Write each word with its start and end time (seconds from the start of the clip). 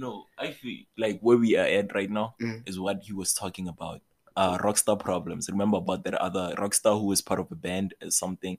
you 0.00 0.06
know, 0.06 0.24
I 0.38 0.52
feel 0.52 0.78
like 0.96 1.20
where 1.20 1.36
we 1.36 1.56
are 1.56 1.66
at 1.66 1.94
right 1.94 2.10
now 2.10 2.34
Mm. 2.40 2.66
is 2.68 2.78
what 2.80 3.02
he 3.02 3.12
was 3.12 3.34
talking 3.34 3.68
about. 3.68 4.00
Uh, 4.36 4.56
rockstar 4.58 4.98
problems. 4.98 5.50
Remember 5.50 5.76
about 5.76 6.04
that 6.04 6.14
other 6.14 6.54
rockstar 6.56 6.98
who 6.98 7.06
was 7.06 7.20
part 7.20 7.40
of 7.40 7.52
a 7.52 7.54
band 7.54 7.92
or 8.02 8.10
something, 8.10 8.56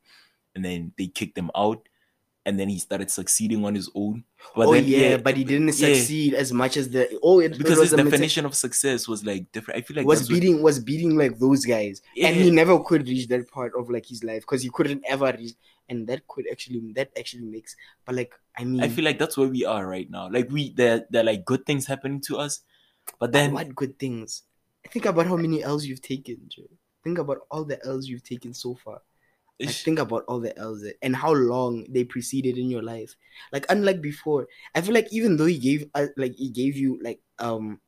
and 0.54 0.64
then 0.64 0.92
they 0.98 1.08
kicked 1.08 1.38
him 1.38 1.50
out, 1.56 1.88
and 2.46 2.60
then 2.60 2.70
he 2.70 2.80
started 2.80 3.12
succeeding 3.12 3.64
on 3.66 3.76
his 3.76 3.90
own. 3.94 4.24
But 4.56 4.68
oh 4.68 4.74
then, 4.74 4.86
yeah, 4.86 5.18
but 5.18 5.38
he 5.38 5.44
didn't 5.44 5.68
yeah. 5.68 5.94
succeed 5.94 6.34
as 6.34 6.52
much 6.52 6.76
as 6.78 6.90
the 6.90 7.20
oh 7.22 7.40
it, 7.40 7.58
because 7.58 7.78
it 7.78 7.82
his 7.82 7.92
was 7.92 7.94
a 7.94 7.98
meta- 7.98 8.10
definition 8.10 8.46
of 8.46 8.56
success 8.56 9.08
was 9.08 9.24
like 9.26 9.52
different. 9.52 9.78
I 9.78 9.82
feel 9.82 9.98
like 9.98 10.06
was 10.06 10.20
that's 10.20 10.32
what- 10.32 10.40
beating 10.42 10.62
was 10.64 10.80
beating 10.80 11.18
like 11.18 11.38
those 11.40 11.66
guys, 11.66 12.02
and 12.22 12.36
he 12.36 12.50
never 12.52 12.80
could 12.80 13.08
reach 13.08 13.28
that 13.28 13.50
part 13.52 13.74
of 13.78 13.90
like 13.90 14.06
his 14.06 14.24
life 14.24 14.42
because 14.42 14.64
he 14.64 14.70
couldn't 14.70 15.04
ever 15.08 15.34
reach, 15.38 15.54
and 15.90 16.08
that 16.08 16.28
could 16.28 16.46
actually 16.52 16.92
that 16.94 17.12
actually 17.18 17.44
makes. 17.46 17.76
But 18.06 18.16
like 18.16 18.34
I 18.58 18.64
mean, 18.64 18.82
I 18.82 18.90
feel 18.90 19.06
like 19.06 19.20
that's 19.20 19.38
where 19.38 19.48
we 19.48 19.66
are 19.66 19.86
right 19.88 20.10
now. 20.10 20.30
Like 20.30 20.50
we 20.50 20.74
there 20.74 21.06
there 21.10 21.22
are 21.22 21.26
like 21.26 21.46
good 21.46 21.66
things 21.66 21.86
happening 21.86 22.22
to 22.22 22.38
us, 22.40 22.62
but 23.20 23.20
But 23.20 23.32
then 23.34 23.54
what 23.54 23.76
good 23.76 24.00
things? 24.00 24.44
Think 24.90 25.06
about 25.06 25.28
how 25.28 25.38
many 25.38 25.64
L's 25.64 25.86
you've 25.86 26.02
taken, 26.02 26.38
Joe. 26.50 26.70
Think 27.04 27.20
about 27.20 27.46
all 27.52 27.64
the 27.64 27.78
L's 27.86 28.08
you've 28.08 28.24
taken 28.24 28.54
so 28.54 28.74
far. 28.74 29.02
Like, 29.66 29.76
think 29.76 30.00
about 30.00 30.26
all 30.28 30.40
the 30.40 30.58
L's 30.58 30.84
and 31.02 31.16
how 31.16 31.34
long 31.34 31.86
they 31.90 32.04
preceded 32.04 32.58
in 32.58 32.70
your 32.70 32.82
life. 32.82 33.16
Like 33.52 33.66
unlike 33.70 34.02
before, 34.02 34.48
I 34.76 34.82
feel 34.82 34.94
like 34.94 35.08
even 35.12 35.38
though 35.38 35.46
he 35.46 35.58
gave 35.60 35.90
uh, 35.94 36.08
like 36.18 36.36
he 36.36 36.50
gave 36.50 36.76
you 36.78 37.00
like 37.02 37.22
um 37.40 37.80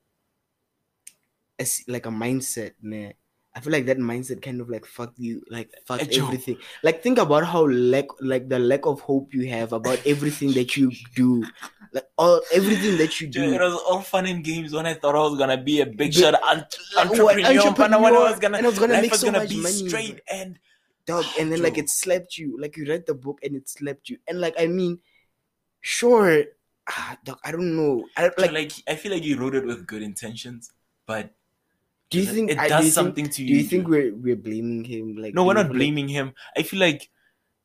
a 1.59 1.65
like 1.87 2.05
a 2.05 2.09
mindset, 2.09 2.73
man. 2.81 3.13
I 3.55 3.59
feel 3.59 3.71
like 3.71 3.85
that 3.85 3.99
mindset 3.99 4.41
kind 4.41 4.61
of 4.61 4.69
like 4.69 4.83
fucked 4.83 5.19
you, 5.19 5.43
like 5.47 5.69
fucked 5.85 6.11
Hey, 6.11 6.19
everything. 6.19 6.57
Like 6.81 7.03
think 7.03 7.19
about 7.19 7.45
how 7.45 7.67
lack, 7.67 8.05
like 8.19 8.49
the 8.49 8.57
lack 8.57 8.87
of 8.87 8.99
hope 9.01 9.31
you 9.31 9.47
have 9.47 9.73
about 9.73 10.01
everything 10.07 10.53
that 10.53 10.75
you 10.75 10.91
do, 11.15 11.45
like 11.93 12.05
all 12.17 12.41
everything 12.51 12.97
that 12.97 13.21
you 13.21 13.27
Dude, 13.27 13.49
do. 13.49 13.53
it 13.53 13.61
was 13.61 13.75
all 13.87 14.01
fun 14.01 14.25
and 14.25 14.43
games 14.43 14.73
when 14.73 14.87
I 14.87 14.95
thought 14.95 15.13
I 15.13 15.19
was 15.19 15.37
gonna 15.37 15.61
be 15.61 15.81
a 15.81 15.85
big 15.85 16.13
shot 16.13 16.33
ant- 16.49 16.75
like, 16.95 17.11
what, 17.11 17.37
entrepreneur, 17.45 17.73
but 17.73 18.02
when 18.02 18.15
I 18.15 18.30
was 18.31 18.39
gonna, 18.39 18.58
and 18.58 18.65
I 18.65 18.69
was 18.69 18.80
gonna 18.80 18.99
make 19.02 19.11
was 19.11 19.19
so 19.19 19.27
gonna 19.27 19.37
much 19.37 19.49
be 19.49 19.61
money, 19.61 19.87
straight 19.87 20.21
and 20.31 20.58
dog 21.05 21.25
and 21.39 21.51
then 21.51 21.61
like 21.61 21.77
it 21.77 21.89
slept 21.89 22.37
you 22.37 22.59
like 22.59 22.77
you 22.77 22.85
read 22.85 23.05
the 23.05 23.13
book 23.13 23.39
and 23.43 23.55
it 23.55 23.67
slept 23.67 24.09
you 24.09 24.17
and 24.27 24.39
like 24.39 24.55
i 24.59 24.67
mean 24.67 24.99
sure 25.81 26.43
ah, 26.89 27.17
dog, 27.23 27.39
i 27.43 27.51
don't 27.51 27.75
know 27.75 28.05
I, 28.17 28.23
like, 28.23 28.37
like 28.37 28.51
like 28.51 28.71
I 28.87 28.95
feel 28.95 29.11
like 29.11 29.23
you 29.23 29.37
wrote 29.37 29.55
it 29.55 29.65
with 29.65 29.85
good 29.87 30.01
intentions, 30.01 30.71
but 31.05 31.33
do 32.09 32.19
you 32.19 32.25
think 32.25 32.51
it 32.51 32.59
I- 32.59 32.67
does 32.67 32.85
do 32.85 32.91
something 32.91 33.25
think, 33.25 33.35
to 33.35 33.43
you? 33.43 33.47
do 33.49 33.55
you 33.55 33.63
think 33.63 33.87
we're 33.87 34.13
we're 34.13 34.35
blaming 34.35 34.83
him 34.85 35.17
like 35.17 35.33
no, 35.33 35.43
we're 35.43 35.55
not 35.55 35.67
like- 35.67 35.73
blaming 35.73 36.07
him. 36.07 36.33
I 36.55 36.63
feel 36.63 36.79
like 36.79 37.09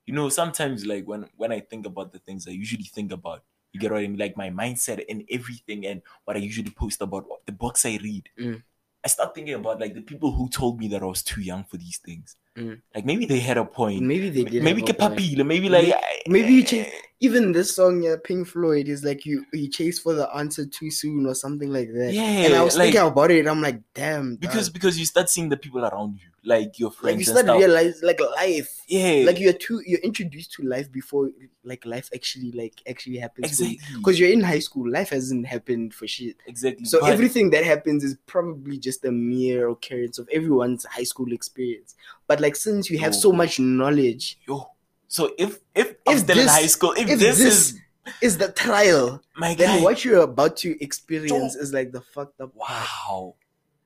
you 0.07 0.15
know 0.15 0.29
sometimes 0.31 0.87
like 0.87 1.07
when 1.07 1.29
when 1.37 1.53
I 1.53 1.61
think 1.61 1.87
about 1.87 2.13
the 2.13 2.19
things 2.19 2.49
I 2.49 2.53
usually 2.53 2.85
think 2.85 3.13
about, 3.13 3.45
you 3.73 3.81
get 3.81 3.91
what 3.93 4.01
I 4.01 4.07
mean, 4.09 4.17
like 4.19 4.37
my 4.37 4.51
mindset 4.51 5.05
and 5.09 5.25
everything, 5.31 5.87
and 5.87 6.03
what 6.25 6.37
I 6.37 6.41
usually 6.41 6.71
post 6.71 7.03
about 7.03 7.27
the 7.47 7.53
books 7.53 7.85
I 7.85 7.99
read. 8.03 8.29
Mm. 8.41 8.63
I 9.05 9.09
start 9.09 9.35
thinking 9.35 9.55
about 9.55 9.81
like 9.81 9.95
the 9.95 10.03
people 10.03 10.33
who 10.33 10.49
told 10.49 10.81
me 10.81 10.89
that 10.89 11.03
I 11.03 11.07
was 11.07 11.23
too 11.23 11.41
young 11.41 11.65
for 11.65 11.77
these 11.77 11.99
things. 11.99 12.37
Mm. 12.59 12.81
Like 12.95 13.05
maybe 13.07 13.25
they 13.27 13.39
had 13.39 13.57
a 13.57 13.65
point. 13.65 14.03
maybe 14.03 14.31
they 14.31 14.43
did 14.45 14.63
maybe 14.63 14.81
have 14.83 14.91
a 14.91 14.95
point. 14.95 15.47
maybe 15.47 15.69
like 15.69 15.89
May- 15.89 16.23
maybe 16.27 16.53
you 16.55 16.63
change- 16.65 16.91
even 17.21 17.51
this 17.51 17.75
song 17.75 18.03
yeah 18.03 18.15
pink 18.23 18.47
floyd 18.47 18.87
is 18.89 19.03
like 19.03 19.27
you 19.27 19.45
you 19.53 19.69
chase 19.69 19.99
for 19.99 20.15
the 20.15 20.29
answer 20.37 20.65
too 20.65 20.91
soon 20.91 21.27
or 21.27 21.35
something 21.35 21.71
like 21.73 21.93
that 21.93 22.13
Yeah, 22.13 22.23
and 22.23 22.55
i 22.55 22.63
was 22.63 22.77
like- 22.77 22.93
thinking 22.93 23.11
about 23.11 23.31
it 23.33 23.47
i'm 23.49 23.61
like 23.61 23.81
damn 23.95 24.37
dog. 24.37 24.41
because 24.41 24.71
because 24.71 24.99
you 24.99 25.05
start 25.05 25.29
seeing 25.29 25.49
the 25.49 25.57
people 25.57 25.85
around 25.85 26.15
you, 26.15 26.29
like 26.45 26.79
your 26.79 26.91
like 26.91 26.99
friends 26.99 27.27
you 27.29 27.37
and 27.37 27.45
start 27.47 27.59
realize 27.59 28.01
like 28.05 28.21
life 28.37 28.81
yeah, 28.87 29.25
like 29.27 29.39
you're 29.41 29.53
too 29.53 29.83
you're 29.85 29.99
introduced 30.01 30.53
to 30.53 30.63
life 30.63 30.91
before 30.93 31.29
like 31.65 31.85
life 31.85 32.09
actually 32.15 32.53
like 32.53 32.81
actually 32.89 33.19
happens 33.19 33.47
exactly, 33.47 33.81
because 33.97 34.19
you're 34.21 34.31
in 34.31 34.41
high 34.41 34.61
school 34.61 34.89
life 34.89 35.11
hasn't 35.11 35.45
happened 35.47 35.93
for 35.93 36.07
shit 36.07 36.37
exactly. 36.47 36.85
so 36.85 37.01
but- 37.01 37.11
everything 37.11 37.51
that 37.51 37.65
happens 37.65 38.05
is 38.05 38.17
probably 38.27 38.79
just 38.79 39.05
a 39.05 39.11
mere 39.11 39.69
occurrence 39.69 40.19
of 40.19 40.29
everyone's 40.33 40.85
high 40.85 41.03
school 41.03 41.33
experience 41.33 41.97
but 42.29 42.41
like 42.41 42.55
since 42.55 42.89
you 42.89 42.99
have 42.99 43.13
Yo. 43.15 43.19
so 43.21 43.33
much 43.33 43.59
knowledge 43.59 44.39
yo. 44.47 44.71
So 45.09 45.35
if 45.39 45.59
if 45.75 45.97
If 46.07 46.19
still 46.21 46.39
in 46.39 46.45
this- 46.45 46.55
high 46.55 46.67
school, 46.67 46.93
if, 46.93 47.09
if 47.09 47.19
this, 47.19 47.39
this 47.39 47.41
is 47.73 47.81
is 48.23 48.39
the 48.39 48.49
trial 48.53 49.21
my 49.37 49.55
then 49.55 49.79
guy, 49.79 49.83
what 49.85 50.03
you're 50.05 50.23
about 50.23 50.57
to 50.65 50.83
experience 50.83 51.55
is 51.57 51.73
like 51.75 51.93
the 51.93 52.01
fucked 52.01 52.41
up 52.41 52.57
part. 52.57 52.71
wow, 52.71 53.35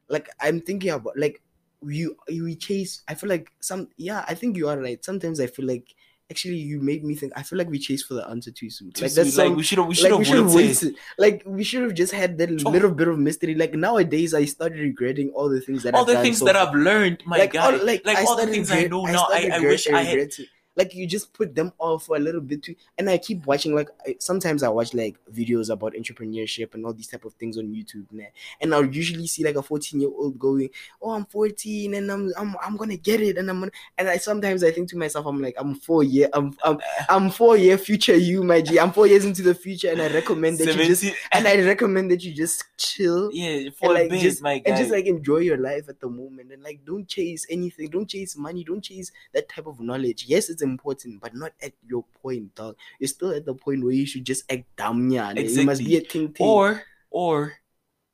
like 0.09 0.29
i'm 0.39 0.61
thinking 0.61 0.91
about 0.91 1.19
like 1.19 1.43
you 1.85 2.15
you 2.29 2.55
chase 2.55 3.03
i 3.09 3.15
feel 3.19 3.29
like 3.29 3.51
some 3.59 3.89
yeah 3.97 4.25
i 4.29 4.35
think 4.35 4.57
you 4.57 4.69
are 4.69 4.79
right 4.79 5.05
sometimes 5.05 5.41
i 5.41 5.49
feel 5.49 5.67
like 5.67 5.87
actually 6.31 6.55
you 6.55 6.79
made 6.81 7.03
me 7.03 7.17
think 7.17 7.33
i 7.35 7.43
feel 7.43 7.59
like 7.59 7.69
we 7.69 7.81
chase 7.81 8.03
for 8.05 8.15
the 8.15 8.25
answer 8.31 8.53
too 8.53 8.71
soon 8.71 8.93
Too 8.93 9.03
like 9.07 9.13
that's 9.13 9.37
like 9.37 9.49
some, 9.49 9.57
we 9.57 9.65
should 9.65 9.79
have 9.79 9.89
we 9.89 9.95
should 9.97 10.13
like 10.13 10.25
have 10.27 10.47
we 10.55 10.55
waited. 10.55 10.95
Like 11.19 11.43
we 11.45 11.65
should 11.65 11.83
have 11.83 11.95
just 11.95 12.13
had 12.13 12.39
that 12.39 12.51
Oh. 12.65 12.71
little 12.71 12.93
bit 12.93 13.09
of 13.09 13.19
mystery. 13.19 13.57
Like 13.57 13.75
nowadays, 13.75 14.35
I 14.35 14.45
started 14.47 14.79
regretting 14.79 15.31
all 15.35 15.49
the 15.49 15.61
things 15.61 15.83
that 15.83 15.95
All 15.95 16.03
I've 16.03 16.15
the 16.15 16.23
things 16.23 16.39
so 16.39 16.45
that. 16.47 16.55
I've 16.57 16.75
learned, 16.75 17.19
my 17.27 17.39
like, 17.39 17.53
guy, 17.55 17.65
all, 17.67 17.85
like, 17.85 18.03
like 18.07 18.19
all 18.25 18.37
the 18.37 18.47
things 18.47 18.71
I 18.71 18.85
know 18.85 19.05
now. 19.05 19.27
I, 19.31 19.51
I 19.53 19.59
wish 19.59 19.89
I 19.89 20.03
had. 20.05 20.31
Like 20.77 20.95
you 20.95 21.07
just 21.07 21.33
put 21.33 21.55
them 21.55 21.73
off 21.79 22.07
for 22.07 22.17
a 22.17 22.21
little 22.21 22.41
bit 22.41 22.63
too, 22.63 22.75
and 22.97 23.11
I 23.11 23.19
keep 23.19 23.47
watching. 23.47 23.75
Like 23.75 23.89
I, 24.07 24.17
sometimes 24.19 24.63
I 24.63 24.69
watch 24.69 24.95
like 24.95 25.17
videos 25.33 25.71
about 25.71 25.95
entrepreneurship 25.95 26.75
and 26.75 26.87
all 26.87 26.93
these 26.93 27.09
type 27.09 27.25
of 27.25 27.35
things 27.35 27.59
on 27.59 27.67
YouTube, 27.67 28.11
man. 28.11 28.29
and 28.61 28.75
I'll 28.75 28.87
usually 28.87 29.27
see 29.27 29.45
like 29.45 29.57
a 29.57 29.63
fourteen 29.63 30.01
year 30.01 30.11
old 30.11 30.39
going, 30.39 30.71
"Oh, 31.01 31.11
I'm 31.11 31.27
14 31.27 31.95
and 31.95 32.11
I'm 32.11 32.33
I'm 32.37 32.57
I'm 32.63 32.77
gonna 32.77 32.97
get 32.97 33.21
it," 33.21 33.37
and 33.39 33.51
I'm 33.51 33.61
gonna. 33.61 33.73
And 33.99 34.09
I 34.09 34.17
sometimes 34.17 34.65
I 34.65 34.71
think 34.71 34.89
to 34.91 34.97
myself, 34.97 35.27
I'm 35.27 35.43
like, 35.43 35.55
I'm 35.59 35.75
four 35.75 36.05
year, 36.05 36.29
I'm 36.33 36.57
I'm 36.65 36.79
I'm 37.09 37.31
four 37.31 37.57
year 37.57 37.77
future 37.77 38.17
you, 38.17 38.43
my 38.43 38.61
G. 38.63 38.79
I'm 38.81 38.93
four 38.93 39.07
years 39.07 39.25
into 39.25 39.43
the 39.43 39.55
future, 39.55 39.91
and 39.91 40.01
I 40.01 40.09
recommend 40.09 40.59
that 40.59 40.75
you 40.77 40.85
just 40.87 41.05
and 41.33 41.47
I 41.47 41.61
recommend 41.61 42.11
that 42.11 42.23
you 42.25 42.33
just 42.33 42.65
chill 42.79 43.31
yeah, 43.33 43.69
for 43.79 43.93
like, 43.93 44.07
a 44.07 44.09
bit, 44.09 44.21
just- 44.21 44.43
my 44.43 44.59
guy. 44.59 44.71
and 44.71 44.79
just 44.79 44.91
like 44.91 45.07
enjoy 45.07 45.39
your 45.39 45.59
life 45.59 45.89
at 45.89 46.01
the 46.01 46.09
moment 46.09 46.53
and 46.53 46.63
like 46.63 46.81
don't 46.85 47.07
chase 47.07 47.47
anything 47.49 47.89
don't 47.91 48.09
chase 48.09 48.37
money 48.37 48.65
don't 48.65 48.83
chase 48.83 49.11
that 49.33 49.49
type 49.49 49.67
of 49.67 49.81
knowledge 49.81 50.25
yes 50.27 50.49
it's 50.51 50.62
important 50.63 51.21
but 51.21 51.35
not 51.35 51.53
at 51.63 51.73
your 51.87 52.05
point 52.23 52.55
dog 52.55 52.77
you're 52.99 53.09
still 53.09 53.33
at 53.33 53.45
the 53.45 53.55
point 53.55 53.83
where 53.85 53.93
you 53.93 54.07
should 54.07 54.25
just 54.25 54.51
act 54.51 54.65
dumb 54.77 55.11
yeah 55.11 55.33
you 55.33 55.65
must 55.65 55.85
be 55.85 55.97
a 55.97 56.01
ting 56.01 56.33
ting 56.33 56.47
or 56.47 56.83
or 57.11 57.55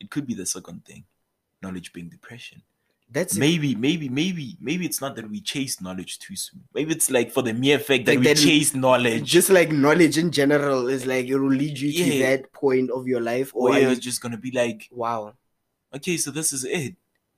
it 0.01 0.11
could 0.11 0.27
be 0.27 0.35
the 0.35 0.47
second 0.47 0.85
thing, 0.85 1.05
knowledge 1.61 1.93
being 1.93 2.09
depression. 2.09 2.63
that's 3.11 3.37
it. 3.37 3.41
Maybe, 3.41 3.75
maybe, 3.75 4.09
maybe, 4.09 4.57
maybe 4.61 4.87
it's 4.87 5.01
not 5.01 5.17
that 5.17 5.29
we 5.29 5.41
chase 5.41 5.81
knowledge 5.81 6.21
too 6.21 6.37
soon. 6.37 6.63
Maybe 6.73 6.93
it's 6.93 7.11
like 7.11 7.33
for 7.33 7.43
the 7.43 7.53
mere 7.53 7.81
fact 7.81 8.05
that 8.07 8.13
Like 8.13 8.19
we 8.21 8.25
that- 8.27 8.37
chase 8.37 8.75
knowledge. 8.77 9.25
just 9.25 9.51
like 9.51 9.73
knowledge 9.73 10.17
in 10.19 10.31
general 10.31 10.87
is 10.89 11.05
like 11.05 11.27
it 11.27 11.37
will 11.37 11.49
lead 11.51 11.77
you 11.79 11.91
to 12.05 12.19
that 12.21 12.53
point 12.53 12.91
of 12.93 13.09
your 13.09 13.21
life 13.21 13.51
or 13.55 13.71
or 13.71 13.75
are 13.75 13.81
you- 13.81 13.97
just 13.97 14.21
gonna 14.21 14.37
be 14.39 14.53
like, 14.53 14.89
wow 14.93 15.35
okay, 15.93 16.17
so 16.17 16.31
this 16.31 16.53
is 16.53 16.65
it. 16.65 16.95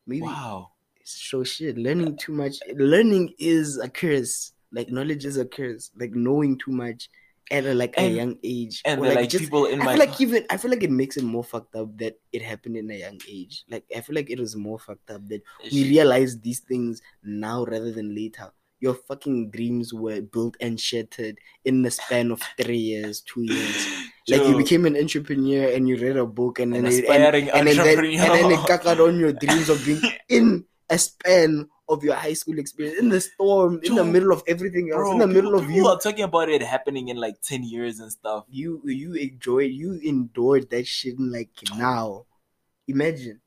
maybe 0.06 0.22
Wow. 0.22 0.72
so 1.04 1.42
shit 1.44 1.78
learning 1.78 2.16
too 2.18 2.32
much 2.32 2.56
learning 2.76 3.32
is 3.38 3.78
a 3.78 3.88
curse 3.88 4.52
like 4.72 4.90
knowledge 4.90 5.24
is 5.24 5.36
a 5.36 5.44
curse 5.44 5.90
like 5.98 6.12
knowing 6.14 6.56
too 6.58 6.70
much 6.72 7.08
at 7.50 7.66
a, 7.66 7.74
like 7.74 7.94
a 7.98 8.08
young 8.08 8.38
age 8.44 8.80
And 8.84 9.00
like, 9.00 9.16
like 9.16 9.28
just 9.28 9.44
people 9.44 9.66
in 9.66 9.80
I 9.82 9.84
my 9.84 9.92
feel 9.96 10.06
like 10.06 10.20
even 10.20 10.46
I 10.50 10.56
feel 10.56 10.70
like 10.70 10.82
it 10.82 10.90
makes 10.90 11.16
it 11.16 11.24
more 11.24 11.42
fucked 11.44 11.74
up 11.74 11.96
that 11.98 12.18
it 12.32 12.42
happened 12.42 12.76
in 12.76 12.90
a 12.90 12.94
young 12.94 13.18
age. 13.28 13.64
Like 13.68 13.84
I 13.94 14.00
feel 14.00 14.14
like 14.14 14.30
it 14.30 14.38
was 14.38 14.54
more 14.54 14.78
fucked 14.78 15.10
up 15.10 15.26
that 15.28 15.42
we 15.72 15.84
realize 15.84 16.38
these 16.38 16.60
things 16.60 17.02
now 17.24 17.64
rather 17.64 17.90
than 17.90 18.14
later. 18.14 18.52
Your 18.78 18.94
fucking 18.94 19.50
dreams 19.50 19.92
were 19.92 20.22
built 20.22 20.56
and 20.60 20.80
shattered 20.80 21.38
in 21.64 21.82
the 21.82 21.90
span 21.90 22.30
of 22.30 22.40
three 22.56 22.78
years, 22.78 23.20
two 23.20 23.42
years. 23.42 23.86
Like 24.28 24.46
you 24.46 24.56
became 24.56 24.86
an 24.86 24.96
entrepreneur 24.96 25.72
and 25.74 25.88
you 25.88 25.96
read 25.96 26.16
a 26.16 26.24
book 26.24 26.60
and 26.60 26.72
An 26.72 26.84
then 26.84 26.92
it, 26.92 27.04
and, 27.04 27.34
and 27.34 27.66
then 27.66 27.98
and 27.98 28.30
then 28.30 28.52
it 28.52 28.64
cackled 28.64 29.00
on 29.00 29.18
your 29.18 29.32
dreams 29.32 29.68
of 29.68 29.84
being 29.84 30.00
in 30.28 30.64
a 30.88 30.98
span 30.98 31.66
of 31.90 32.02
your 32.04 32.14
high 32.14 32.32
school 32.32 32.58
experience, 32.58 32.98
in 32.98 33.08
the 33.08 33.20
storm, 33.20 33.80
in 33.82 33.94
the 33.94 34.04
middle 34.04 34.32
of 34.32 34.42
everything 34.46 34.90
else, 34.92 35.02
bro, 35.02 35.12
in 35.12 35.18
the 35.18 35.26
middle 35.26 35.52
people, 35.58 35.64
of 35.64 35.70
you 35.70 35.86
are 35.88 35.98
talking 35.98 36.24
about 36.24 36.48
it 36.48 36.62
happening 36.62 37.08
in 37.08 37.16
like 37.16 37.40
ten 37.42 37.62
years 37.62 38.00
and 38.00 38.10
stuff. 38.10 38.44
you 38.48 38.80
you 38.84 39.14
enjoyed 39.14 39.70
you 39.70 40.00
endured 40.02 40.70
that 40.70 40.86
shit 40.86 41.18
in 41.18 41.30
like 41.32 41.50
now 41.76 42.24
imagine 42.88 43.40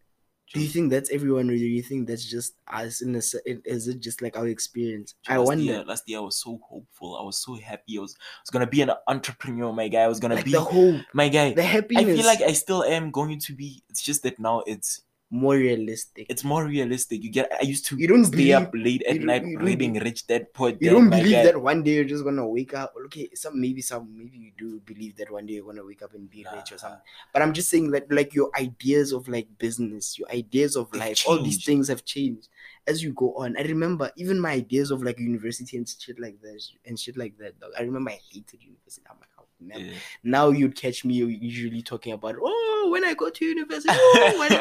do 0.53 0.59
you 0.61 0.67
think 0.67 0.91
that's 0.91 1.09
everyone 1.09 1.49
or 1.49 1.57
do 1.57 1.65
you 1.65 1.81
think 1.81 2.07
that's 2.07 2.25
just 2.29 2.53
us 2.71 3.01
in 3.01 3.15
a 3.15 3.21
is 3.65 3.87
it 3.87 3.99
just 3.99 4.21
like 4.21 4.37
our 4.37 4.47
experience 4.47 5.15
i 5.27 5.37
last 5.37 5.47
wonder 5.47 5.63
Year, 5.63 5.83
last 5.83 6.03
year, 6.07 6.19
I 6.19 6.21
was 6.21 6.37
so 6.39 6.59
hopeful. 6.69 7.17
I 7.19 7.23
was 7.23 7.37
so 7.37 7.55
happy. 7.55 7.97
I 7.97 8.01
was, 8.01 8.15
I 8.19 8.41
was 8.43 8.49
gonna 8.51 8.67
be 8.67 8.81
an 8.81 8.91
entrepreneur, 9.07 9.73
my 9.73 9.87
guy. 9.87 10.01
I 10.01 10.07
was 10.07 10.19
gonna 10.19 10.35
like 10.35 10.45
be 10.45 10.51
the 10.51 10.61
hope 10.61 11.01
my 11.13 11.29
guy. 11.29 11.53
the 11.53 11.63
happiness. 11.63 12.03
I 12.05 12.15
feel 12.15 12.25
like 12.25 12.41
I 12.41 12.53
still 12.53 12.83
am 12.83 13.09
going 13.09 13.39
to 13.39 13.53
be. 13.53 13.83
It's 13.89 14.01
just 14.03 14.21
that 14.23 14.37
now 14.39 14.61
it's 14.67 15.01
more 15.33 15.55
realistic 15.55 16.27
it's 16.29 16.43
more 16.43 16.63
realistic. 16.63 17.23
You 17.23 17.31
get. 17.31 17.51
I 17.59 17.63
used 17.65 17.87
to 17.87 17.97
You 17.97 18.07
don't 18.07 18.25
stay 18.25 18.37
believe- 18.37 18.55
up 18.55 18.71
late 18.73 19.03
at 19.09 19.19
night 19.29 19.43
reading 19.67 19.93
Rich 19.95 20.27
Dad 20.27 20.53
Poor 20.53 20.71
Dad. 20.71 20.81
you 20.85 20.91
don't 20.91 21.09
believe 21.09 21.31
guy. 21.37 21.43
that 21.47 21.59
one 21.59 21.81
day 21.81 21.93
you're 21.95 22.11
just 22.13 22.23
gonna 22.23 22.47
wake 22.47 22.75
up 22.75 22.93
okay 23.05 23.29
some 23.33 23.59
maybe 23.59 23.81
some 23.81 24.05
maybe 24.15 24.37
you 24.37 24.51
do 24.57 24.79
believe 24.85 25.15
that 25.17 25.31
one 25.31 25.47
day 25.47 25.53
you're 25.55 25.65
gonna 25.65 25.83
wake 25.83 26.03
up 26.03 26.13
and 26.13 26.29
be 26.29 26.45
rich 26.55 26.71
or 26.71 26.77
something 26.77 26.99
but 27.33 27.41
i'm 27.41 27.51
just 27.51 27.67
saying 27.69 27.89
that 27.89 28.05
like 28.11 28.35
your 28.35 28.51
ideas 28.59 29.11
of 29.11 29.27
like 29.27 29.47
business 29.57 30.19
your 30.19 30.29
ideas 30.29 30.75
of 30.75 30.91
They've 30.91 31.01
life 31.01 31.23
all 31.27 31.41
these 31.41 31.65
things 31.65 31.87
have 31.87 32.05
changed 32.05 32.47
as 32.85 33.01
you 33.03 33.11
go 33.13 33.33
on 33.33 33.57
i 33.57 33.63
remember 33.63 34.11
even 34.15 34.39
my 34.39 34.51
ideas 34.51 34.91
of 34.91 35.01
like 35.01 35.17
university 35.19 35.77
and 35.77 35.89
shit 35.89 36.19
like 36.19 36.39
that 36.41 36.61
and 36.85 36.99
shit 36.99 37.17
like 37.17 37.37
that 37.39 37.59
dog. 37.59 37.71
i 37.79 37.81
remember 37.81 38.11
i 38.11 38.19
hated 38.31 38.61
university 38.61 39.07
i'm 39.09 39.17
like 39.19 39.29
oh, 39.39 39.45
man. 39.59 39.79
Yeah. 39.87 39.93
Now 40.23 40.49
you'd 40.49 40.75
catch 40.75 41.05
me 41.05 41.15
usually 41.15 41.81
talking 41.81 42.13
about, 42.13 42.35
oh, 42.41 42.89
when 42.91 43.03
I 43.05 43.13
go 43.13 43.29
to 43.29 43.45
university, 43.45 43.89
oh, 43.97 44.35
when 44.39 44.51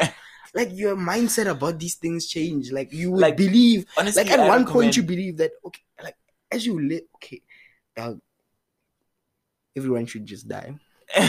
like 0.53 0.69
your 0.71 0.95
mindset 0.95 1.47
about 1.47 1.79
these 1.79 1.95
things 1.95 2.27
change. 2.27 2.71
Like 2.71 2.93
you 2.93 3.11
would 3.11 3.21
Like, 3.21 3.37
believe, 3.37 3.85
Honestly, 3.97 4.23
like 4.23 4.31
at 4.31 4.39
I 4.39 4.47
one 4.47 4.65
point 4.65 4.95
you 4.95 5.03
believe 5.03 5.37
that 5.37 5.51
okay, 5.65 5.81
like 6.03 6.15
as 6.51 6.65
you 6.65 6.79
live, 6.79 7.03
okay, 7.15 7.41
uh, 7.97 8.13
everyone 9.75 10.05
should 10.05 10.25
just 10.25 10.47
die. 10.47 10.75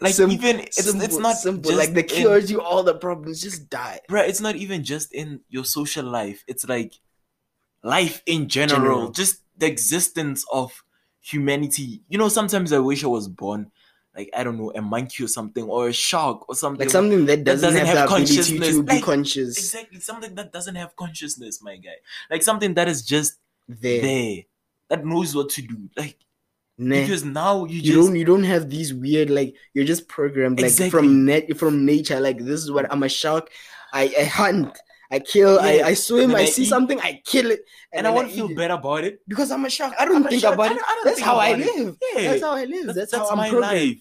like 0.00 0.14
Sim- 0.14 0.30
even 0.30 0.60
it's 0.60 0.78
it's 0.78 1.18
not 1.18 1.36
simple. 1.36 1.74
Like 1.74 1.94
the 1.94 2.00
in- 2.00 2.06
cures 2.06 2.50
you 2.50 2.60
all 2.60 2.82
the 2.82 2.94
problems, 2.94 3.42
just 3.42 3.68
die. 3.68 4.00
Bruh, 4.08 4.28
it's 4.28 4.40
not 4.40 4.56
even 4.56 4.84
just 4.84 5.12
in 5.12 5.40
your 5.48 5.64
social 5.64 6.04
life. 6.04 6.44
It's 6.46 6.68
like 6.68 6.94
life 7.82 8.22
in 8.26 8.48
general, 8.48 8.78
General. 8.78 9.10
just 9.10 9.42
the 9.56 9.66
existence 9.66 10.44
of 10.52 10.84
humanity. 11.20 12.02
You 12.08 12.18
know, 12.18 12.28
sometimes 12.28 12.72
I 12.72 12.78
wish 12.78 13.04
I 13.04 13.08
was 13.08 13.28
born, 13.28 13.70
like 14.18 14.30
I 14.36 14.42
don't 14.44 14.58
know, 14.58 14.72
a 14.74 14.82
monkey 14.82 15.24
or 15.24 15.28
something, 15.28 15.64
or 15.64 15.88
a 15.88 15.92
shark 15.92 16.48
or 16.48 16.54
something. 16.62 16.80
Like 16.86 16.90
something 16.90 17.24
that 17.26 17.44
doesn't, 17.44 17.68
doesn't 17.70 17.86
have, 17.86 17.98
have 17.98 18.08
consciousness. 18.08 18.68
to 18.76 18.82
be 18.82 18.94
Like, 18.94 19.04
conscious 19.04 19.56
exactly 19.56 20.00
something 20.00 20.34
that 20.34 20.52
doesn't 20.52 20.74
have 20.74 20.96
consciousness, 20.96 21.62
my 21.62 21.76
guy. 21.76 21.98
Like 22.30 22.42
something 22.42 22.74
that 22.74 22.88
is 22.88 23.02
just 23.14 23.34
there. 23.68 24.02
there, 24.02 24.36
that 24.90 25.06
knows 25.06 25.34
what 25.36 25.48
to 25.50 25.62
do. 25.62 25.78
Like 25.96 26.16
Nah. 26.80 26.94
because 27.00 27.24
now 27.24 27.64
you, 27.64 27.76
you 27.76 27.82
just 27.82 27.96
don't 28.06 28.14
you 28.20 28.24
don't 28.24 28.44
have 28.44 28.70
these 28.70 28.94
weird 28.94 29.30
like 29.30 29.52
you're 29.74 29.84
just 29.84 30.06
programmed 30.06 30.58
like 30.60 30.70
Exactly. 30.70 30.90
from 30.90 31.24
net 31.24 31.56
from 31.58 31.84
nature 31.84 32.20
like 32.20 32.38
this 32.38 32.60
is 32.62 32.70
what 32.70 32.86
i'm 32.92 33.02
a 33.02 33.08
shark 33.08 33.50
i, 33.92 34.04
I 34.16 34.22
hunt 34.22 34.78
i 35.10 35.18
kill 35.18 35.54
Yeah, 35.56 35.82
I, 35.86 35.88
I 35.90 35.94
swim 35.94 36.36
i, 36.36 36.42
I 36.42 36.44
see 36.44 36.62
eat. 36.62 36.66
something 36.74 37.00
i 37.00 37.20
kill 37.26 37.50
it 37.50 37.62
and 37.92 38.06
I 38.06 38.10
want 38.10 38.28
to 38.30 38.34
feel 38.36 38.54
better 38.54 38.74
about 38.74 39.02
it. 39.02 39.18
because 39.26 39.50
i'm 39.50 39.64
a 39.64 39.70
shark 39.70 39.92
i 39.98 40.04
don't 40.04 40.22
I'm 40.22 40.30
think 40.30 40.44
about 40.44 40.60
I 40.60 40.66
it 40.66 40.68
don't- 40.78 40.84
I 40.88 40.94
don't 40.94 41.04
that's 41.10 41.20
how 41.20 41.36
i 41.48 41.52
live 41.54 41.96
Yeah. 42.14 42.30
that's 42.30 42.42
how 42.46 42.52
i 42.54 42.64
live 42.64 42.86
That's, 42.86 42.98
that's, 42.98 43.10
that's 43.10 43.28
how 43.28 43.30
i'm 43.34 43.38
my 43.38 43.50
programmed 43.50 43.88
life. 43.88 43.98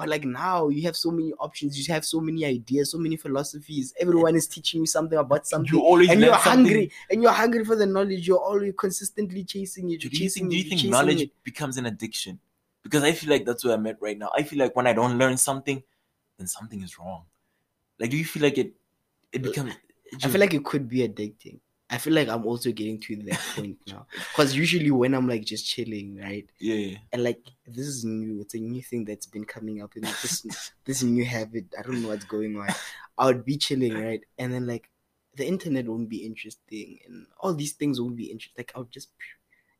But 0.00 0.08
like 0.08 0.24
now 0.24 0.68
you 0.70 0.82
have 0.82 0.96
so 0.96 1.10
many 1.10 1.30
options 1.34 1.76
you 1.78 1.92
have 1.92 2.06
so 2.06 2.20
many 2.22 2.42
ideas 2.46 2.90
so 2.92 2.96
many 2.98 3.16
philosophies 3.16 3.92
everyone 4.00 4.34
is 4.34 4.46
teaching 4.46 4.80
you 4.80 4.86
something 4.86 5.18
about 5.18 5.46
something 5.46 5.74
You 5.74 5.82
always 5.82 6.08
and 6.08 6.22
you're 6.22 6.32
something. 6.32 6.50
hungry 6.50 6.90
and 7.10 7.22
you're 7.22 7.32
hungry 7.32 7.64
for 7.66 7.76
the 7.76 7.84
knowledge 7.84 8.26
you're 8.26 8.38
always 8.38 8.72
consistently 8.78 9.44
chasing 9.44 9.90
it 9.90 10.00
Do 10.00 10.08
you're 10.08 10.18
chasing 10.22 10.48
think, 10.48 10.52
do 10.52 10.56
you 10.56 10.64
think 10.70 10.90
knowledge 10.90 11.20
it. 11.20 11.30
becomes 11.44 11.76
an 11.76 11.84
addiction? 11.84 12.40
Because 12.82 13.02
I 13.02 13.12
feel 13.12 13.28
like 13.28 13.44
that's 13.44 13.62
where 13.62 13.74
I'm 13.74 13.86
at 13.88 14.00
right 14.00 14.16
now. 14.16 14.30
I 14.34 14.42
feel 14.42 14.58
like 14.58 14.74
when 14.74 14.86
I 14.86 14.94
don't 14.94 15.18
learn 15.18 15.36
something, 15.36 15.82
then 16.38 16.46
something 16.46 16.82
is 16.82 16.98
wrong. 16.98 17.24
Like, 17.98 18.08
do 18.10 18.16
you 18.16 18.24
feel 18.24 18.42
like 18.42 18.56
it? 18.56 18.72
It 19.32 19.44
uh, 19.44 19.48
becomes. 19.50 19.74
I 20.24 20.28
feel 20.28 20.40
like 20.40 20.54
it 20.54 20.64
could 20.64 20.88
be 20.88 21.06
addicting. 21.06 21.58
I 21.90 21.98
feel 21.98 22.12
like 22.14 22.28
I'm 22.28 22.46
also 22.46 22.72
getting 22.72 23.00
to 23.00 23.16
that 23.24 23.40
point 23.56 23.78
now. 23.86 24.06
Because 24.32 24.56
usually 24.56 24.90
when 24.90 25.14
I'm 25.14 25.28
like 25.28 25.44
just 25.44 25.66
chilling, 25.66 26.16
right? 26.16 26.48
yeah, 26.58 26.98
And 27.12 27.24
like 27.24 27.44
this 27.66 27.86
is 27.86 28.04
new. 28.04 28.40
It's 28.40 28.54
a 28.54 28.58
new 28.60 28.82
thing 28.82 29.04
that's 29.04 29.26
been 29.26 29.44
coming 29.44 29.82
up 29.82 29.96
in 29.96 30.14
this 30.22 30.46
this 30.84 31.02
new 31.02 31.24
habit. 31.24 31.66
I 31.78 31.82
don't 31.82 32.02
know 32.02 32.08
what's 32.08 32.24
going 32.24 32.56
on. 32.56 32.68
I 33.18 33.26
would 33.26 33.44
be 33.44 33.56
chilling, 33.58 33.98
right? 33.98 34.22
And 34.38 34.52
then 34.52 34.66
like 34.66 34.90
the 35.34 35.46
internet 35.46 35.88
won't 35.88 36.08
be 36.08 36.24
interesting 36.26 36.98
and 37.06 37.26
all 37.40 37.54
these 37.54 37.72
things 37.74 38.00
won't 38.00 38.16
be 38.16 38.30
interesting. 38.30 38.60
Like 38.60 38.72
I 38.74 38.80
would 38.80 38.90
just 38.92 39.10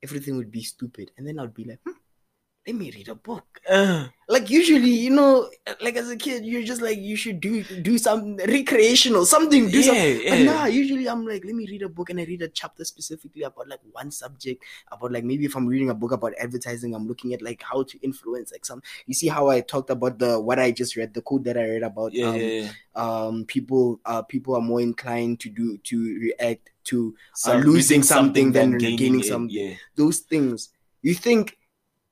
everything 0.03 0.37
would 0.37 0.51
be 0.51 0.63
stupid. 0.63 1.11
And 1.17 1.27
then 1.27 1.39
I 1.39 1.43
would 1.43 1.55
be 1.55 1.65
like, 1.65 1.81
hmm, 1.85 1.93
let 2.67 2.77
me 2.77 2.91
read 2.91 3.09
a 3.09 3.15
book 3.15 3.61
Uh, 3.69 4.07
like 4.29 4.49
usually 4.49 4.91
you 4.91 5.11
know 5.11 5.51
like 5.81 5.97
as 5.97 6.09
a 6.11 6.17
kid 6.17 6.45
you're 6.45 6.63
just 6.63 6.81
like 6.83 6.99
you 6.99 7.17
should 7.17 7.41
do 7.41 7.63
do 7.83 7.99
something 7.99 8.37
recreational 8.47 9.25
something 9.27 9.69
do 9.69 9.81
yeah, 9.81 9.87
something 9.87 10.21
but 10.29 10.41
nah 10.41 10.65
usually 10.67 11.09
i'm 11.09 11.27
like 11.27 11.45
let 11.45 11.55
me 11.55 11.67
read 11.67 11.83
a 11.83 11.89
book 11.89 12.11
and 12.11 12.21
i 12.21 12.25
read 12.25 12.43
a 12.43 12.49
chapter 12.49 12.85
specifically 12.85 13.43
about 13.43 13.69
like 13.69 13.81
one 13.93 14.11
subject 14.11 14.63
about 14.93 15.11
like 15.11 15.25
maybe 15.25 15.45
if 15.45 15.57
i'm 15.57 15.67
reading 15.67 15.91
a 15.91 15.95
book 15.95 16.13
about 16.13 16.33
advertising 16.39 16.95
i'm 16.95 17.09
looking 17.09 17.35
at 17.35 17.43
like 17.43 17.63
how 17.63 17.83
to 17.83 17.99
influence 18.03 18.53
like 18.53 18.65
some 18.65 18.83
you 19.07 19.15
see 19.15 19.29
how 19.29 19.49
i 19.49 19.61
talked 19.61 19.91
about 19.91 20.19
the 20.19 20.39
what 20.39 20.59
i 20.59 20.71
just 20.71 20.97
read 20.97 21.13
the 21.15 21.23
code 21.23 21.45
that 21.45 21.57
i 21.57 21.65
read 21.65 21.83
about 21.83 22.13
yeah, 22.13 22.27
um, 22.27 22.37
yeah, 22.37 22.47
yeah. 22.47 22.71
um 22.95 23.45
people 23.47 24.01
uh 24.05 24.23
people 24.23 24.55
are 24.55 24.63
more 24.63 24.81
inclined 24.81 25.41
to 25.41 25.49
do 25.49 25.77
to 25.79 25.97
react 26.21 26.71
to 26.85 27.15
So 27.35 27.53
losing 27.53 27.73
losing 27.73 28.03
something 28.03 28.53
than 28.53 28.79
gaining 28.79 29.21
it, 29.21 29.27
something. 29.27 29.51
Yeah, 29.55 29.75
those 29.97 30.21
things 30.21 30.71
you 31.03 31.15
think 31.15 31.57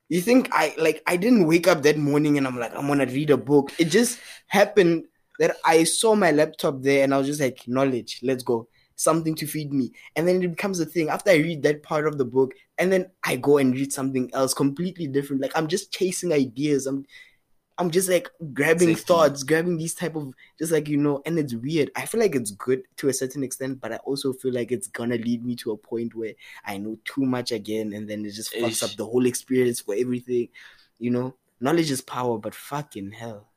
you 0.09 0.21
think 0.21 0.49
i 0.51 0.73
like 0.77 1.01
i 1.07 1.15
didn't 1.15 1.45
wake 1.47 1.67
up 1.67 1.83
that 1.83 1.97
morning 1.97 2.37
and 2.37 2.45
i'm 2.47 2.57
like 2.57 2.75
i'm 2.75 2.87
gonna 2.87 3.05
read 3.05 3.29
a 3.29 3.37
book. 3.37 3.71
It 3.79 3.85
just 3.85 4.19
happened 4.47 5.05
that 5.39 5.55
i 5.63 5.83
saw 5.83 6.15
my 6.15 6.31
laptop 6.31 6.81
there 6.81 7.03
and 7.03 7.13
i 7.13 7.17
was 7.17 7.27
just 7.27 7.39
like 7.39 7.65
knowledge 7.67 8.19
let's 8.23 8.43
go. 8.43 8.67
Something 8.95 9.33
to 9.35 9.47
feed 9.47 9.71
me. 9.71 9.93
And 10.17 10.27
then 10.27 10.43
it 10.43 10.49
becomes 10.49 10.81
a 10.81 10.85
thing. 10.85 11.07
After 11.07 11.31
i 11.31 11.35
read 11.35 11.63
that 11.63 11.83
part 11.83 12.05
of 12.05 12.17
the 12.17 12.25
book 12.25 12.51
and 12.77 12.91
then 12.91 13.09
i 13.23 13.37
go 13.37 13.57
and 13.57 13.73
read 13.73 13.93
something 13.93 14.29
else 14.33 14.53
completely 14.53 15.07
different. 15.07 15.41
Like 15.41 15.53
i'm 15.55 15.67
just 15.67 15.93
chasing 15.93 16.33
ideas. 16.33 16.85
I'm 16.85 17.05
i'm 17.79 17.89
just 17.89 18.09
like 18.09 18.29
grabbing 18.53 18.89
Exactly. 18.89 19.15
thoughts 19.15 19.43
grabbing 19.43 19.77
these 19.77 19.95
type 19.95 20.15
of 20.15 20.31
just 20.59 20.71
like 20.71 20.87
you 20.87 20.97
know 20.97 21.21
and 21.25 21.39
it's 21.39 21.55
weird 21.55 21.89
i 21.95 22.05
feel 22.05 22.19
like 22.19 22.35
it's 22.35 22.51
good 22.51 22.83
to 22.97 23.09
a 23.09 23.13
certain 23.13 23.43
extent 23.43 23.79
but 23.81 23.91
i 23.93 23.97
also 23.97 24.33
feel 24.33 24.53
like 24.53 24.71
it's 24.71 24.87
gonna 24.87 25.15
lead 25.17 25.43
me 25.45 25.55
to 25.55 25.71
a 25.71 25.77
point 25.77 26.13
where 26.13 26.33
i 26.65 26.77
know 26.77 26.97
too 27.05 27.25
much 27.25 27.51
again 27.51 27.93
and 27.93 28.09
then 28.09 28.25
it 28.25 28.31
just 28.31 28.53
fucks 28.53 28.83
Ish. 28.83 28.83
up 28.83 28.91
the 28.97 29.05
whole 29.05 29.25
experience 29.25 29.79
for 29.81 29.95
everything 29.95 30.49
you 30.99 31.09
know 31.09 31.35
knowledge 31.59 31.89
is 31.91 32.01
power 32.01 32.37
but 32.37 32.53
fucking 32.53 33.11
hell 33.11 33.47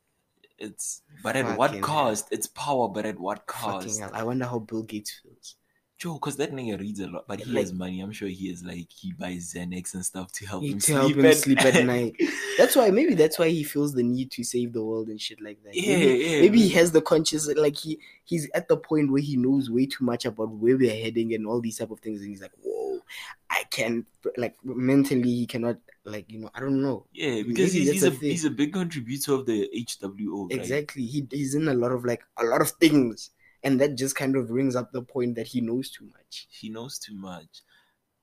it's 0.58 1.02
but 1.22 1.34
at 1.36 1.44
Fucking 1.44 1.56
what 1.56 1.70
hell. 1.72 1.80
cost? 1.80 2.28
It's 2.30 2.46
power, 2.46 2.88
but 2.88 3.04
at 3.04 3.18
what 3.18 3.44
fucking 3.50 3.98
cost? 3.98 4.00
hell 4.00 4.10
i 4.14 4.22
wonder 4.22 4.44
how 4.46 4.60
bill 4.60 4.84
gates 4.84 5.20
feels 5.22 5.56
Joe, 6.02 6.14
because 6.14 6.36
that 6.36 6.50
nigga 6.52 6.80
reads 6.80 6.98
a 7.00 7.06
lot, 7.06 7.26
but 7.28 7.38
he 7.40 7.50
Like- 7.52 7.62
has 7.62 7.72
money. 7.72 8.00
I'm 8.00 8.10
sure 8.12 8.26
he 8.28 8.50
is 8.50 8.64
like 8.64 8.88
he 8.90 9.12
buys 9.12 9.52
Xanax 9.54 9.94
and 9.94 10.04
stuff 10.04 10.32
to 10.32 10.46
help 10.46 10.62
He- 10.64 10.72
him 10.72 10.78
to 10.78 10.84
sleep. 10.84 10.96
help 10.96 11.12
him 11.14 11.26
at- 11.26 11.36
sleep 11.36 11.60
at 11.64 11.84
night. 11.86 12.14
that's 12.58 12.74
why 12.74 12.90
maybe 12.90 13.14
that's 13.14 13.38
why 13.38 13.48
he 13.48 13.62
feels 13.62 13.94
the 13.94 14.02
need 14.02 14.30
to 14.32 14.42
save 14.42 14.72
the 14.72 14.84
world 14.84 15.08
and 15.08 15.20
shit 15.20 15.40
like 15.40 15.62
that 15.64 15.74
Yeah, 15.76 15.96
maybe, 15.98 16.24
yeah. 16.24 16.40
maybe 16.40 16.58
he 16.60 16.68
has 16.70 16.90
the 16.90 17.02
conscious 17.02 17.46
like 17.66 17.76
he 17.76 17.98
he's 18.24 18.48
at 18.54 18.66
the 18.68 18.76
point 18.76 19.12
where 19.12 19.22
he 19.22 19.36
knows 19.36 19.70
way 19.70 19.86
too 19.86 20.04
much 20.04 20.24
about 20.24 20.50
where 20.50 20.76
we're 20.76 20.90
heading 21.04 21.34
and 21.34 21.46
all 21.46 21.60
these 21.60 21.78
type 21.78 21.90
of 21.92 22.00
things 22.00 22.20
and 22.20 22.30
he's 22.30 22.42
like 22.42 22.52
whoa 22.62 22.98
i 23.50 23.62
can 23.70 24.04
like 24.36 24.56
mentally 24.64 25.30
he 25.40 25.46
cannot 25.46 25.76
like 26.04 26.30
you 26.30 26.38
know 26.40 26.50
i 26.54 26.60
don't 26.60 26.80
know 26.82 27.06
Yeah, 27.12 27.42
because 27.42 27.72
he's, 27.72 27.90
he's 27.92 28.02
a 28.04 28.08
a 28.08 28.10
thing. 28.10 28.30
he's 28.30 28.44
a 28.44 28.50
big 28.50 28.72
contributor 28.72 29.34
of 29.34 29.46
the 29.46 29.68
HWO. 29.74 30.50
Right? 30.50 30.58
exactly 30.58 31.04
he, 31.04 31.26
he's 31.30 31.54
in 31.54 31.68
a 31.68 31.74
lot 31.74 31.92
of 31.92 32.04
like 32.04 32.22
a 32.38 32.44
lot 32.44 32.60
of 32.60 32.70
things 32.72 33.30
and 33.64 33.80
that 33.80 33.96
just 33.96 34.14
kind 34.16 34.36
of 34.36 34.48
brings 34.48 34.74
up 34.76 34.90
the 34.92 35.02
point 35.02 35.34
that 35.36 35.46
he 35.48 35.60
knows 35.60 35.90
too 35.90 36.06
much 36.16 36.46
He 36.50 36.68
knows 36.68 36.98
too 36.98 37.14
much. 37.14 37.62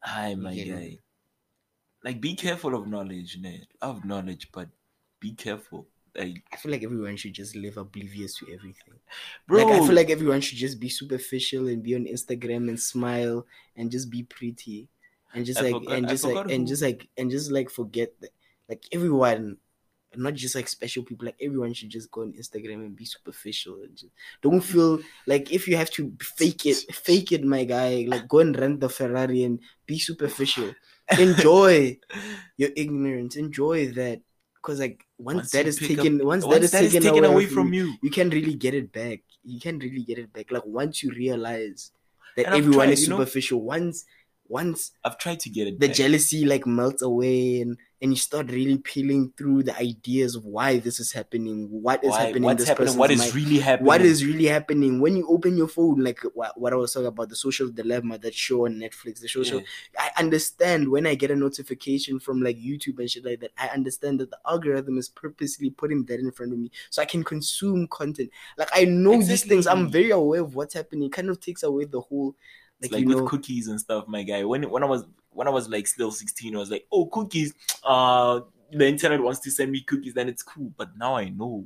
Hi, 0.02 0.36
my 0.36 0.52
Yeah. 0.52 0.76
guy. 0.76 0.98
Like, 2.04 2.22
be 2.22 2.34
careful 2.36 2.76
of 2.76 2.88
knowledge, 2.88 3.38
man. 3.42 3.66
Love 3.82 4.06
knowledge, 4.06 4.50
but 4.54 4.70
be 5.20 5.34
careful. 5.34 5.88
Like, 6.16 6.44
i 6.52 6.56
feel 6.58 6.72
like 6.72 6.84
everyone 6.84 7.18
should 7.18 7.34
just 7.34 7.56
live 7.56 7.78
oblivious 7.78 8.34
to 8.40 8.48
everything 8.52 8.96
bro, 9.48 9.64
like 9.64 9.74
i 9.80 9.86
feel 9.86 9.96
like 9.96 10.10
everyone 10.10 10.42
should 10.42 10.58
just 10.58 10.80
be 10.80 10.90
superficial 10.90 11.68
and 11.68 11.84
be 11.84 11.94
on 11.96 12.06
instagram 12.06 12.68
and 12.68 12.80
smile 12.80 13.46
and 13.78 13.92
just 13.92 14.10
be 14.10 14.24
pretty 14.24 14.90
and 15.36 15.46
just 15.46 15.60
I 15.60 15.70
like 15.70 15.74
forgot- 15.74 15.94
and 15.96 16.10
just 16.10 16.24
like 16.24 16.34
forgot 16.34 16.52
and 16.52 16.68
just 16.68 16.82
like 16.82 17.08
and 17.16 17.30
just 17.30 17.52
like 17.52 17.70
forget 17.70 18.20
that 18.22 18.32
like 18.68 18.84
everyone 18.92 19.58
not 20.16 20.34
just 20.34 20.56
like 20.56 20.68
special 20.68 21.04
people 21.04 21.26
like 21.26 21.36
everyone 21.42 21.74
should 21.74 21.90
just 21.90 22.10
go 22.12 22.22
on 22.22 22.34
instagram 22.34 22.86
and 22.86 22.96
be 22.96 23.06
superficial 23.06 23.76
and 23.84 23.96
just 23.96 24.12
don't 24.42 24.62
feel 24.62 25.00
like 25.28 25.52
if 25.52 25.68
you 25.68 25.78
have 25.78 25.90
to 25.92 26.12
fake 26.22 26.66
it 26.66 26.78
fake 26.94 27.32
it 27.32 27.44
my 27.44 27.64
guy 27.64 28.06
like 28.08 28.28
go 28.28 28.40
and 28.40 28.58
rent 28.60 28.80
the 28.80 28.90
ferrari 28.90 29.44
and 29.44 29.60
be 29.86 30.00
superficial 30.00 30.74
enjoy 31.20 31.98
your 32.58 32.70
ignorance 32.76 33.36
enjoy 33.36 33.88
that 33.92 34.22
because 34.56 34.80
like 34.80 35.06
once, 35.18 35.36
Once 35.38 35.52
that 35.52 35.68
is 35.68 35.80
pick 35.80 35.92
up- 36.00 36.04
taken 36.04 36.26
once, 36.26 36.44
once 36.46 36.72
that 36.72 36.84
is 36.84 36.92
taken, 36.94 37.24
away, 37.24 37.46
from 37.46 37.74
you 37.74 37.86
you, 37.86 37.94
you 38.04 38.10
can't 38.10 38.34
really 38.34 38.54
get 38.56 38.74
it 38.74 38.92
back. 38.92 39.22
You 39.44 39.58
can't 39.60 39.82
really 39.82 40.04
get 40.04 40.20
it 40.20 40.34
back. 40.34 40.52
Like 40.52 40.66
once 40.66 41.02
you 41.02 41.12
realize 41.12 41.92
that 42.36 42.48
And 42.48 42.56
everyone 42.56 42.88
tried, 42.88 42.90
is 42.90 43.04
you 43.04 43.08
know? 43.10 43.18
superficial, 43.20 43.62
once 43.62 44.04
once 44.50 44.92
I've 45.06 45.18
tried 45.18 45.40
to 45.42 45.50
get 45.50 45.68
it. 45.68 45.80
the 45.80 45.88
back. 45.88 45.96
jealousy 45.96 46.44
like 46.44 46.66
melts 46.68 47.02
away 47.02 47.62
and 47.62 47.78
and 48.02 48.12
you 48.12 48.16
start 48.18 48.50
really 48.50 48.78
peeling 48.78 49.34
through 49.38 49.62
the 49.62 49.78
ideas 49.78 50.34
of 50.34 50.46
why 50.46 50.80
this 50.80 51.02
is 51.02 51.12
happening, 51.12 51.68
what 51.70 52.02
is 52.02 52.12
Why- 52.12 52.20
happening, 52.20 52.38
in 52.38 52.44
what's 52.44 52.60
this 52.62 52.70
happening? 52.70 52.96
What 52.98 53.12
is 53.12 53.20
mind, 53.20 53.36
really 53.36 53.60
happening? 53.60 53.88
what 53.88 54.02
is 54.02 54.26
really 54.26 54.46
happening 54.46 55.02
when 55.02 55.18
you 55.18 55.28
open 55.28 55.58
your 55.58 55.68
phone, 55.68 56.02
like 56.02 56.20
what, 56.34 56.58
what 56.58 56.72
I 56.72 56.78
was 56.78 56.94
talking 56.94 57.08
about, 57.08 57.28
the 57.28 57.36
social 57.36 57.70
dilemma, 57.70 58.18
that 58.20 58.34
show 58.34 58.66
on 58.68 58.76
Netflix, 58.76 59.20
the 59.20 59.28
social 59.28 59.60
Yeah. 59.60 59.66
I 60.00 60.12
understand 60.18 60.88
when 60.88 61.06
I 61.06 61.16
get 61.16 61.30
a 61.30 61.36
notification 61.36 62.22
from 62.22 62.42
like 62.42 62.56
YouTube 62.58 63.00
and 63.00 63.12
shit 63.12 63.26
like 63.26 63.42
that. 63.42 63.52
I 63.58 63.68
understand 63.68 64.22
that 64.22 64.30
the 64.32 64.40
algorithm 64.48 64.98
is 64.98 65.10
purposely 65.10 65.70
putting 65.70 66.06
that 66.06 66.22
in 66.22 66.32
front 66.32 66.54
of 66.54 66.60
me 66.60 66.72
so 66.90 67.02
I 67.02 67.06
can 67.06 67.26
consume 67.26 67.86
content. 67.90 68.30
Like 68.58 68.70
I 68.74 68.86
know 68.86 69.22
these 69.22 69.44
things. 69.44 69.68
I'm 69.68 69.92
very 69.92 70.12
aware 70.12 70.40
of 70.40 70.56
what's 70.56 70.74
happening. 70.74 71.08
It 71.08 71.12
kind 71.12 71.30
of 71.30 71.42
takes 71.42 71.64
away 71.64 71.84
the 71.84 72.00
whole, 72.00 72.38
like, 72.82 72.92
like 72.92 73.02
you 73.02 73.08
with 73.08 73.18
know, 73.18 73.28
cookies 73.28 73.68
and 73.68 73.80
stuff, 73.80 74.08
my 74.08 74.24
guy. 74.24 74.44
When 74.44 74.70
when 74.70 74.84
I 74.84 74.88
was 74.88 75.06
when 75.32 75.48
I 75.48 75.52
was 75.52 75.70
like 75.70 75.88
still 75.88 76.12
sixteen, 76.12 76.56
I 76.56 76.60
was 76.60 76.72
like, 76.72 76.86
oh, 76.92 77.06
cookies. 77.08 77.54
Uh, 77.84 78.42
the 78.72 78.88
internet 78.88 79.22
wants 79.22 79.40
to 79.42 79.52
send 79.52 79.72
me 79.72 79.82
cookies, 79.82 80.14
then 80.14 80.30
it's 80.30 80.44
cool. 80.44 80.72
But 80.78 80.98
now 80.98 81.16
I 81.16 81.30
know. 81.30 81.66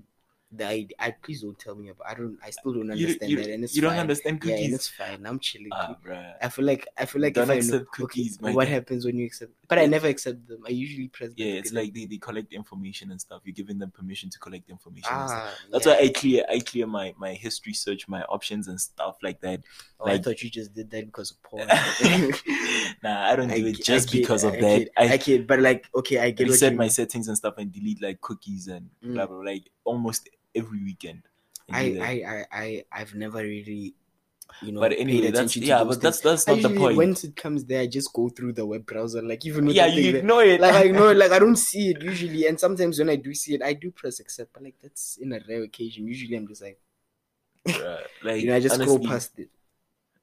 the 0.52 0.66
idea. 0.68 0.96
I 1.00 1.12
please 1.12 1.42
don't 1.42 1.58
tell 1.58 1.76
me 1.76 1.90
about. 1.90 2.08
I 2.08 2.14
don't. 2.14 2.38
I 2.44 2.50
still 2.52 2.74
don't 2.74 2.92
understand 2.92 3.32
you, 3.32 3.38
that, 3.38 3.50
and 3.50 3.64
it's 3.64 3.76
you 3.76 3.82
don't 3.82 3.92
fine. 3.92 4.00
understand 4.00 4.42
Yeah, 4.44 4.52
and 4.54 4.60
cookies. 4.60 4.76
it's 4.76 4.88
fine. 4.88 5.26
I'm 5.26 5.40
chilling. 5.40 5.70
ah. 5.72 5.96
I 6.42 6.50
feel 6.50 6.66
like 6.66 6.88
I 6.98 7.06
feel 7.06 7.22
like 7.22 7.34
Don't 7.34 7.46
if 7.46 7.50
I 7.50 7.54
know, 7.54 7.60
accept 7.60 7.92
cookies, 7.92 8.38
okay, 8.38 8.46
my 8.50 8.56
what 8.56 8.66
guy. 8.68 8.74
happens 8.74 9.06
when 9.06 9.18
you 9.18 9.26
accept? 9.26 9.52
But 9.76 9.80
I 9.84 9.86
never 9.88 10.08
accept 10.08 10.48
them. 10.48 10.64
I 10.66 10.70
usually 10.70 11.08
press. 11.08 11.32
Yeah, 11.36 11.54
it's 11.54 11.74
like 11.74 11.94
they, 11.94 12.06
they 12.06 12.18
collect 12.18 12.54
information 12.54 13.12
and 13.12 13.20
stuff. 13.20 13.42
You're 13.46 13.54
giving 13.54 13.80
them 13.80 13.92
permission 13.92 14.30
to 14.30 14.40
collect 14.40 14.70
information. 14.70 15.10
and 15.12 15.30
stuff. 15.30 15.42
ah. 15.44 15.66
That's 15.72 15.86
yeah. 15.86 15.94
why 15.94 16.00
I 16.00 16.08
clear 16.10 16.46
I 16.50 16.60
clear 16.60 16.88
my 16.88 17.14
my 17.18 17.34
history 17.34 17.74
search, 17.74 18.08
my 18.08 18.22
options 18.24 18.68
and 18.68 18.80
stuff 18.80 19.18
like 19.24 19.42
that. 19.42 19.62
Oh, 20.00 20.08
I 20.10 20.18
thought 20.20 20.42
you 20.44 20.50
just 20.50 20.74
did 20.74 20.90
that 20.92 21.06
because 21.06 21.32
of 21.32 21.42
porn. 21.44 21.68
nah, 23.04 23.32
I 23.32 23.36
don't 23.36 23.48
do 23.48 23.54
I 23.56 23.70
it 23.70 23.84
just 23.84 24.12
get- 24.12 24.22
because 24.22 24.44
of 24.44 24.54
I 24.54 24.62
that. 24.62 24.78
get- 24.80 24.90
I, 24.98 25.14
I 25.14 25.18
get, 25.18 25.48
but 25.48 25.60
like, 25.60 25.88
okay, 25.96 26.20
I 26.20 26.32
get 26.32 26.48
reset 26.50 26.76
my 26.76 26.88
settings 26.88 27.28
and 27.28 27.38
stuff 27.38 27.56
and 27.58 27.72
delete 27.72 28.02
like 28.02 28.22
cookies 28.22 28.68
and 28.68 28.90
Mm. 29.04 29.14
blah 29.16 29.26
blah 29.26 29.38
like 29.40 29.70
almost 29.84 30.30
every 30.56 30.84
weekend. 30.84 31.24
I 31.72 31.80
I, 31.80 31.90
do 31.90 31.94
that. 31.96 32.04
I, 32.04 32.12
I, 32.12 32.46
I, 32.52 32.84
I've 32.92 33.16
never 33.16 33.38
really, 33.40 33.96
you 34.62 34.72
know, 34.72 34.82
but 34.82 34.94
anyway, 34.98 35.32
that's 35.32 35.56
yeah, 35.58 35.84
but 35.84 36.02
that's 36.02 36.22
that's 36.22 36.48
not 36.48 36.62
the 36.62 36.70
point. 36.70 36.98
Once 36.98 37.24
it 37.24 37.36
comes 37.36 37.66
there, 37.66 37.82
I 37.82 37.88
just 37.88 38.14
go 38.14 38.30
through 38.30 38.54
the 38.54 38.66
web 38.66 38.86
browser, 38.86 39.22
like 39.22 39.46
even 39.46 39.68
yeah, 39.70 39.86
you 39.88 40.10
there. 40.12 40.20
ignore 40.20 40.44
it. 40.44 40.62
like 40.62 40.74
I 40.76 40.84
know, 40.90 41.12
like 41.12 41.32
I 41.32 41.40
don't 41.40 41.56
see 41.70 41.90
it 41.92 42.02
usually, 42.02 42.48
and 42.48 42.60
sometimes 42.60 43.00
when 43.00 43.10
I 43.10 43.16
do 43.16 43.34
see 43.34 43.56
it, 43.56 43.62
I 43.62 43.74
do 43.74 43.92
press 43.92 44.20
accept, 44.20 44.54
but 44.54 44.64
like 44.64 44.76
that's 44.82 45.18
in 45.22 45.34
a 45.34 45.40
rare 45.48 45.64
occasion. 45.64 46.08
Usually, 46.08 46.36
I'm 46.36 46.48
just 46.48 46.62
like, 46.62 46.80
Bruh, 47.68 48.08
like 48.24 48.42
you 48.42 48.48
know, 48.48 48.56
I 48.56 48.60
just 48.60 48.76
scroll 48.76 49.00
past 49.00 49.40
it. 49.40 49.50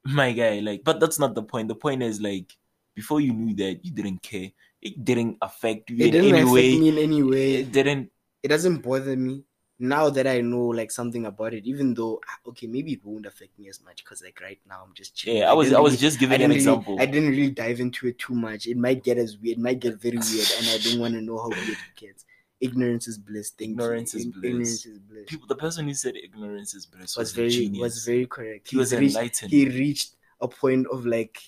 my 0.04 0.32
guy 0.32 0.60
like 0.60 0.82
but 0.84 0.98
that's 1.00 1.18
not 1.18 1.34
the 1.34 1.42
point 1.42 1.68
the 1.68 1.74
point 1.74 2.02
is 2.02 2.20
like 2.20 2.56
before 2.94 3.20
you 3.20 3.32
knew 3.32 3.54
that 3.54 3.84
you 3.84 3.92
didn't 3.92 4.22
care 4.22 4.50
it 4.80 5.04
didn't 5.04 5.36
affect 5.42 5.90
you 5.90 5.96
It 5.98 6.08
in 6.08 6.10
didn't 6.10 6.34
any 6.34 6.42
affect 6.42 6.52
way 6.52 6.72
me 6.72 6.88
in 6.88 6.98
any 6.98 7.22
way. 7.22 7.54
it 7.60 7.72
didn't 7.72 8.10
It 8.42 8.48
doesn't 8.48 8.82
bother 8.82 9.16
me 9.16 9.44
now 9.80 10.10
that 10.10 10.26
I 10.26 10.40
know 10.42 10.66
like 10.66 10.90
something 10.90 11.24
about 11.26 11.54
it. 11.54 11.64
Even 11.64 11.94
though, 11.94 12.20
ah, 12.28 12.38
okay, 12.48 12.66
maybe 12.66 12.92
it 12.92 13.00
won't 13.04 13.26
affect 13.26 13.58
me 13.58 13.68
as 13.68 13.82
much 13.82 14.04
because 14.04 14.22
like 14.22 14.38
right 14.40 14.58
now 14.68 14.82
I'm 14.86 14.92
just 14.94 15.14
chilling. 15.16 15.38
yeah 15.38 15.50
i 15.50 15.54
was 15.54 15.68
didn't 15.68 15.78
i 15.78 15.80
was 15.80 15.92
really- 15.92 16.00
just 16.00 16.20
giving 16.20 16.40
an 16.42 16.48
really- 16.50 16.56
example 16.56 16.96
I 17.00 17.06
didn't 17.06 17.30
really 17.30 17.50
dive 17.50 17.80
into 17.80 18.06
it 18.08 18.18
too 18.18 18.34
much. 18.34 18.66
It 18.66 18.76
might 18.76 19.02
get 19.02 19.16
as 19.18 19.38
weird. 19.38 19.58
It 19.58 19.60
might 19.62 19.80
get 19.80 20.00
very 20.00 20.18
weird, 20.18 20.48
and 20.58 20.66
I 20.68 20.78
don't 20.84 21.00
want 21.00 21.14
to 21.14 21.20
know 21.22 21.38
how 21.38 21.48
weird 21.48 21.68
it 21.70 21.78
gets. 21.96 22.24
Ignorance 22.60 23.08
is 23.08 23.16
bliss. 23.16 23.50
Thank 23.50 23.70
you. 23.70 23.74
Ignorance 23.84 24.14
is 24.14 24.26
bliss. 24.26 24.44
Ignorance 24.44 24.86
is 24.86 24.98
bliss. 24.98 25.24
people 25.28 25.46
the 25.48 25.56
person 25.56 25.88
who 25.88 25.94
said 25.94 26.14
ignorance 26.16 26.74
is 26.74 26.84
bliss 26.84 27.16
was, 27.16 27.28
was 27.28 27.32
very 27.32 27.48
genius 27.48 27.80
was 27.80 28.04
very 28.04 28.26
correct. 28.26 28.68
he 28.70 28.76
was 28.76 28.90
He's 28.90 29.00
reached, 29.00 29.16
enlightened 29.16 29.50
he 29.50 29.68
reached 29.68 30.16
a 30.42 30.48
point 30.48 30.86
of 30.92 31.06
like. 31.06 31.38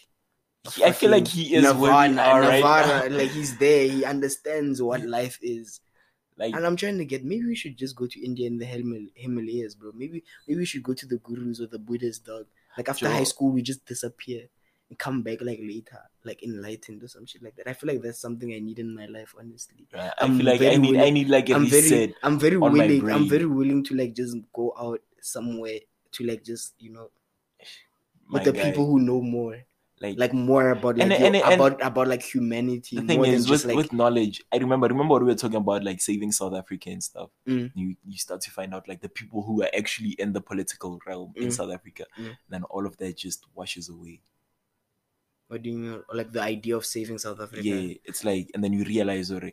He- 0.73 0.85
i 0.85 0.93
feel 0.93 1.11
like 1.11 1.27
he 1.27 1.55
is 1.57 1.65
we 1.65 1.69
Nirvana, 1.73 2.23
right 2.23 3.11
like 3.11 3.31
he's 3.31 3.59
there. 3.59 3.89
He 3.89 4.05
understands 4.05 4.81
what 4.81 5.03
life 5.05 5.39
is. 5.43 5.81
Like 6.43 6.55
And 6.55 6.67
I'm 6.67 6.77
trying 6.77 6.99
to 6.99 7.05
get 7.05 7.25
maybe 7.25 7.47
we 7.47 7.55
should 7.55 7.77
just 7.77 7.95
go 7.97 8.07
to 8.07 8.25
India 8.25 8.47
in 8.47 8.59
the 8.59 8.67
Himal- 8.67 9.13
Himalayas, 9.15 9.75
bro. 9.75 9.93
Maybe 9.95 10.25
maybe 10.47 10.59
we 10.61 10.65
should 10.67 10.83
go 10.83 10.95
to 10.95 11.07
the 11.07 11.19
gurus 11.19 11.61
or 11.61 11.67
the 11.67 11.79
Buddhists, 11.79 12.25
dog. 12.25 12.47
Like 12.77 12.89
after 12.89 13.07
Sure. 13.07 13.15
high 13.19 13.25
school, 13.25 13.51
we 13.53 13.63
just 13.63 13.85
disappear 13.87 14.49
and 14.89 14.99
come 14.99 15.23
back 15.23 15.41
like 15.41 15.61
later, 15.63 16.01
like 16.25 16.43
enlightened 16.43 17.03
or 17.03 17.09
some 17.09 17.27
shit 17.27 17.43
like 17.43 17.57
that. 17.57 17.69
I 17.69 17.75
feel 17.75 17.89
like 17.93 18.03
that's 18.03 18.19
something 18.19 18.53
I 18.53 18.59
need 18.59 18.79
in 18.79 18.95
my 18.95 19.07
life, 19.07 19.35
honestly. 19.39 19.87
i 19.95 20.13
I'm 20.19 20.37
feel 20.39 20.47
like 20.47 20.61
i 20.61 20.65
very 20.65 20.79
need 20.79 20.97
i 21.07 21.11
need 21.11 21.29
like 21.29 21.49
a 21.51 21.55
I'm 21.55 21.67
very, 21.67 22.15
I'm 22.23 22.39
very 22.39 22.57
willing. 22.59 23.11
I'm 23.11 23.29
very 23.29 23.47
willing 23.47 23.85
to 23.85 23.95
like 23.95 24.15
just 24.15 24.37
go 24.53 24.73
out 24.79 25.01
somewhere 25.21 25.81
to 26.13 26.25
like 26.25 26.45
just 26.45 26.75
you 26.79 26.91
know 26.93 27.11
my 28.27 28.39
with 28.39 28.45
the 28.45 28.53
guy. 28.53 28.65
people 28.65 28.87
who 28.87 28.99
know 29.01 29.21
more, 29.21 29.65
like, 30.03 30.19
like 30.19 30.33
more 30.35 30.71
about 30.71 30.97
like 30.99 31.03
And- 31.11 31.13
your- 31.13 31.27
and- 31.27 31.37
and- 31.37 31.55
about 31.55 31.83
about 31.83 32.09
like 32.09 32.23
humanity. 32.23 32.97
the 32.97 33.03
thing 33.03 33.19
more 33.19 33.27
than 33.27 33.35
is 33.37 33.47
just 33.47 33.65
with, 33.65 33.75
like 33.75 33.77
with 33.83 33.93
knowledge 33.93 34.43
i 34.53 34.57
remember 34.59 34.89
remember 34.89 35.13
what 35.13 35.23
we 35.23 35.29
were 35.29 35.35
talking 35.43 35.57
about 35.65 35.85
like 35.85 36.01
saving 36.01 36.33
south 36.33 36.55
africa 36.55 36.91
and 36.91 37.03
stuff 37.03 37.31
Mm. 37.49 37.71
you 37.75 37.95
you 38.05 38.19
start 38.19 38.41
to 38.43 38.51
find 38.51 38.75
out 38.75 38.89
like 38.89 39.01
the 39.01 39.09
people 39.21 39.43
who 39.43 39.63
are 39.63 39.71
actually 39.77 40.13
in 40.19 40.33
the 40.33 40.41
political 40.41 40.99
realm 41.07 41.33
in 41.37 41.49
Mm. 41.49 41.53
south 41.53 41.73
africa 41.73 42.05
Mm. 42.19 42.37
then 42.51 42.63
all 42.65 42.85
of 42.87 42.97
that 42.99 43.17
just 43.17 43.47
washes 43.55 43.89
away 43.89 44.21
what 45.49 45.61
do 45.63 45.69
you 45.71 45.77
mean? 45.79 46.03
Like 46.13 46.33
the 46.33 46.41
idea 46.41 46.77
of 46.77 46.87
saving 46.87 47.19
South 47.19 47.39
Africa. 47.39 47.63
yeah 47.63 47.95
it's 48.05 48.25
like 48.25 48.51
and 48.55 48.65
then 48.65 48.73
you 48.73 48.85
realize 48.85 49.31
or 49.31 49.53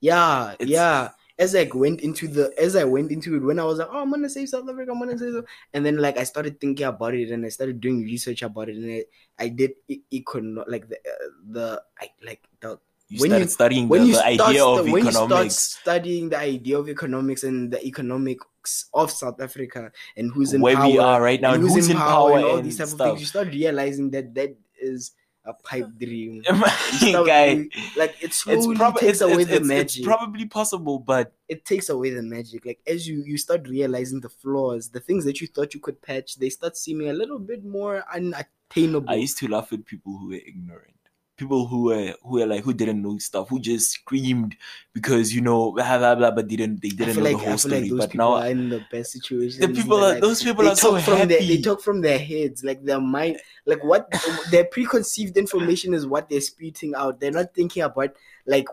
Yeah, 0.00 0.54
yeah. 0.60 1.10
As 1.38 1.54
I 1.56 1.68
went 1.72 2.00
into 2.00 2.28
the, 2.28 2.52
as 2.58 2.76
I 2.76 2.84
went 2.84 3.10
into 3.10 3.34
it, 3.36 3.42
when 3.42 3.58
I 3.58 3.64
was 3.64 3.78
like, 3.78 3.88
oh, 3.90 4.02
I'm 4.02 4.10
gonna 4.10 4.30
save 4.30 4.48
South 4.48 4.68
Africa, 4.68 4.92
I'm 4.92 5.00
gonna 5.00 5.18
save, 5.18 5.32
South-" 5.34 5.44
and 5.72 5.84
then 5.84 5.96
like 5.96 6.16
I 6.16 6.22
started 6.24 6.60
thinking 6.60 6.86
about 6.86 7.14
it, 7.14 7.30
and 7.30 7.44
I 7.44 7.48
started 7.48 7.80
doing 7.80 8.02
research 8.02 8.42
about 8.42 8.68
it, 8.68 8.76
and 8.76 8.90
I, 8.92 9.04
I 9.44 9.48
did 9.48 9.72
econo 10.12 10.62
like 10.68 10.88
the 10.88 10.96
uh, 10.96 11.28
the 11.50 11.82
I 12.00 12.10
like 12.24 12.42
the 12.60 12.78
you 13.08 13.20
When 13.20 13.34
you- 13.40 13.46
studying 13.48 13.88
when 13.88 14.02
the, 14.02 14.06
you 14.06 14.12
the 14.14 14.18
start 14.36 14.50
idea 14.50 14.64
of 14.64 14.90
when 14.90 15.04
you 15.04 15.12
start 15.12 15.52
studying 15.52 16.28
the 16.30 16.38
idea 16.38 16.78
of 16.78 16.88
economics 16.88 17.42
and 17.44 17.70
the 17.70 17.84
economics 17.84 18.86
of 18.94 19.10
South 19.10 19.40
Africa 19.40 19.92
and 20.16 20.32
who's 20.32 20.52
in 20.54 20.60
where 20.62 20.76
power, 20.76 20.90
we 20.90 20.98
are 20.98 21.20
right 21.20 21.40
now 21.40 21.52
and 21.52 21.62
and 21.62 21.70
who's 21.70 21.88
in 21.90 21.96
power 21.96 22.36
and, 22.36 22.44
all 22.44 22.62
these 22.62 22.78
type 22.78 22.84
of 22.84 22.90
stuff. 22.90 23.08
things, 23.08 23.20
you 23.20 23.26
start 23.26 23.48
realizing 23.48 24.10
that 24.10 24.34
that 24.34 24.56
is 24.80 25.12
a 25.44 25.52
pipe 25.52 25.88
dream. 25.98 26.42
Guy 27.00 27.66
like 27.96 28.16
it 28.20 28.24
it's 28.24 28.36
slowly 28.36 28.76
probably 28.76 29.00
takes 29.00 29.20
it's, 29.20 29.20
away 29.20 29.42
it's, 29.42 29.50
the 29.50 29.56
it's, 29.56 29.66
magic. 29.66 29.98
it's 29.98 30.06
probably 30.06 30.46
possible 30.46 30.98
but 30.98 31.32
it 31.48 31.64
takes 31.64 31.88
away 31.88 32.10
the 32.10 32.22
magic. 32.22 32.64
Like 32.64 32.80
as 32.86 33.06
you 33.06 33.22
you 33.24 33.36
start 33.36 33.68
realizing 33.68 34.20
the 34.20 34.28
flaws, 34.28 34.88
the 34.88 35.00
things 35.00 35.24
that 35.24 35.40
you 35.40 35.46
thought 35.46 35.74
you 35.74 35.80
could 35.80 36.00
patch, 36.00 36.36
they 36.36 36.48
start 36.50 36.76
seeming 36.76 37.10
a 37.10 37.12
little 37.12 37.38
bit 37.38 37.64
more 37.64 38.04
unattainable. 38.12 39.10
i 39.10 39.14
used 39.14 39.38
to 39.38 39.48
laugh 39.48 39.72
at 39.72 39.84
people 39.84 40.16
who 40.18 40.28
were 40.28 40.34
ignorant 40.46 40.94
people 41.36 41.66
who 41.66 41.84
were 41.84 42.14
who 42.22 42.38
were 42.38 42.46
like 42.46 42.62
who 42.62 42.72
didn't 42.72 43.02
know 43.02 43.18
stuff 43.18 43.48
who 43.48 43.58
just 43.58 43.90
screamed 43.90 44.54
because 44.92 45.34
you 45.34 45.40
know 45.40 45.72
blah 45.72 45.98
blah 45.98 46.14
blah 46.14 46.30
but 46.30 46.46
didn't 46.46 46.80
they 46.80 46.90
didn't 46.90 47.16
know 47.16 47.22
like 47.24 47.32
the 47.36 47.38
whole 47.42 47.50
like 47.50 47.58
story 47.60 47.88
those 47.88 47.98
but 47.98 48.14
now 48.14 48.34
are 48.34 48.46
in 48.48 48.68
the 48.68 48.80
best 48.92 49.12
situation. 49.12 49.60
the 49.60 49.68
people 49.68 50.04
are 50.04 50.20
those 50.20 50.42
people 50.42 50.68
are 50.68 50.76
so 50.76 50.96
from 51.00 51.26
their 51.28 51.40
they 51.40 51.60
talk 51.60 51.82
from 51.82 52.00
their 52.00 52.18
heads, 52.18 52.62
like 52.62 52.84
their 52.84 53.00
mind, 53.00 53.38
like 53.66 53.82
what 53.82 54.12
their 54.50 54.64
preconceived 54.64 55.36
information 55.36 55.92
is 55.92 56.06
what 56.06 56.28
they're 56.28 56.40
spewing 56.40 56.94
out. 56.96 57.18
They're 57.18 57.32
not 57.32 57.52
thinking 57.52 57.82
about 57.82 58.14
like 58.46 58.68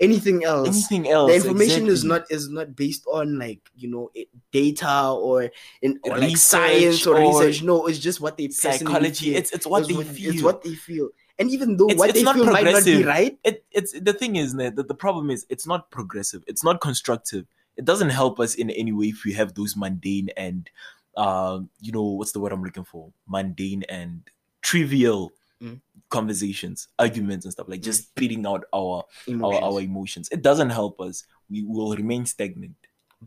anything 0.00 0.44
else. 0.44 0.68
anything 0.68 1.08
else 1.08 1.30
the 1.30 1.36
information 1.36 1.86
is 1.86 2.04
not 2.04 2.24
is 2.30 2.48
not 2.50 2.74
based 2.76 3.06
on 3.06 3.38
like 3.38 3.60
you 3.76 3.88
know 3.88 4.10
data 4.52 5.08
or 5.10 5.48
in 5.82 5.98
or 6.02 6.18
like 6.18 6.36
science 6.36 7.06
or, 7.06 7.16
or 7.16 7.40
research. 7.44 7.62
No, 7.62 7.86
it's 7.86 7.98
just 7.98 8.20
what 8.20 8.36
they 8.36 8.48
psychology 8.48 9.26
feel. 9.30 9.36
it's 9.38 9.52
it's 9.52 9.66
what 9.66 9.80
It's 9.80 9.88
they 9.88 9.94
what- 9.94 10.06
feel 10.06 10.32
It's 10.34 10.42
what 10.42 10.62
they 10.62 10.74
feel. 10.74 11.08
And 11.38 11.50
even 11.50 11.76
though 11.76 11.86
It's- 11.86 11.98
what 11.98 12.10
it's 12.10 12.18
they 12.18 12.24
not 12.24 12.36
feel 12.36 12.46
might 12.46 12.64
not 12.64 12.84
be 12.84 13.02
right, 13.04 13.38
it, 13.44 13.64
it's 13.72 13.92
the 13.98 14.12
thing 14.12 14.36
is 14.36 14.54
that 14.54 14.76
the, 14.76 14.94
problem 14.94 15.30
is 15.30 15.44
it's 15.48 15.66
not 15.66 15.90
progressive. 15.90 16.44
It's 16.46 16.62
not 16.62 16.80
constructive. 16.80 17.46
It 17.76 17.84
doesn't 17.84 18.10
help 18.10 18.38
us 18.38 18.54
in 18.54 18.70
any 18.70 18.92
way 18.92 19.06
if 19.06 19.24
we 19.24 19.32
have 19.32 19.54
those 19.54 19.76
mundane 19.76 20.28
and 20.36 20.70
uh, 21.16 21.60
you 21.80 21.92
know 21.92 22.02
what's 22.02 22.32
the 22.32 22.40
word 22.40 22.52
i'm 22.52 22.62
looking 22.62 22.84
for? 22.84 23.12
Mundane 23.28 23.84
and 23.88 24.22
trivial 24.62 25.32
Mm. 25.62 25.80
conversations 26.10 26.88
arguments 26.98 27.44
and 27.46 27.52
stuff 27.52 27.68
like 27.68 27.80
just 27.80 28.08
spitting 28.08 28.44
out 28.44 28.64
our, 28.74 29.04
our 29.42 29.54
our 29.62 29.80
emotions. 29.80 30.28
It 30.32 30.42
doesn't 30.42 30.70
help 30.70 31.00
us. 31.00 31.22
We 31.48 31.62
will 31.62 31.94
remain 31.94 32.26
stagnant 32.26 32.74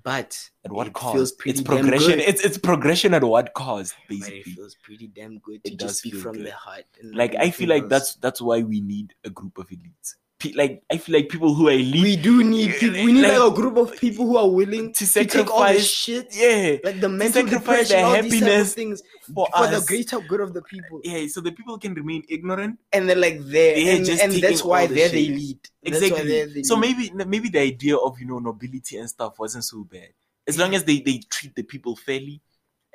but 0.03 0.50
at 0.65 0.72
what 0.72 0.88
it 0.88 0.94
cost 0.94 1.15
feels 1.15 1.32
pretty 1.32 1.51
it's 1.51 1.62
damn 1.62 1.75
progression 1.82 2.12
good. 2.12 2.20
it's 2.20 2.41
it's 2.41 2.58
progression 2.58 3.13
at 3.13 3.24
what 3.24 3.53
cost 3.53 3.96
but 4.08 4.15
it 4.15 4.20
basically 4.20 4.44
feels 4.53 4.75
pretty 4.84 5.08
damn 5.08 5.39
good 5.39 5.63
to 5.63 5.72
It 5.72 5.79
just 5.79 6.01
feel 6.03 6.20
from 6.22 6.38
good. 6.38 6.46
the 6.48 6.51
heart. 6.51 6.86
Like 7.03 7.36
i 7.36 7.50
feel 7.51 7.70
like 7.70 7.89
that's 7.89 8.15
that's 8.15 8.41
why 8.41 8.62
we 8.62 8.82
need 8.82 9.13
a 9.24 9.29
group 9.29 9.58
of 9.58 9.67
elites 9.70 10.15
like 10.56 10.84
i 10.91 10.98
feel 10.98 11.15
like 11.15 11.29
people 11.29 11.53
who 11.53 11.67
are 11.67 11.72
elite 11.72 12.03
we 12.03 12.15
do 12.15 12.44
need 12.44 12.72
people. 12.75 13.03
We 13.06 13.12
need 13.12 13.22
like, 13.24 13.39
Like, 13.39 13.51
a 13.51 13.56
group 13.56 13.75
of 13.77 13.98
people 13.98 14.25
who 14.25 14.38
are 14.38 14.48
willing 14.50 14.94
to 14.94 15.06
to 15.06 15.25
take 15.25 15.36
all 15.51 15.60
sacrifice 15.65 15.86
shit, 15.88 16.27
yeah 16.32 16.77
like 16.84 17.00
the 17.01 17.10
mental 17.10 17.41
sacrifice 17.41 17.88
depression, 17.89 17.96
their 17.98 18.06
all 18.06 18.22
these 18.22 18.34
happiness 18.34 18.74
things 18.74 19.01
for, 19.34 19.48
for 19.58 19.67
the 19.67 19.84
greater 19.88 20.20
good 20.20 20.41
of 20.41 20.53
the 20.53 20.62
people. 20.62 21.01
yeah 21.03 21.25
so 21.27 21.41
the 21.41 21.51
people 21.51 21.77
can 21.79 21.94
remain 21.96 22.24
ignorant 22.29 22.77
And 22.94 23.10
they're 23.10 23.15
like 23.15 23.39
there, 23.46 23.77
Yeah, 23.77 23.94
and, 23.94 24.10
and 24.10 24.34
that's 24.34 24.63
why 24.63 24.86
the 24.88 24.94
they're 24.96 25.10
the 25.10 25.27
elite. 25.27 25.72
Exactly 25.84 26.63
so 26.63 26.75
maybe 26.75 27.12
maybe 27.13 27.50
the 27.50 27.60
idea 27.60 27.96
of 27.98 28.20
you 28.20 28.27
know 28.27 28.39
nobility 28.39 28.98
and 28.98 29.10
stuff 29.10 29.39
wasn't 29.39 29.63
so 29.63 29.84
bad 29.84 30.10
as 30.48 30.58
long 30.58 30.75
as 30.75 30.84
they 30.84 31.00
they 31.00 31.17
treat 31.29 31.56
the 31.56 31.63
people 31.63 31.96
fairly 31.96 32.41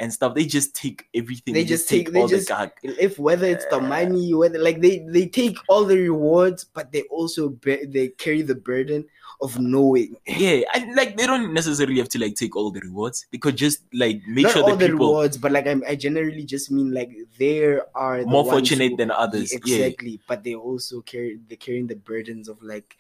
and 0.02 0.12
stuff 0.12 0.34
they 0.34 0.44
just 0.44 0.74
take 0.74 1.06
everything 1.14 1.54
They 1.54 1.64
just 1.64 1.88
take- 1.88 2.10
they 2.12 2.20
all 2.20 2.28
just- 2.28 2.48
the 2.48 2.54
gag. 2.54 2.70
if 3.08 3.18
whether 3.18 3.46
it's 3.46 3.64
the 3.74 3.80
money, 3.80 4.34
whether 4.34 4.58
like 4.58 4.80
they 4.82 4.94
they 5.16 5.26
take 5.40 5.56
all 5.70 5.84
the 5.86 5.96
rewards, 6.10 6.64
but 6.76 6.90
they 6.94 7.02
also 7.18 7.50
be, 7.50 7.86
they 7.86 8.08
carry 8.24 8.42
the 8.42 8.56
burden 8.70 9.06
of 9.40 9.58
knowing. 9.58 10.10
yeah 10.26 10.58
and 10.74 10.94
like 10.98 11.16
they 11.18 11.26
don't 11.30 11.54
necessarily 11.54 11.98
have 12.02 12.08
to 12.14 12.18
like 12.24 12.34
take 12.34 12.54
all 12.58 12.70
the 12.76 12.82
rewards 12.88 13.26
they 13.32 13.38
could 13.44 13.56
just 13.56 13.78
like 14.02 14.18
make 14.26 14.44
Not 14.46 14.52
sure 14.54 14.62
all 14.64 14.76
the 14.76 14.86
people 14.90 15.06
rewards, 15.06 15.36
but 15.38 15.50
like 15.56 15.66
I'm, 15.70 15.82
I 15.88 15.94
generally 16.06 16.44
just 16.44 16.70
mean 16.76 16.90
like 16.98 17.10
there 17.38 17.86
are 17.94 18.18
the 18.20 18.26
more 18.34 18.44
fortunate 18.44 18.90
who- 18.92 18.96
than 19.00 19.10
others 19.24 19.48
yeah 19.52 19.86
exactly 19.86 20.20
but 20.28 20.42
they 20.44 20.54
also 20.54 21.00
carry 21.12 21.38
they're 21.48 21.56
carrying 21.66 21.86
the 21.86 21.96
burdens 22.10 22.46
of 22.48 22.58
like 22.62 22.96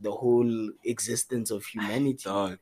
the 0.00 0.10
whole 0.10 0.70
existence 0.84 1.50
of 1.50 1.60
humanity 1.72 2.24
dog. 2.24 2.58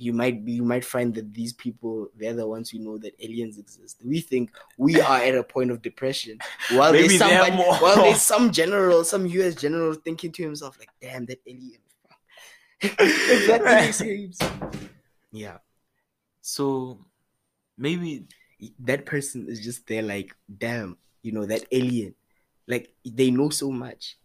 You 0.00 0.12
might 0.12 0.44
be 0.44 0.52
you 0.52 0.64
might 0.64 0.84
find 0.84 1.14
that 1.14 1.32
these 1.34 1.52
people 1.52 2.08
they're 2.16 2.32
the 2.34 2.46
ones 2.46 2.70
who 2.70 2.78
know 2.78 2.96
that 2.98 3.14
aliens 3.20 3.58
exist. 3.58 3.98
We 4.04 4.20
think 4.20 4.50
we 4.78 5.00
are 5.00 5.18
at 5.18 5.34
a 5.34 5.42
point 5.44 5.70
of 5.70 5.82
depression. 5.82 6.38
While 6.72 6.92
Maybe 6.92 7.18
there's 7.18 7.18
somebody 7.20 7.56
while 7.56 7.96
there's 7.96 8.22
some 8.32 8.50
general 8.50 9.04
some 9.04 9.26
us 9.26 9.54
general 9.54 9.94
thinking 9.94 10.32
to 10.32 10.42
himself 10.42 10.78
like 10.78 10.88
damn 11.00 11.26
that 11.26 11.40
alien 11.46 11.80
that 12.80 13.86
escapes 13.88 14.38
yeah. 15.32 15.58
So 16.40 17.04
maybe 17.76 18.24
that 18.80 19.04
person 19.06 19.46
is 19.48 19.60
just 19.60 19.86
there 19.86 20.02
like 20.02 20.34
damn 20.58 20.96
you 21.22 21.32
know 21.32 21.44
that 21.46 21.64
alien. 21.72 22.14
Like 22.66 22.92
they 23.04 23.30
know 23.30 23.50
so 23.50 23.70
much. 23.70 24.16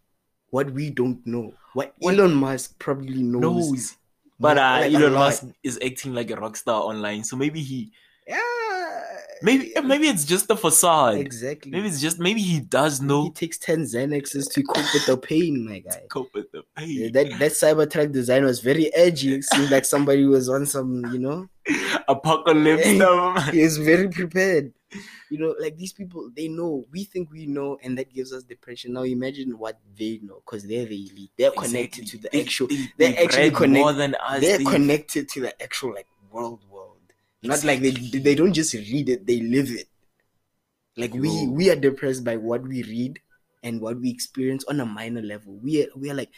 What 0.50 0.70
we 0.70 0.90
don't 0.90 1.26
know, 1.26 1.52
what 1.74 1.94
What- 1.98 2.14
Elon 2.14 2.34
Musk 2.34 2.78
probably 2.78 3.22
knows. 3.22 3.70
knows. 3.70 3.96
But 4.38 4.58
uh, 4.58 4.78
like, 4.82 4.92
Elon. 4.92 5.12
Musk 5.14 5.44
is 5.64 5.78
acting 5.84 6.12
like 6.14 6.30
a 6.30 6.36
rock 6.36 6.56
star 6.56 6.82
online, 6.82 7.24
so 7.24 7.36
maybe 7.36 7.60
he, 7.62 7.90
Yeah. 8.28 8.38
maybe 9.42 9.72
maybe 9.82 10.08
it's 10.08 10.24
just 10.24 10.50
a 10.50 10.56
facade. 10.56 11.16
exactly. 11.18 11.70
Maybe 11.70 11.88
it's 11.88 12.00
just 12.00 12.18
maybe 12.18 12.40
he 12.42 12.60
does 12.60 13.00
know. 13.00 13.24
he 13.24 13.30
takes 13.30 13.56
ten 13.58 13.80
Xanaxes 13.84 14.50
to 14.52 14.62
cope 14.62 14.84
with 14.92 15.06
the 15.06 15.16
pain, 15.16 15.64
my 15.68 15.78
guy. 15.88 16.02
cope 16.10 16.28
with 16.34 16.50
the 16.52 16.62
Yeah, 16.78 17.08
pain. 17.08 17.12
that 17.12 17.38
that 17.38 17.52
Cybertruck 17.52 18.12
design 18.12 18.44
was 18.44 18.60
very 18.60 18.94
edgy. 18.94 19.34
It 19.36 19.44
seemed 19.44 19.70
like 19.70 19.84
somebody 19.84 20.24
was 20.26 20.48
on 20.48 20.66
some, 20.66 21.04
you 21.12 21.18
know, 21.18 21.48
Apocalypse 22.08 22.88
stuff. 22.96 23.50
he 23.52 23.60
is 23.60 23.78
very 23.78 24.08
prepared. 24.08 24.72
You 25.30 25.38
know, 25.38 25.54
like 25.58 25.76
these 25.76 25.92
people, 25.92 26.30
they 26.36 26.46
know. 26.48 26.86
We 26.92 27.02
think 27.04 27.30
we 27.32 27.46
know, 27.46 27.78
and 27.82 27.98
that 27.98 28.14
gives 28.14 28.32
us 28.32 28.44
depression. 28.44 28.92
Now 28.92 29.02
imagine 29.02 29.58
what 29.58 29.80
they 29.98 30.20
know, 30.22 30.42
because 30.46 30.62
they're 30.66 30.86
the 30.86 30.94
elite. 31.10 31.30
They're 31.36 31.50
connected 31.50 32.06
to 32.06 32.18
the 32.18 32.28
They- 32.32 32.42
actual. 32.42 32.68
they- 32.68 32.76
they're 32.76 33.10
they've 33.12 33.18
actually 33.24 33.42
read 33.50 33.54
connect- 33.54 33.82
more 33.84 33.92
than 33.92 34.14
us. 34.14 34.40
They're 34.40 34.58
They- 34.58 34.64
connected 34.64 35.28
to 35.30 35.40
the 35.40 35.62
actual 35.62 35.94
like 35.94 36.06
world 36.30 36.60
world. 36.70 36.92
Not 37.42 37.64
like 37.64 37.80
they 37.80 37.90
they 37.90 38.34
don't 38.34 38.52
just 38.52 38.74
read 38.74 39.08
it; 39.08 39.26
they 39.26 39.40
live 39.40 39.70
it. 39.70 39.88
Like 40.96 41.12
we 41.14 41.28
Yo. 41.28 41.50
we 41.50 41.70
are 41.70 41.76
depressed 41.76 42.22
by 42.24 42.36
what 42.36 42.62
we 42.62 42.82
read 42.84 43.18
and 43.62 43.80
what 43.80 44.00
we 44.00 44.08
experience 44.10 44.64
on 44.64 44.80
a 44.80 44.86
minor 44.86 45.22
level. 45.22 45.54
We 45.62 45.82
are 45.84 45.88
we 45.96 46.10
are 46.10 46.14
like 46.14 46.30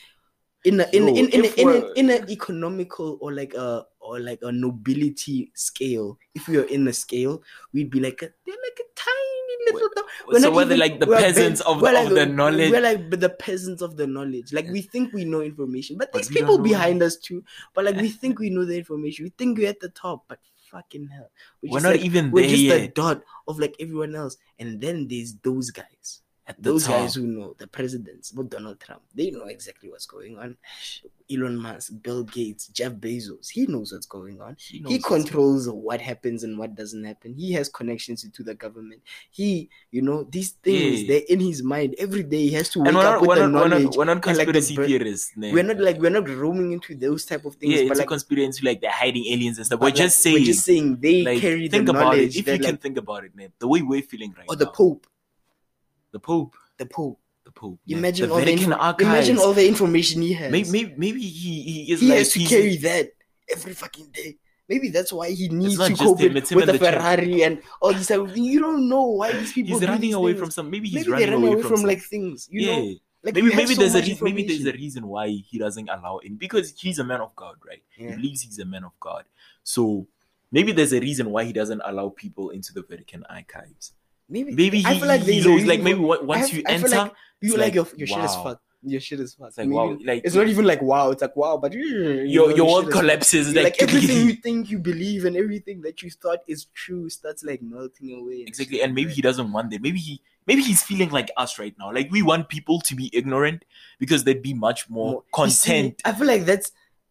in 0.65 0.81
a 0.81 0.87
in 0.93 1.07
Yo, 1.07 1.15
in 1.15 1.29
in, 1.29 1.45
if 1.45 1.57
in, 1.59 1.67
we're- 1.67 1.93
in 1.97 2.11
an 2.11 2.29
economical 2.31 3.19
or 3.21 3.33
like 3.33 3.55
a 3.55 3.87
or 4.09 4.21
like 4.21 4.41
a 4.43 4.51
nobility 4.53 5.51
scale. 5.55 6.19
If 6.35 6.49
we 6.49 6.57
are 6.57 6.65
in 6.65 6.89
a 6.89 6.93
scale, 6.93 7.43
we'd 7.73 7.91
be 7.91 8.01
like 8.01 8.23
a, 8.23 8.31
they're 8.47 8.55
like 8.65 8.79
a 8.81 8.89
tiny 8.97 9.73
little. 9.73 9.89
dog. 9.95 10.05
We're 10.27 10.41
so 10.41 10.51
we're 10.53 10.65
the, 10.65 10.75
even- 10.77 10.81
like 10.81 11.01
the 11.01 11.07
we're 11.07 11.19
peasants 11.21 11.61
of, 11.63 11.83
we're 11.83 11.89
of 11.97 12.05
like 12.07 12.15
the 12.15 12.27
knowledge. 12.27 12.71
We're 12.71 12.81
like 12.81 13.11
the 13.11 13.29
peasants 13.31 13.83
of 13.83 13.97
the 13.97 14.07
knowledge. 14.07 14.53
Like 14.53 14.69
we 14.71 14.81
think 14.83 15.13
we 15.13 15.25
know 15.25 15.41
information, 15.43 15.99
but 15.99 16.11
But 16.13 16.23
these 16.23 16.29
people 16.31 16.59
behind 16.59 17.03
us 17.03 17.17
too. 17.17 17.45
But 17.75 17.85
like 17.85 17.97
we 17.97 18.09
think 18.23 18.39
we 18.39 18.51
know 18.51 18.65
the 18.65 18.79
information. 18.79 19.25
We 19.25 19.31
think 19.31 19.59
we're 19.59 19.69
at 19.69 19.81
the 19.81 19.91
top, 19.91 20.25
but 20.29 20.39
fucking 20.71 21.09
hell, 21.09 21.31
We're 21.63 21.73
just 21.73 21.85
not 21.85 21.93
like- 21.97 22.05
even 22.05 22.31
we're 22.31 22.49
just 22.49 22.63
a 22.73 22.89
dot 22.89 23.23
of 23.47 23.59
like 23.59 23.75
everyone 23.81 24.15
else. 24.15 24.37
And 24.59 24.81
then 24.81 25.09
there's 25.09 25.35
those 25.43 25.71
guys, 25.71 26.23
At 26.49 26.57
the 26.63 26.71
those 26.71 26.85
top. 26.87 27.03
guys 27.03 27.15
who 27.15 27.27
know 27.27 27.55
the 27.59 27.67
presidents, 27.67 28.31
but 28.33 28.49
Donald 28.49 28.81
Trump. 28.81 29.03
They 29.15 29.31
know 29.31 29.45
exactly 29.45 29.91
what's 29.91 30.07
going 30.07 30.39
on. 30.39 30.57
Elon 31.31 31.59
Musk, 31.59 31.93
Bill 32.03 32.25
Gates, 32.25 32.69
Jeff 32.69 32.93
Bezos. 32.95 33.51
He 33.51 33.67
knows 33.67 33.93
what's 33.93 34.07
going 34.07 34.41
on. 34.41 34.57
he, 34.59 34.83
He 34.89 34.99
controls 34.99 35.69
what 35.69 36.01
happens 36.01 36.45
and 36.45 36.59
what 36.59 36.75
doesn't 36.75 37.05
happen. 37.05 37.35
He 37.35 37.53
has 37.53 37.69
connections 37.69 38.27
to 38.33 38.43
the 38.43 38.55
government. 38.55 39.03
He, 39.31 39.69
you 39.91 40.01
know, 40.01 40.25
these 40.25 40.53
things 40.53 41.03
Yeah. 41.03 41.09
they're 41.09 41.27
in 41.29 41.41
his 41.41 41.63
mind 41.63 41.97
every 41.99 42.23
day. 42.23 42.39
He 42.49 42.53
has 42.53 42.71
to 42.71 42.79
wake 42.79 42.89
And 42.89 42.97
we're 42.97 43.03
up 43.05 43.13
not, 43.13 43.21
with 43.21 43.29
we're, 43.29 43.37
the 43.37 43.49
not, 43.49 43.63
we're, 43.63 43.69
not, 43.81 43.97
we're 43.97 44.05
not 44.07 44.27
and, 44.27 44.39
like, 44.39 44.53
the 44.53 44.61
theorists. 44.63 45.33
we're 45.37 45.63
not 45.63 45.79
like 45.81 45.99
we're 45.99 46.09
not 46.11 46.27
roaming 46.31 46.73
into 46.73 46.95
those 46.95 47.27
type 47.27 47.45
of 47.45 47.57
things. 47.57 47.73
yeah, 47.75 47.79
but 47.81 47.83
into 47.89 47.99
like 47.99 48.09
conspiracy, 48.09 48.67
like 48.67 48.81
they're 48.81 48.91
hiding 48.91 49.27
aliens 49.27 49.59
and 49.59 49.67
stuff. 49.67 49.81
We're 49.81 49.89
like, 49.89 49.97
just 49.97 50.21
saying, 50.21 50.37
we're 50.37 50.45
just 50.47 50.65
saying 50.65 50.97
they 50.99 51.25
like, 51.25 51.41
carry 51.41 51.69
think 51.69 51.85
the 51.85 51.91
about 51.93 52.01
knowledge. 52.01 52.37
it. 52.37 52.41
If 52.41 52.49
you 52.49 52.59
can 52.59 52.79
think 52.79 52.97
about 52.97 53.25
it, 53.25 53.37
man, 53.37 53.53
the 53.59 53.69
way 53.69 53.83
we're 53.83 54.01
feeling 54.01 54.31
right 54.31 54.47
or 54.49 54.57
now. 54.57 54.63
Or 54.63 54.65
the 54.65 54.71
Pope, 54.71 55.07
the 56.13 56.19
Pope, 56.19 56.55
the 56.79 56.87
Pope. 56.87 57.19
the 57.45 57.53
Pope. 57.53 57.79
man. 57.87 57.99
Imagine 57.99 58.29
the 58.29 58.35
all 58.35 58.41
the 58.41 58.47
Vatican 58.47 58.73
archives. 58.75 59.09
imagine 59.09 59.39
all 59.39 59.53
the 59.53 59.67
information 59.67 60.23
he 60.23 60.33
has. 60.35 60.51
Maybe, 60.53 60.71
maybe, 60.71 60.95
maybe 60.97 61.21
he, 61.21 61.63
he 61.63 61.93
is 61.93 62.01
he 62.01 62.09
like 62.09 62.19
has 62.19 62.33
to 62.33 62.45
carry 62.45 62.77
that 62.79 63.11
every 63.51 63.75
fucking 63.75 64.11
day. 64.13 64.37
Maybe 64.69 64.91
that's 64.91 65.13
why 65.13 65.31
he 65.31 65.49
needs 65.49 65.79
to 65.79 65.95
cope 65.95 66.21
him, 66.21 66.35
with, 66.35 66.51
with 66.51 66.69
and 66.69 66.69
the 66.69 66.73
the 66.73 66.79
church. 66.79 66.95
Ferrari 66.95 67.43
and 67.43 67.63
all 67.81 67.91
of 67.91 68.05
things. 68.05 68.37
You 68.37 68.61
don't 68.61 68.87
know 68.89 69.05
why 69.05 69.33
these 69.33 69.53
people 69.53 69.79
He's 69.79 69.89
running 69.89 70.13
away 70.13 70.33
things. 70.33 70.41
from 70.41 70.51
some. 70.51 70.71
Maybe 70.71 70.89
he's 70.89 71.09
maybe 71.09 71.25
running 71.25 71.43
run 71.43 71.53
away, 71.55 71.63
from, 71.63 71.77
some- 71.79 71.87
like 71.87 72.03
things. 72.03 72.49
You 72.51 72.61
yeah. 72.61 72.77
know, 72.77 72.95
like 73.23 73.35
maybe 73.35 73.55
maybe 73.55 73.75
so 73.75 73.81
there's 73.81 73.95
a 73.95 74.01
reason, 74.03 74.19
maybe 74.21 74.43
there's 74.47 74.67
a 74.67 74.73
reason 74.73 75.07
why 75.09 75.29
he 75.29 75.59
doesn't 75.59 75.89
allow 75.89 76.19
in 76.19 76.37
because 76.37 76.75
he's 76.79 76.99
a 76.99 77.05
man 77.05 77.21
of 77.23 77.35
God, 77.35 77.57
right? 77.67 77.83
Yeah. 77.97 78.11
He 78.11 78.17
believes 78.17 78.43
he's 78.43 78.59
a 78.59 78.67
man 78.67 78.85
of 78.85 78.93
God. 79.01 79.25
So 79.65 80.07
maybe 80.53 80.73
there's 80.73 80.93
a 80.93 81.01
reason 81.01 81.31
why 81.31 81.45
he 81.45 81.53
doesn't 81.55 81.81
allow 81.85 82.11
people 82.11 82.51
into 82.51 82.73
the 82.75 82.83
Vatican 82.83 83.25
archives. 83.29 83.93
Maybe 84.29 84.53
Maybe 84.53 84.79
he, 84.81 84.87
I 84.87 84.99
feel 84.99 85.09
like 85.09 85.23
he 85.23 85.41
knows, 85.45 85.65
like 85.65 85.81
maybe 85.81 86.01
once 86.01 86.53
you 86.53 86.63
enter, 86.67 86.89
like 86.89 87.13
you 87.41 87.57
like, 87.57 87.75
your 87.75 87.87
your 87.97 88.07
shit 88.07 88.25
is 88.25 88.35
fucked. 88.35 88.63
Your 88.83 89.01
shit 89.01 89.21
is 89.21 89.35
fucked. 89.35 89.49
it's 89.49 89.59
like 89.59 89.69
wow, 89.71 89.97
like 90.05 90.23
It's 90.25 90.35
not 90.35 90.49
even 90.49 90.65
like 90.65 90.83
wow. 90.83 91.11
It's 91.11 91.23
like 91.23 91.35
wow, 91.35 91.57
but 91.57 91.73
your 91.73 92.51
your 92.55 92.67
world 92.67 92.91
collapses. 92.93 93.55
Like, 93.55 93.81
everything 93.83 94.27
you 94.29 94.35
think 94.35 94.71
you 94.71 94.79
believe 94.79 95.25
and 95.25 95.37
everything 95.37 95.81
that 95.83 96.03
you 96.03 96.11
thought 96.11 96.41
is 96.47 96.67
true 96.75 97.09
starts 97.09 97.43
like 97.43 97.63
melting 97.63 98.13
away. 98.19 98.45
exactly, 98.47 98.83
and 98.83 98.95
maybe 98.95 99.13
he 99.13 99.23
doesn't 99.23 99.51
want 99.53 99.71
that. 99.71 99.83
Maybe 99.83 99.99
he 99.99 100.21
maybe 100.47 100.63
he's 100.63 100.83
feeling 100.83 101.11
like 101.11 101.31
us 101.37 101.59
right 101.59 101.75
now. 101.79 101.93
Like 101.93 102.11
we 102.11 102.23
want 102.23 102.49
people 102.49 102.81
to 102.83 102.95
be 102.95 103.11
ignorant 103.13 103.65
because 103.99 104.25
they'd 104.25 104.43
be 104.43 104.55
much 104.55 104.89
more 104.89 105.13
More- 105.13 105.25
You 105.47 105.51
see, 105.51 105.71
content. 105.71 106.03
I 106.05 106.13
feel 106.13 106.27
like 106.27 106.45
that's. 106.45 106.71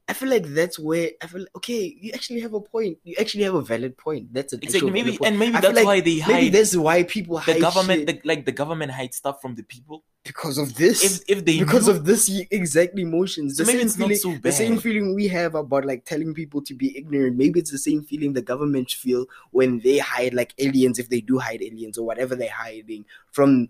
I 0.09 0.13
feel 0.13 0.29
like 0.29 0.45
that's 0.45 0.79
where 0.79 1.11
I 1.21 1.27
feel. 1.27 1.41
like, 1.41 1.55
okay, 1.57 1.97
you 1.99 2.11
actually 2.13 2.39
have 2.39 2.53
a 2.53 2.61
point. 2.61 2.97
You 3.03 3.15
actually 3.19 3.43
have 3.43 3.55
a 3.55 3.61
valid 3.61 3.97
point. 3.97 4.33
That's 4.33 4.53
an 4.53 4.59
Exactly, 4.63 4.89
maybe 4.89 5.17
and 5.21 5.37
maybe 5.37 5.57
that's 5.59 5.75
like 5.75 5.85
why 5.85 5.99
they 5.99 6.21
maybe 6.25 6.49
that's 6.49 6.75
why 6.77 7.03
people 7.03 7.35
the 7.37 7.53
hide 7.53 7.61
government. 7.61 8.07
The, 8.07 8.21
like 8.23 8.45
the 8.45 8.53
government 8.53 8.91
hides 8.91 9.17
stuff 9.17 9.41
from 9.41 9.55
the 9.55 9.63
people. 9.63 10.03
because 10.23 10.57
of 10.57 10.75
this. 10.75 11.03
If 11.03 11.37
if 11.39 11.45
they 11.45 11.59
because 11.59 11.87
knew, 11.87 11.95
of 11.95 12.05
this 12.05 12.29
exact 12.51 12.97
emotions. 12.97 13.57
So 13.57 13.63
The 13.63 13.67
maybe 13.67 13.79
same 13.79 13.87
it's 13.87 13.97
not 13.97 14.07
feeling, 14.07 14.19
so 14.19 14.41
the 14.41 14.51
same 14.51 14.77
feeling 14.79 15.13
we 15.13 15.27
have 15.27 15.55
about 15.55 15.83
like 15.85 16.05
telling 16.05 16.33
people 16.33 16.61
to 16.63 16.73
be 16.73 16.97
ignorant. 16.97 17.35
Maybe 17.37 17.59
it's 17.59 17.71
the 17.71 17.77
same 17.77 18.01
feeling 18.03 18.31
the 18.33 18.41
government 18.41 18.91
feel 18.91 19.25
when 19.51 19.79
they 19.79 19.97
hide 19.97 20.33
like 20.33 20.53
aliens, 20.57 20.99
if 20.99 21.09
they 21.09 21.19
do 21.21 21.37
hide 21.39 21.61
aliens 21.61 21.97
or 21.97 22.05
whatever 22.05 22.33
they're 22.35 22.49
hiding 22.49 23.03
from 23.31 23.69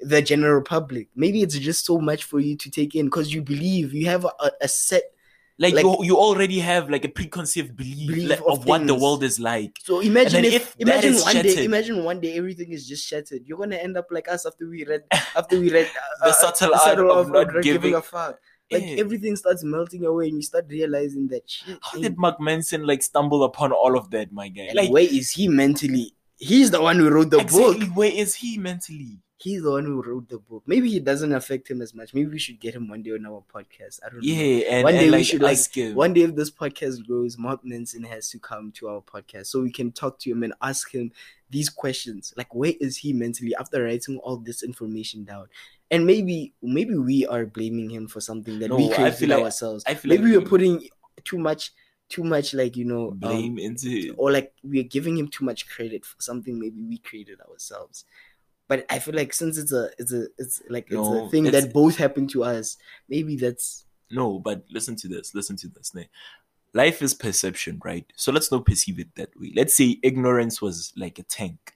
the 0.00 0.22
general 0.22 0.62
public. 0.62 1.08
Maybe 1.14 1.42
it's 1.42 1.58
just 1.58 1.84
so 1.86 1.98
much 1.98 2.22
for 2.24 2.38
you 2.40 2.56
to 2.56 2.70
take 2.70 2.94
in 2.94 3.06
because 3.06 3.32
you 3.34 3.42
believe 3.42 3.92
you 3.94 4.06
have 4.06 4.24
a- 4.24 4.52
a 4.60 4.68
set. 4.68 5.04
Like, 5.58 5.74
like- 5.74 5.84
you, 5.84 5.96
you 6.02 6.16
already 6.16 6.58
have 6.60 6.90
like 6.90 7.04
a 7.04 7.08
preconceived 7.08 7.76
belief, 7.76 8.08
Belief 8.08 8.40
of 8.40 8.60
of, 8.60 8.66
what 8.66 8.86
the 8.86 8.94
world 8.94 9.22
is 9.22 9.38
like. 9.38 9.78
So 9.82 10.00
imagine 10.00 10.44
if, 10.44 10.54
if 10.54 10.80
imagine 10.80 11.14
one 11.14 11.42
day, 11.42 11.64
imagine 11.64 12.04
one 12.04 12.20
day 12.20 12.36
everything 12.36 12.72
is 12.72 12.86
just 12.88 13.06
shattered. 13.06 13.42
You're 13.46 13.58
gonna 13.58 13.76
end 13.76 13.96
up 13.96 14.06
like 14.10 14.28
us 14.28 14.46
after 14.46 14.68
we 14.68 14.84
read 14.84 15.02
after 15.36 15.58
we 15.60 15.70
read 15.70 15.86
uh, 16.22 16.26
The 16.26 16.30
uh, 16.30 16.32
subtle 16.32 16.74
art 16.74 16.98
of 16.98 17.30
not 17.30 17.62
giving- 17.62 17.94
a 17.94 18.02
fuck. 18.02 18.38
Like 18.70 18.84
Yeah. 18.86 18.96
everything 19.04 19.36
starts 19.36 19.62
melting 19.62 20.06
away, 20.06 20.28
and 20.28 20.36
you 20.36 20.42
start 20.42 20.64
realizing 20.70 21.28
that 21.28 21.42
shit. 21.48 21.78
How 21.82 22.00
did 22.00 22.16
Mark 22.16 22.40
Manson 22.40 22.86
like 22.86 23.02
stumble 23.02 23.44
upon 23.44 23.70
all 23.70 23.98
of 23.98 24.10
that, 24.12 24.32
my 24.32 24.48
guy? 24.48 24.62
And 24.70 24.76
Like 24.76 24.90
where 24.90 25.02
is 25.04 25.30
he 25.32 25.46
mentally? 25.48 26.14
He's 26.38 26.70
the 26.70 26.80
one 26.80 26.96
who 26.96 27.10
wrote 27.10 27.30
the 27.30 27.38
exactly 27.38 27.86
book. 27.86 27.96
where 27.96 28.10
is 28.10 28.34
he 28.34 28.56
mentally? 28.56 29.18
He's 29.42 29.62
the 29.62 29.70
one 29.72 29.84
who 29.84 30.02
wrote 30.02 30.28
the 30.28 30.38
book. 30.38 30.62
Maybe 30.66 30.88
he 30.90 31.00
doesn't 31.00 31.32
affect 31.32 31.68
him 31.70 31.82
as 31.82 31.94
much. 31.94 32.14
Maybe 32.14 32.30
we 32.30 32.38
should 32.38 32.60
get 32.60 32.74
him 32.74 32.88
one 32.88 33.02
day 33.02 33.10
on 33.10 33.26
our 33.26 33.42
podcast. 33.52 33.98
I 34.04 34.10
don't 34.10 34.16
know. 34.16 34.20
Yeah, 34.22 34.64
and, 34.70 34.84
One 34.84 34.94
and, 34.94 35.00
day 35.00 35.06
we 35.06 35.10
like, 35.10 35.26
should, 35.26 35.42
like, 35.42 35.74
him. 35.74 35.94
One 35.96 36.12
day, 36.12 36.20
if 36.22 36.36
this 36.36 36.50
podcast 36.50 37.04
grows, 37.06 37.36
Mark 37.36 37.64
Manson 37.64 38.04
has 38.04 38.28
to 38.30 38.38
come 38.38 38.70
to 38.76 38.88
our 38.88 39.00
podcast 39.00 39.46
so 39.46 39.60
we 39.60 39.72
can 39.72 39.90
talk 39.90 40.18
to 40.20 40.30
him 40.30 40.42
and 40.44 40.54
ask 40.62 40.92
him 40.92 41.10
these 41.50 41.68
questions. 41.68 42.32
Like, 42.36 42.54
where 42.54 42.74
is 42.80 42.98
he 42.98 43.12
mentally 43.12 43.54
after 43.58 43.82
writing 43.82 44.18
all 44.18 44.36
this 44.36 44.62
information 44.62 45.24
down? 45.24 45.46
And 45.90 46.06
maybe, 46.06 46.54
maybe 46.62 46.96
we 46.96 47.26
are 47.26 47.44
blaming 47.44 47.90
him 47.90 48.06
for 48.08 48.20
something 48.20 48.60
that 48.60 48.70
we 48.70 48.86
No, 48.88 48.92
I 48.92 48.96
created 48.96 49.18
feel 49.18 49.28
like- 49.30 49.42
ourselves. 49.44 49.84
I 49.86 49.94
feel 49.94 50.10
maybe 50.10 50.32
like 50.32 50.44
we're 50.44 50.48
putting 50.48 50.88
too 51.24 51.38
much, 51.38 51.72
too 52.08 52.22
much, 52.24 52.54
like 52.54 52.76
you 52.76 52.84
know, 52.84 53.10
um, 53.10 53.18
blame 53.18 53.58
into 53.58 53.88
it. 53.90 54.14
or 54.16 54.30
like 54.30 54.52
we're 54.62 54.82
giving 54.84 55.18
him 55.18 55.28
too 55.28 55.44
much 55.44 55.68
credit 55.68 56.04
for 56.04 56.20
something 56.20 56.58
maybe 56.60 56.80
we 56.82 56.98
created 56.98 57.40
ourselves. 57.40 58.04
But 58.72 58.86
I 58.88 59.00
feel 59.00 59.14
like 59.14 59.34
since 59.34 59.58
it's 59.58 59.70
a 59.70 59.90
it's 59.98 60.14
a 60.14 60.28
it's 60.38 60.62
like 60.70 60.86
it's 60.90 61.08
a 61.08 61.28
thing 61.28 61.44
it's- 61.44 61.64
that 61.64 61.74
both 61.74 61.98
happened 61.98 62.30
to 62.30 62.42
us, 62.42 62.78
maybe 63.06 63.36
that's 63.36 63.84
No, 64.10 64.38
but 64.38 64.64
listen 64.70 64.96
to 64.96 65.08
this. 65.08 65.34
Listen 65.34 65.56
to 65.56 65.68
this. 65.68 65.94
ne. 65.94 66.08
Life 66.72 67.02
is 67.02 67.12
perception, 67.12 67.82
right? 67.84 68.10
So 68.16 68.32
let's 68.32 68.50
not 68.50 68.64
perceive 68.64 68.98
it 68.98 69.14
that 69.16 69.28
way. 69.38 69.52
Let's 69.54 69.74
say 69.74 69.98
ignorance 70.02 70.62
was 70.62 70.94
like 70.96 71.18
a 71.18 71.22
tank, 71.24 71.74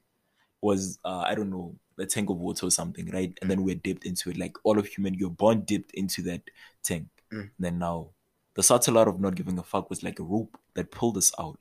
was 0.63 0.99
uh, 1.05 1.25
I 1.31 1.35
don't 1.35 1.51
know, 1.51 1.75
a 1.99 2.07
tank 2.07 2.31
of 2.31 2.39
water 2.39 2.65
or 2.65 2.71
something, 2.71 3.11
right? 3.11 3.37
And 3.43 3.51
then 3.51 3.63
we're 3.63 3.75
dipped 3.75 4.07
into 4.07 4.31
it. 4.31 4.39
Like 4.39 4.57
all 4.65 4.79
of 4.79 4.87
human, 4.87 5.13
you're 5.13 5.29
born 5.45 5.61
dipped 5.67 5.93
into 5.93 6.23
that 6.23 6.45
tank. 6.83 7.09
Mm. 7.31 7.51
Then 7.59 7.79
now, 7.79 8.09
the 8.55 8.63
subtle 8.63 8.97
art 8.97 9.09
of 9.09 9.21
not 9.21 9.35
giving 9.35 9.59
a 9.59 9.63
fuck 9.63 9.91
was 9.91 10.03
like 10.03 10.19
a 10.19 10.23
rope 10.23 10.57
that 10.73 10.91
pulled 10.91 11.19
us 11.19 11.31
out. 11.39 11.59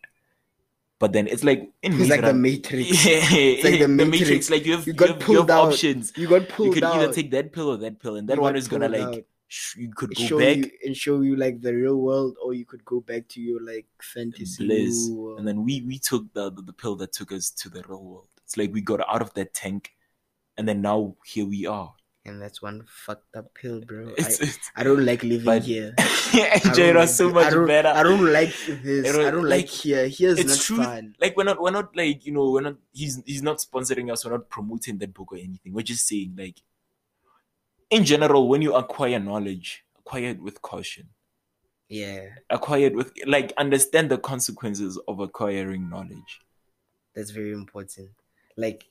But 0.99 1.11
then 1.11 1.27
it's 1.27 1.43
like 1.43 1.71
in 1.83 1.99
it's 1.99 2.09
like 2.09 2.21
the 2.21 2.33
Matrix. 2.33 3.05
Yeah, 3.05 3.19
like 3.63 3.79
the 3.79 3.87
the 3.87 3.87
Matrix. 3.87 4.21
Matrix. 4.21 4.49
Like 4.49 4.65
you 4.65 4.71
have, 4.77 4.87
You 4.87 4.93
you 4.93 4.97
got 4.97 5.09
have, 5.09 5.27
you 5.29 5.37
have 5.37 5.49
out. 5.49 5.67
options. 5.73 6.13
You 6.15 6.27
got 6.27 6.43
You 6.57 6.71
could 6.71 6.83
out. 6.83 6.95
either 6.95 7.13
take 7.13 7.31
that 7.31 7.51
pill 7.51 7.69
or 7.69 7.77
that 7.77 7.99
pill, 7.99 8.15
and 8.15 8.27
that 8.29 8.37
You 8.37 8.41
one 8.41 8.55
is 8.55 8.67
gonna 8.67 8.87
pulled 8.89 8.99
like 9.01 9.17
out. 9.19 9.23
you 9.75 9.91
could 9.93 10.15
go 10.15 10.23
show 10.23 10.39
back 10.39 10.57
you 10.57 10.71
and 10.85 10.95
show 10.95 11.21
you 11.21 11.35
like 11.35 11.61
the 11.61 11.73
real 11.73 11.97
world, 11.97 12.37
or 12.41 12.53
you 12.53 12.65
could 12.65 12.83
go 12.85 13.01
back 13.01 13.27
to 13.29 13.41
your 13.41 13.61
like 13.61 13.85
fantasy 14.01 14.65
bliss 14.65 15.09
world. 15.11 15.39
and 15.39 15.47
uh, 15.47 15.51
then 15.51 15.63
we 15.63 15.81
we 15.81 15.99
took 15.99 16.31
the, 16.33 16.49
the 16.51 16.61
the 16.61 16.73
pill 16.73 16.95
that 16.95 17.11
took 17.11 17.31
us 17.31 17.49
to 17.51 17.69
the 17.69 17.83
real 17.89 18.03
world 18.03 18.27
it's 18.43 18.55
like 18.57 18.71
we 18.73 18.81
got 18.81 19.01
out 19.09 19.21
of 19.21 19.33
that 19.33 19.53
tank 19.53 19.91
and 20.57 20.67
then 20.67 20.81
now 20.81 21.15
here 21.25 21.45
we 21.45 21.65
are 21.65 21.93
And 22.27 22.41
that's 22.41 22.59
one 22.59 22.83
fucked 22.87 23.35
up 23.35 23.53
pill, 23.53 23.81
bro. 23.81 24.13
it's, 24.17 24.41
I, 24.41 24.45
it's 24.45 24.71
I 24.77 24.83
don't 24.83 25.05
like 25.05 25.21
living 25.23 25.45
But- 25.45 25.63
here. 25.63 25.93
I 25.99 26.01
AJ, 26.59 26.75
don't 26.75 26.79
it 26.79 26.95
was 26.95 27.09
like 27.09 27.09
so 27.09 27.29
much 27.29 27.53
I 27.53 27.65
better 27.65 27.87
I 27.89 28.03
don't 28.03 28.33
like 28.33 28.53
this. 28.67 29.07
I 29.07 29.11
don't- 29.11 29.25
I 29.25 29.31
don't 29.31 29.43
like, 29.43 29.51
like, 29.65 29.69
here. 29.69 30.07
Here's 30.07 30.39
it's 30.39 30.49
not 30.49 30.59
true 30.59 30.83
fun. 30.83 31.15
like 31.21 31.37
we're 31.37 31.43
not 31.43 31.61
we're 31.61 31.71
not 31.71 31.95
like 31.95 32.25
you 32.25 32.31
know 32.33 32.49
we're 32.51 32.61
not 32.61 32.75
he's 32.91 33.21
he's 33.25 33.41
not 33.43 33.57
sponsoring 33.59 34.11
us 34.11 34.25
we're 34.25 34.31
not 34.31 34.49
promoting 34.49 34.97
that 34.97 35.13
book 35.13 35.31
or 35.31 35.37
anything 35.37 35.71
we're 35.73 35.81
just 35.83 36.07
saying 36.07 36.33
like 36.37 36.57
in 37.91 38.03
general, 38.03 38.47
when 38.49 38.63
you 38.63 38.73
acquire 38.73 39.19
knowledge, 39.19 39.85
acquire 39.99 40.29
it 40.29 40.41
with 40.41 40.59
caution. 40.63 41.09
Yeah, 41.87 42.29
Acquire 42.49 42.87
it 42.87 42.95
with 42.95 43.13
like 43.27 43.53
understand 43.57 44.09
the 44.09 44.17
consequences 44.17 44.97
of 45.07 45.19
acquiring 45.19 45.87
knowledge. 45.89 46.41
that's 47.13 47.29
very 47.29 47.53
important. 47.53 48.09
Like, 48.57 48.85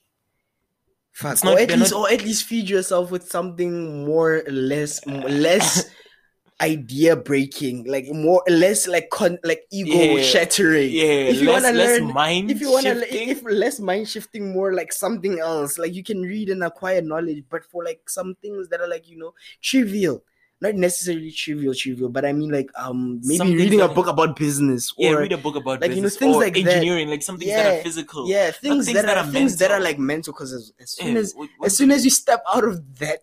fuck, 1.15 1.33
It's 1.33 1.43
not- 1.43 1.55
or 1.55 1.59
at 1.63 1.71
least, 1.71 1.91
not- 1.91 1.99
or 1.99 2.07
at 2.11 2.21
least 2.27 2.43
feed 2.43 2.69
yourself 2.69 3.09
with 3.09 3.25
something 3.31 4.03
more 4.05 4.43
less, 4.51 4.99
less 5.07 5.87
idea 6.61 7.15
breaking, 7.15 7.83
like 7.85 8.05
more 8.11 8.41
less 8.47 8.87
like 8.87 9.09
con, 9.11 9.37
like 9.43 9.63
ego 9.71 10.15
Yeah. 10.15 10.23
shattering. 10.23 10.91
Yeah, 10.91 11.31
If 11.31 11.41
you 11.41 11.47
less, 11.51 11.63
wanna 11.63 11.77
less 11.77 11.99
learn- 11.99 12.13
mind 12.13 12.51
if 12.51 12.61
you 12.61 12.71
want 12.71 12.85
to 12.85 12.95
shifting. 12.99 13.29
if 13.29 13.43
less 13.43 13.79
mind 13.79 14.07
shifting 14.07 14.53
more 14.53 14.71
like 14.73 14.93
something 14.93 15.39
else 15.39 15.77
like 15.77 15.93
you 15.93 16.03
can 16.03 16.21
read 16.21 16.47
and 16.49 16.63
acquire 16.63 17.01
knowledge 17.01 17.43
but 17.49 17.65
for 17.65 17.83
like 17.83 18.07
some 18.09 18.35
things 18.41 18.69
that 18.69 18.79
are 18.79 18.87
like 18.87 19.07
you 19.09 19.17
know 19.17 19.33
trivial 19.61 20.23
not 20.61 20.73
necessarily 20.75 21.31
trivial 21.31 21.73
trivial 21.73 22.09
but 22.09 22.23
i 22.25 22.31
mean 22.31 22.49
like 22.49 22.69
um 22.75 23.19
maybe 23.23 23.37
Some 23.37 23.51
reading 23.53 23.81
a 23.81 23.87
book 23.87 24.07
about 24.07 24.35
business 24.37 24.93
yeah, 24.97 25.11
or 25.11 25.19
read 25.19 25.33
a 25.33 25.37
book 25.37 25.55
about 25.55 25.81
like, 25.81 25.91
you 25.93 26.01
know, 26.01 26.09
things 26.09 26.35
like 26.37 26.53
that. 26.53 26.67
engineering, 26.67 27.09
like 27.09 27.21
some 27.23 27.37
things 27.37 27.51
that 27.51 27.79
are 27.79 27.83
physical. 27.83 28.27
yeah 28.29 28.51
things, 28.51 28.85
things 28.85 28.93
that, 28.95 29.05
that 29.05 29.17
are, 29.17 29.31
things 29.31 29.57
that 29.57 29.71
are 29.71 29.81
like 29.81 29.99
mental 29.99 30.31
because 30.33 30.53
as, 30.53 30.71
as 30.79 30.91
soon 30.91 31.13
Yeah, 31.13 31.19
as 31.19 31.33
what- 31.33 31.49
what- 31.57 31.65
as 31.67 31.75
soon 31.77 31.91
as 31.91 32.03
you 32.05 32.09
step 32.09 32.41
out 32.53 32.63
of 32.63 32.99
that 32.99 33.19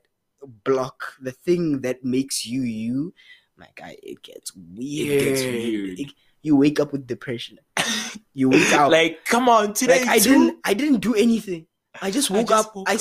block 0.64 1.14
the 1.20 1.32
thing 1.32 1.80
that 1.80 2.04
makes 2.04 2.44
you 2.46 2.62
you 2.62 3.14
my 3.56 3.68
guy 3.76 3.96
it 4.02 4.22
gets 4.22 4.52
weird, 4.54 5.20
gets 5.24 5.42
weird. 5.42 5.98
It- 6.00 6.12
you 6.42 6.56
wake 6.56 6.80
up 6.80 6.90
with 6.92 7.06
depression 7.06 7.58
you 8.34 8.48
wake 8.50 8.72
up 8.72 8.90
like, 8.90 9.24
come 9.24 9.48
on, 9.48 9.72
today 9.74 10.00
like 10.00 10.08
I 10.08 10.18
too? 10.18 10.30
didn't 10.30 10.58
I 10.64 10.74
didn't 10.74 10.98
do 11.00 11.14
anything. 11.14 11.66
I 12.00 12.10
just 12.10 12.30
I 12.30 12.34
woke 12.34 12.48
just 12.48 12.66
up. 12.68 12.74
woke 12.76 12.88
I 12.90 12.94
up. 12.94 13.00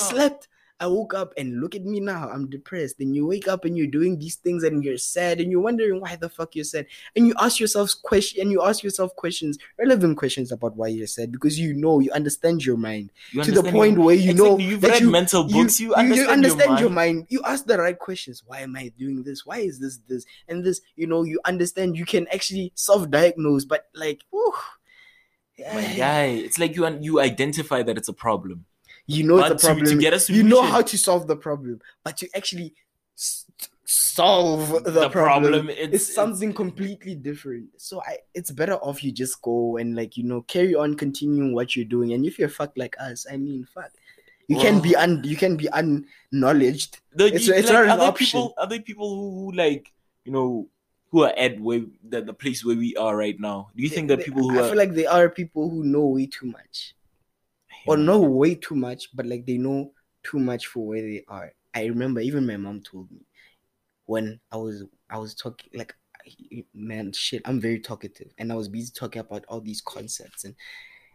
I 0.82 0.86
woke 0.88 1.14
up 1.14 1.32
and 1.36 1.60
look 1.60 1.74
at 1.76 1.84
me 1.84 2.00
now. 2.00 2.28
I'm 2.28 2.50
depressed. 2.50 2.98
Then 2.98 3.14
you 3.14 3.24
wake 3.26 3.46
up 3.46 3.64
and 3.64 3.76
you're 3.78 3.86
doing 3.86 4.18
these 4.18 4.34
things 4.34 4.64
and 4.64 4.82
you're 4.84 4.98
sad 4.98 5.40
and 5.40 5.50
you're 5.50 5.60
wondering 5.60 6.00
why 6.00 6.16
the 6.16 6.28
fuck 6.28 6.56
you're 6.56 6.64
sad. 6.64 6.86
And 7.14 7.26
you 7.28 7.34
ask 7.38 7.60
yourself 7.60 7.90
question 8.02 8.42
and 8.42 8.50
you 8.50 8.60
ask 8.62 8.82
yourself 8.82 9.14
questions, 9.14 9.58
relevant 9.78 10.16
questions 10.18 10.50
about 10.50 10.74
why 10.76 10.88
you're 10.88 11.06
sad 11.06 11.30
because 11.30 11.58
you 11.58 11.72
know 11.72 12.00
you 12.00 12.10
understand 12.10 12.64
your 12.64 12.76
mind 12.76 13.12
You 13.30 13.44
to 13.44 13.52
the 13.52 13.62
point 13.62 13.96
where 13.98 14.16
you 14.16 14.32
Exactly, 14.32 14.50
know 14.50 14.58
you've 14.58 14.80
that 14.80 14.90
read 14.90 15.02
you, 15.02 15.10
mental 15.10 15.46
you- 15.48 15.62
books. 15.62 15.78
You, 15.80 15.94
understand, 15.94 16.30
understand 16.30 16.70
your 16.70 16.80
your 16.80 16.90
mind. 16.90 17.16
mind. 17.18 17.26
You 17.30 17.42
ask 17.44 17.64
the 17.64 17.78
right 17.78 17.98
questions. 17.98 18.42
Why 18.44 18.60
am 18.60 18.74
I 18.76 18.92
doing 18.98 19.22
this? 19.22 19.46
Why 19.46 19.58
is 19.58 19.78
this 19.78 19.98
this 20.08 20.24
and 20.48 20.64
this? 20.64 20.80
You 20.96 21.06
know, 21.06 21.22
you 21.22 21.38
understand. 21.44 21.96
You 21.96 22.04
can 22.04 22.26
actually 22.28 22.72
self-diagnose, 22.74 23.64
but 23.66 23.86
like, 23.94 24.22
whew, 24.30 24.52
My 25.74 25.84
guy, 25.94 26.24
it's 26.46 26.58
like 26.58 26.74
you 26.76 26.86
you 27.00 27.20
identify 27.20 27.82
that 27.84 27.96
it's 27.96 28.08
a 28.08 28.12
problem. 28.26 28.64
You 29.06 29.24
know 29.24 29.38
But 29.38 29.52
it's 29.52 29.64
a 29.64 29.66
to- 29.68 29.74
problem. 29.74 29.94
to 29.96 30.00
get 30.00 30.14
a 30.28 30.32
you 30.32 30.42
know 30.42 30.62
how 30.62 30.82
to 30.82 30.96
solve 30.98 31.26
the 31.26 31.36
problem, 31.36 31.80
but 32.04 32.16
to 32.18 32.28
actually 32.34 32.74
solve 33.84 34.84
the, 34.84 34.90
The 34.90 35.10
problem, 35.10 35.52
problem, 35.52 35.68
is 35.70 35.78
it's- 35.88 36.14
something 36.14 36.52
completely 36.52 37.14
different. 37.14 37.68
So 37.76 38.00
I, 38.06 38.18
it's 38.34 38.50
better 38.50 38.76
off 38.76 39.02
you 39.04 39.12
just 39.12 39.40
go 39.42 39.76
and 39.76 39.94
like 39.96 40.16
you 40.16 40.24
know 40.24 40.42
carry 40.42 40.74
on 40.74 40.94
continuing 40.96 41.54
what 41.54 41.76
you're 41.76 41.84
doing. 41.84 42.12
And 42.12 42.24
if 42.24 42.38
you're 42.38 42.48
fucked 42.48 42.78
like 42.78 42.96
us, 43.00 43.26
I 43.30 43.36
mean, 43.36 43.66
fuck, 43.74 43.90
you 44.48 44.56
can 44.56 44.80
be 44.80 44.94
un, 44.96 45.20
you 45.24 45.36
can 45.36 45.56
be 45.56 45.68
unknowledged. 45.72 47.00
The, 47.14 47.26
It's- 47.26 47.46
you- 47.46 47.54
it's 47.54 47.68
like, 47.70 47.86
not 47.86 47.98
an 48.00 48.00
option. 48.00 48.26
people, 48.26 48.54
other 48.58 48.80
people 48.80 49.08
who, 49.14 49.30
who 49.50 49.52
like 49.52 49.92
you 50.24 50.32
know 50.32 50.68
who 51.10 51.24
are 51.24 51.34
at 51.36 51.60
where 51.60 51.82
the, 52.08 52.22
the 52.22 52.32
place 52.32 52.64
where 52.64 52.76
we 52.76 52.96
are 52.96 53.14
right 53.16 53.38
now. 53.38 53.70
Do 53.76 53.82
you 53.82 53.90
think 53.90 54.08
that 54.08 54.18
They- 54.18 54.24
people 54.24 54.48
who 54.48 54.58
I 54.58 54.62
are 54.62 54.68
feel 54.68 54.78
like 54.78 54.94
there 54.94 55.10
are 55.10 55.28
people 55.28 55.68
who 55.68 55.84
know 55.84 56.06
way 56.06 56.26
too 56.26 56.46
much, 56.46 56.94
or 57.86 57.96
know 57.96 58.20
way 58.20 58.54
too 58.54 58.74
much, 58.74 59.08
but 59.14 59.26
like 59.26 59.46
they 59.46 59.58
know 59.58 59.92
too 60.22 60.38
much 60.38 60.66
for 60.66 60.86
where 60.86 61.02
they 61.02 61.24
are. 61.28 61.52
I 61.74 61.86
remember 61.86 62.20
even 62.20 62.46
my 62.46 62.56
mom 62.56 62.80
told 62.82 63.10
me 63.10 63.20
when 64.06 64.40
I 64.50 64.56
was 64.56 64.84
I 65.10 65.18
was 65.18 65.34
talking 65.34 65.70
like 65.74 65.94
man 66.74 67.12
shit 67.12 67.42
I'm 67.44 67.60
very 67.60 67.80
talkative 67.80 68.28
and 68.38 68.52
I 68.52 68.54
was 68.54 68.68
busy 68.68 68.92
talking 68.94 69.20
about 69.20 69.44
all 69.48 69.60
these 69.60 69.80
concepts 69.80 70.44
and 70.44 70.54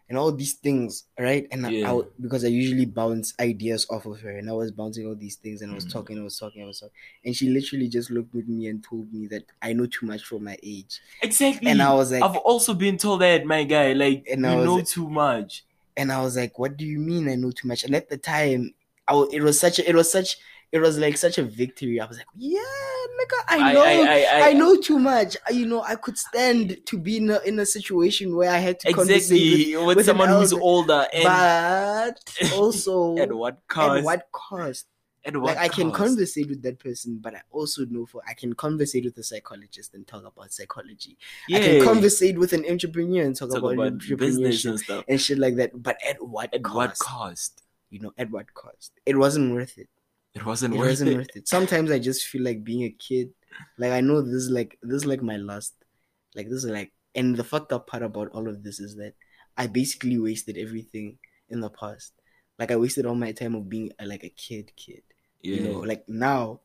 and 0.09 0.17
all 0.17 0.31
these 0.33 0.53
things 0.55 1.05
right 1.19 1.47
and 1.51 1.65
I, 1.65 1.69
I 1.83 2.01
because 2.19 2.43
I 2.43 2.47
usually 2.49 2.85
bounce 2.85 3.33
ideas 3.39 3.85
off 3.89 4.05
of 4.05 4.19
her 4.21 4.31
and 4.37 4.49
I 4.49 4.53
was 4.53 4.71
bouncing 4.71 5.05
all 5.07 5.15
these 5.15 5.35
things 5.35 5.61
and 5.61 5.71
I 5.71 5.75
was 5.75 5.85
Mhm. 5.85 5.91
talking 5.93 6.19
I 6.19 6.23
was 6.23 6.37
talking 6.37 6.63
I 6.63 6.65
was 6.65 6.79
talking 6.79 6.93
and 7.23 7.35
she 7.35 7.49
literally 7.49 7.87
just 7.87 8.09
looked 8.09 8.35
at 8.35 8.47
me 8.49 8.67
and 8.67 8.83
told 8.83 9.13
me 9.13 9.27
that 9.27 9.43
I 9.61 9.73
know 9.73 9.85
too 9.85 10.05
much 10.05 10.23
for 10.23 10.39
my 10.39 10.57
age 10.63 10.99
exactly. 11.21 11.69
and 11.71 11.81
I 11.81 11.93
was 11.93 12.11
like 12.11 12.23
I've 12.23 12.37
also 12.37 12.73
been 12.73 12.97
told 12.97 13.21
that, 13.21 13.45
my 13.45 13.63
guy. 13.63 13.93
Like 13.93 14.25
And 14.29 14.41
you 14.41 14.47
know 14.47 14.75
like- 14.75 14.87
too 14.87 15.09
much. 15.09 15.63
And 15.97 16.11
I 16.11 16.21
was 16.21 16.37
like, 16.37 16.57
"What 16.59 16.77
do 16.77 16.85
you 16.85 16.99
mean 16.99 17.27
I 17.27 17.35
know 17.35 17.51
too 17.51 17.67
much?" 17.67 17.83
And 17.83 17.95
at 17.95 18.09
the 18.09 18.17
time, 18.17 18.73
I 19.07 19.25
it 19.31 19.41
was 19.41 19.59
such 19.59 19.79
a, 19.79 19.89
it 19.89 19.95
was 19.95 20.11
such, 20.11 20.37
it 20.71 20.79
was 20.79 20.97
like 20.97 21.17
such 21.17 21.37
a 21.37 21.43
victory. 21.43 21.99
I 21.99 22.05
was 22.05 22.17
like, 22.17 22.27
"Yeah, 22.35 22.59
nigga, 22.59 23.43
I 23.47 23.73
know, 23.73 23.83
I, 23.83 24.49
I, 24.49 24.53
know 24.53 24.75
too 24.77 24.99
much. 24.99 25.35
I, 25.47 25.51
you 25.51 25.65
know, 25.65 25.81
I 25.81 25.95
could 25.95 26.17
stand 26.17 26.77
to 26.85 26.97
be 26.97 27.17
in 27.17 27.31
a, 27.31 27.39
in 27.39 27.59
a 27.59 27.65
situation 27.65 28.35
where 28.35 28.51
I 28.51 28.57
had 28.57 28.79
to 28.81 28.89
exactly 28.89 29.75
with, 29.75 29.97
with 29.97 30.05
someone 30.05 30.29
who's 30.29 30.53
older 30.53 31.07
and 31.13 31.23
but 31.23 32.51
also 32.53 33.17
at 33.17 33.33
what 33.33 33.59
cost? 33.67 33.97
at 33.97 34.03
what 34.03 34.27
cost? 34.31 34.85
At 35.27 35.35
what 35.35 35.55
Like 35.55 35.57
I 35.57 35.67
can 35.67 35.91
cost? 35.91 35.97
conversate 36.03 36.47
with 36.49 36.61
that 36.63 36.79
person, 36.79 37.19
but 37.21 37.35
I 37.35 37.41
also 37.51 37.85
know 37.85 38.05
for 38.05 38.21
I 38.27 38.33
can 38.33 38.53
conversate 38.53 39.03
with 39.03 39.17
a 39.17 39.23
psychologist 39.23 39.93
and 39.93 40.07
talk 40.07 40.23
about 40.25 40.51
psychology. 40.53 41.17
Yeah, 41.49 41.57
I 41.57 41.61
can 41.61 41.83
conversate 41.83 42.37
with 42.39 42.53
an 42.53 42.63
entrepreneur 42.67 43.23
and 43.25 43.35
talk, 43.35 43.49
talk 43.49 43.59
about, 43.59 43.73
about 43.73 43.99
business 44.17 44.63
and 44.65 44.79
stuff. 44.79 45.03
and 45.07 45.19
shit 45.21 45.37
like 45.37 45.55
that. 45.57 45.71
But 45.83 45.97
at 46.07 46.17
what 46.25 46.53
At 46.55 46.63
cost? 46.63 46.75
what 46.75 46.97
cost? 46.99 47.63
you 47.89 47.99
know, 47.99 48.13
at 48.17 48.31
what 48.31 48.53
cost? 48.53 48.93
It 49.05 49.17
wasn't 49.17 49.53
worth 49.53 49.77
it. 49.77 49.89
It 50.33 50.45
wasn't 50.45 50.75
It 50.75 50.77
worth 50.77 50.87
wasn't 50.89 51.09
it. 51.11 51.17
worth 51.17 51.35
it. 51.35 51.47
Sometimes 51.47 51.91
I 51.91 51.99
just 51.99 52.25
feel 52.27 52.43
like 52.43 52.63
being 52.63 52.83
a 52.83 52.89
kid. 52.91 53.31
Like 53.77 53.91
I 53.91 54.01
know 54.01 54.21
this 54.21 54.33
is 54.33 54.49
like 54.49 54.77
this 54.81 54.97
is 55.03 55.05
like 55.05 55.21
my 55.21 55.37
last. 55.37 55.73
Like 56.35 56.47
this 56.47 56.63
is 56.63 56.71
like, 56.71 56.91
and 57.15 57.35
the 57.35 57.43
fucked 57.43 57.73
up 57.73 57.87
part 57.87 58.03
about 58.03 58.29
all 58.31 58.47
of 58.47 58.63
this 58.63 58.79
is 58.79 58.95
that 58.97 59.13
I 59.57 59.67
basically 59.67 60.19
wasted 60.19 60.57
everything 60.57 61.17
in 61.49 61.59
the 61.59 61.69
past. 61.69 62.13
Like 62.59 62.71
I 62.71 62.75
wasted 62.75 63.05
all 63.05 63.15
my 63.15 63.31
time 63.33 63.55
of 63.55 63.67
being 63.67 63.91
uh, 63.99 64.05
like 64.05 64.23
a 64.23 64.29
kid, 64.29 64.71
kid. 64.75 65.01
Yeah. 65.41 65.55
You 65.55 65.67
know, 65.67 65.79
like 65.79 66.07
now 66.07 66.59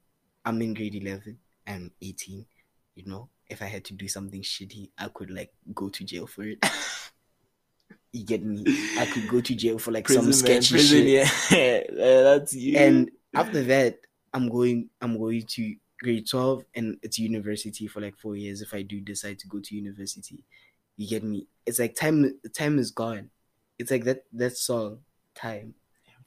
I'm 0.44 0.60
in 0.62 0.74
grade 0.74 0.94
eleven. 0.94 1.38
I'm 1.66 1.90
eighteen. 2.00 2.46
You 2.94 3.04
know, 3.06 3.28
if 3.48 3.62
I 3.62 3.66
had 3.66 3.84
to 3.86 3.94
do 3.94 4.08
something 4.08 4.42
shitty, 4.42 4.90
I 4.98 5.08
could 5.08 5.30
like 5.30 5.52
go 5.74 5.88
to 5.88 6.04
jail 6.04 6.26
for 6.26 6.42
it. 6.42 6.64
you 8.12 8.24
get 8.24 8.42
me? 8.42 8.64
I 8.98 9.06
could 9.06 9.28
go 9.28 9.40
to 9.40 9.54
jail 9.54 9.78
for 9.78 9.90
like 9.90 10.04
prison, 10.04 10.22
some 10.22 10.30
man, 10.30 10.62
sketchy 10.62 10.74
prison, 10.74 10.98
shit 10.98 11.06
yeah. 11.08 11.80
Yeah, 11.96 12.22
that's 12.22 12.54
you. 12.54 12.76
and 12.76 13.10
after 13.34 13.62
that 13.64 13.98
i'm 14.34 14.48
going 14.48 14.88
i'm 15.00 15.18
going 15.18 15.42
to 15.42 15.74
grade 16.00 16.28
12 16.28 16.64
and 16.74 16.96
it's 17.02 17.18
university 17.18 17.86
for 17.86 18.00
like 18.00 18.16
four 18.18 18.36
years 18.36 18.60
if 18.60 18.74
i 18.74 18.82
do 18.82 19.00
decide 19.00 19.38
to 19.38 19.46
go 19.46 19.60
to 19.60 19.74
university 19.74 20.44
you 20.96 21.08
get 21.08 21.22
me 21.22 21.46
it's 21.64 21.78
like 21.78 21.94
time 21.94 22.38
time 22.54 22.78
is 22.78 22.90
gone 22.90 23.30
it's 23.78 23.90
like 23.90 24.04
that 24.04 24.24
that 24.32 24.56
song 24.56 24.98
time 25.34 25.74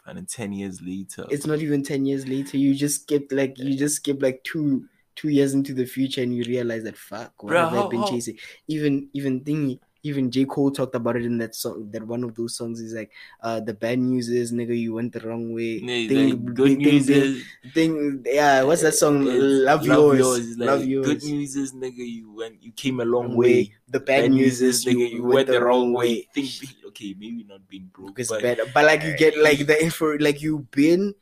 and 0.06 0.18
then 0.18 0.26
ten 0.26 0.52
years 0.54 0.82
later, 0.82 1.26
it's 1.30 1.46
not 1.46 1.60
even 1.60 1.84
10 1.84 2.06
years 2.06 2.28
later. 2.28 2.58
You 2.58 2.76
just 2.76 3.04
skipped 3.04 3.32
like 3.32 3.58
you 3.58 3.78
just 3.78 3.98
skip 3.98 4.22
like 4.22 4.44
two 4.44 4.88
two 5.16 5.30
years 5.30 5.54
into 5.54 5.74
the 5.74 5.86
future 5.86 6.22
and 6.22 6.36
you 6.36 6.44
realize 6.44 6.84
that 6.84 6.98
fuck 6.98 7.42
what 7.44 7.54
Bruh, 7.54 7.70
have 7.70 7.74
i 7.74 7.88
been 7.90 8.00
how- 8.02 8.08
chasing? 8.08 8.38
Even 8.68 9.10
even 9.14 9.42
thingy 9.44 9.80
even 10.06 10.30
J. 10.30 10.46
Cole 10.46 10.70
talked 10.70 10.94
about 10.94 11.16
it 11.16 11.26
in 11.26 11.38
that 11.40 11.56
song. 11.56 11.90
That 11.92 12.06
one 12.06 12.24
of 12.24 12.36
those 12.36 12.56
songs 12.56 12.80
is 12.80 12.94
like, 12.94 13.12
uh, 13.42 13.60
the 13.60 13.74
bad 13.74 13.98
news 13.98 14.30
is, 14.30 14.54
nigga, 14.54 14.78
you 14.78 14.94
went 14.94 15.14
the 15.14 15.20
wrong 15.22 15.52
way. 15.52 15.82
Yeah, 15.82 16.08
Thing- 16.08 16.30
like, 16.30 16.54
good 16.54 16.68
thing- 16.68 16.78
news 16.78 17.06
thing- 17.08 17.22
is 17.24 17.44
thing 17.74 18.24
yeah 18.26 18.62
what's 18.64 18.84
that 18.84 18.94
song 18.94 19.26
it's 19.28 19.42
love, 19.66 19.84
yours, 19.86 20.38
It's 20.50 20.58
like, 20.60 20.68
love 20.68 20.86
yours 20.86 21.08
Good 21.08 21.24
news 21.24 21.56
is, 21.56 21.74
nigga, 21.74 22.06
you 22.18 22.32
went, 22.32 22.62
you 22.62 22.72
came 22.72 23.00
a 23.00 23.06
long 23.06 23.30
Wrong 23.30 23.36
way. 23.38 23.74
the 23.90 24.00
bad, 24.00 24.32
news 24.32 24.62
is 24.62 24.86
you, 24.86 25.00
you 25.00 25.24
went 25.24 25.48
the 25.48 25.60
wrong 25.62 25.92
way 25.94 26.28
Think, 26.36 26.50
okay, 26.90 27.16
maybe 27.20 27.44
not 27.50 27.68
being 27.68 27.90
broke, 27.92 28.16
but 28.30 28.42
bad 28.42 28.60
but 28.74 28.86
like 28.86 29.02
you 29.04 29.18
get 29.18 29.38
like 29.38 29.66
the 29.66 29.78
info 29.84 30.18
like 30.20 30.42
you've 30.42 30.70
been 30.72 31.14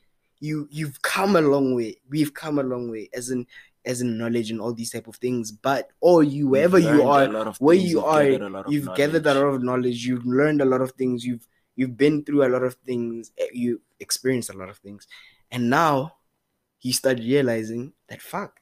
you 0.42 0.68
you've 0.70 1.02
come 1.02 1.38
a 1.38 1.42
long 1.42 1.74
way 1.74 1.96
we've 2.10 2.34
come 2.34 2.60
a 2.60 2.64
long 2.64 2.92
way 2.92 3.10
as 3.14 3.30
in 3.30 3.48
as 3.86 4.02
in 4.02 4.18
knowledge 4.18 4.52
and 4.52 4.62
all 4.62 4.74
these 4.74 4.92
type 4.92 5.08
of 5.08 5.16
things 5.18 5.52
but 5.52 5.90
or 6.00 6.24
you 6.24 6.48
wherever 6.48 6.80
you've 6.80 6.96
you 6.96 7.04
are 7.04 7.24
a 7.24 7.28
lot 7.28 7.48
of 7.48 7.58
where 7.58 7.76
things, 7.76 7.92
you 7.92 7.98
you've 7.98 8.06
are 8.06 8.24
gathered 8.24 8.42
a 8.42 8.50
lot 8.50 8.66
of 8.66 8.72
you've 8.74 8.96
gathered 8.96 9.26
a 9.26 9.34
lot 9.34 9.54
of 9.54 9.64
knowledge 9.64 10.06
you've 10.06 10.26
learned 10.26 10.62
a 10.62 10.66
lot 10.66 10.82
of 10.82 10.92
things 10.92 11.26
you've 11.26 11.48
you've 11.76 11.98
been 11.98 12.24
through 12.24 12.46
a 12.46 12.50
lot 12.50 12.64
of 12.64 12.76
things 12.86 13.32
eh, 13.38 13.48
you 13.54 13.82
experienced 14.00 14.50
a 14.50 14.58
lot 14.58 14.70
of 14.70 14.78
things 14.78 15.08
and 15.52 15.70
now 15.70 16.14
you 16.82 16.94
start 16.94 17.18
realizing 17.20 17.94
that 18.08 18.22
fuck 18.22 18.60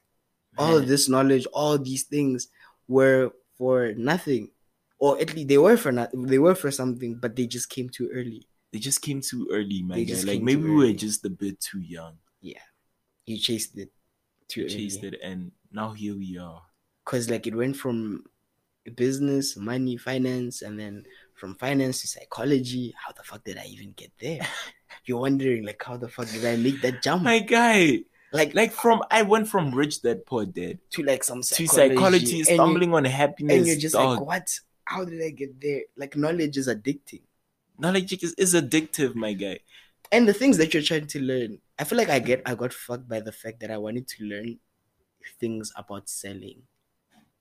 all 0.58 0.76
of 0.76 0.86
this 0.86 1.08
knowledge, 1.08 1.46
all 1.52 1.78
these 1.78 2.04
things 2.04 2.48
were 2.88 3.32
for 3.56 3.92
nothing, 3.96 4.50
or 4.98 5.18
at 5.20 5.34
least 5.34 5.48
they 5.48 5.58
were 5.58 5.76
for 5.76 5.92
not, 5.92 6.10
they 6.14 6.38
were 6.38 6.54
for 6.54 6.70
something, 6.70 7.14
but 7.14 7.36
they 7.36 7.46
just 7.46 7.68
came 7.68 7.88
too 7.88 8.10
early. 8.12 8.46
they 8.72 8.78
just 8.78 9.02
came 9.02 9.20
too 9.20 9.48
early, 9.50 9.82
man. 9.82 9.98
They 9.98 10.04
guy. 10.04 10.14
just 10.14 10.26
Like 10.26 10.42
maybe 10.42 10.62
we 10.62 10.74
were 10.74 10.92
just 10.92 11.24
a 11.24 11.30
bit 11.30 11.60
too 11.60 11.80
young. 11.80 12.18
Yeah, 12.40 12.60
you 13.26 13.38
chased 13.38 13.78
it 13.78 13.90
too 14.52 14.68
chased 14.68 15.02
it, 15.04 15.14
and 15.22 15.52
now 15.72 15.88
here 15.92 16.16
we 16.16 16.38
are. 16.38 16.60
because 17.04 17.30
like 17.30 17.46
it 17.46 17.54
went 17.62 17.76
from 17.76 18.24
business, 18.96 19.56
money, 19.56 19.96
finance, 19.96 20.62
and 20.62 20.78
then 20.78 21.04
from 21.34 21.54
finance 21.56 22.00
to 22.02 22.06
psychology. 22.08 22.94
How 23.04 23.12
the 23.12 23.22
fuck 23.22 23.44
did 23.44 23.58
I 23.58 23.66
even 23.66 23.92
get 23.96 24.12
there? 24.20 24.40
You're 25.06 25.20
wondering 25.20 25.64
like 25.64 25.82
how 25.84 25.96
the 25.96 26.08
fuck 26.08 26.28
did 26.30 26.44
I 26.44 26.56
make 26.56 26.80
that 26.82 27.02
jump? 27.02 27.22
My 27.22 27.38
guy, 27.40 28.00
Like 28.32 28.54
Like 28.54 28.72
from 28.72 29.02
I 29.10 29.22
went 29.22 29.48
from 29.48 29.74
rich 29.74 30.02
dad 30.02 30.24
poor 30.26 30.44
dad 30.46 30.78
to 30.94 31.02
like 31.02 31.24
some 31.24 31.42
to 31.42 31.46
psychology, 31.66 31.94
psychology, 31.94 32.36
you- 32.38 32.44
stumbling 32.44 32.94
on 32.94 33.04
happiness. 33.04 33.56
and 33.58 33.66
you're 33.66 33.76
just 33.76 33.94
dog. 33.94 34.18
like, 34.18 34.26
what? 34.26 34.48
How 34.84 35.04
did 35.04 35.22
I 35.22 35.30
get 35.30 35.60
there? 35.60 35.82
Like 35.96 36.16
knowledge 36.16 36.56
is 36.56 36.68
addicting. 36.68 37.22
knowledge 37.78 38.12
is, 38.22 38.34
is 38.34 38.54
addictive, 38.54 39.14
my 39.14 39.32
guy. 39.32 39.58
and 40.10 40.28
the 40.28 40.34
things 40.34 40.58
that 40.58 40.74
you're 40.74 40.82
trying 40.82 41.06
to 41.08 41.20
learn 41.20 41.58
i 41.82 41.84
feel 41.88 41.98
like 42.02 42.12
i 42.16 42.20
get 42.30 42.42
i 42.50 42.54
got 42.62 42.72
fucked 42.84 43.08
by 43.14 43.20
the 43.28 43.34
fact 43.42 43.58
that 43.62 43.70
i 43.76 43.78
wanted 43.86 44.06
to 44.14 44.24
learn 44.32 44.50
things 45.42 45.72
about 45.82 46.08
selling 46.08 46.60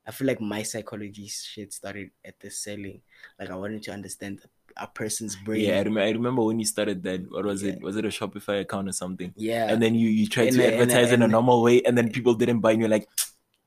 i 0.08 0.12
feel 0.16 0.28
like 0.32 0.42
my 0.54 0.62
psychology 0.72 1.28
shit 1.28 1.72
started 1.80 2.10
at 2.30 2.40
the 2.44 2.50
selling 2.64 3.00
like 3.40 3.50
i 3.56 3.56
wanted 3.64 3.82
to 3.88 3.92
understand 3.98 4.40
a 4.78 4.88
person's 4.88 5.36
brain 5.46 5.66
Yeah, 5.68 5.80
I, 5.80 5.84
rem- 5.84 5.98
I 5.98 6.10
remember 6.20 6.42
when 6.48 6.58
you 6.58 6.66
started 6.66 7.04
that. 7.04 7.20
What 7.30 7.44
was 7.44 7.62
it? 7.62 7.82
Was 7.82 7.98
it 7.98 8.06
a 8.06 8.08
Shopify 8.18 8.62
account 8.62 8.88
or 8.88 8.94
something? 8.94 9.34
yeah 9.36 9.66
And 9.72 9.84
then 9.84 9.96
you 10.02 10.08
you 10.20 10.28
tried 10.36 10.48
And 10.48 10.56
to 10.60 10.64
I- 10.64 10.68
and 10.68 10.76
I- 10.76 10.84
advertise 10.84 11.12
in 11.12 11.22
a 11.24 11.28
normal 11.28 11.62
way, 11.62 11.82
and 11.84 11.98
then 11.98 12.08
people 12.10 12.34
didn't 12.36 12.62
buy, 12.62 12.72
and 12.72 12.80
you're 12.80 12.94
like, 12.98 13.06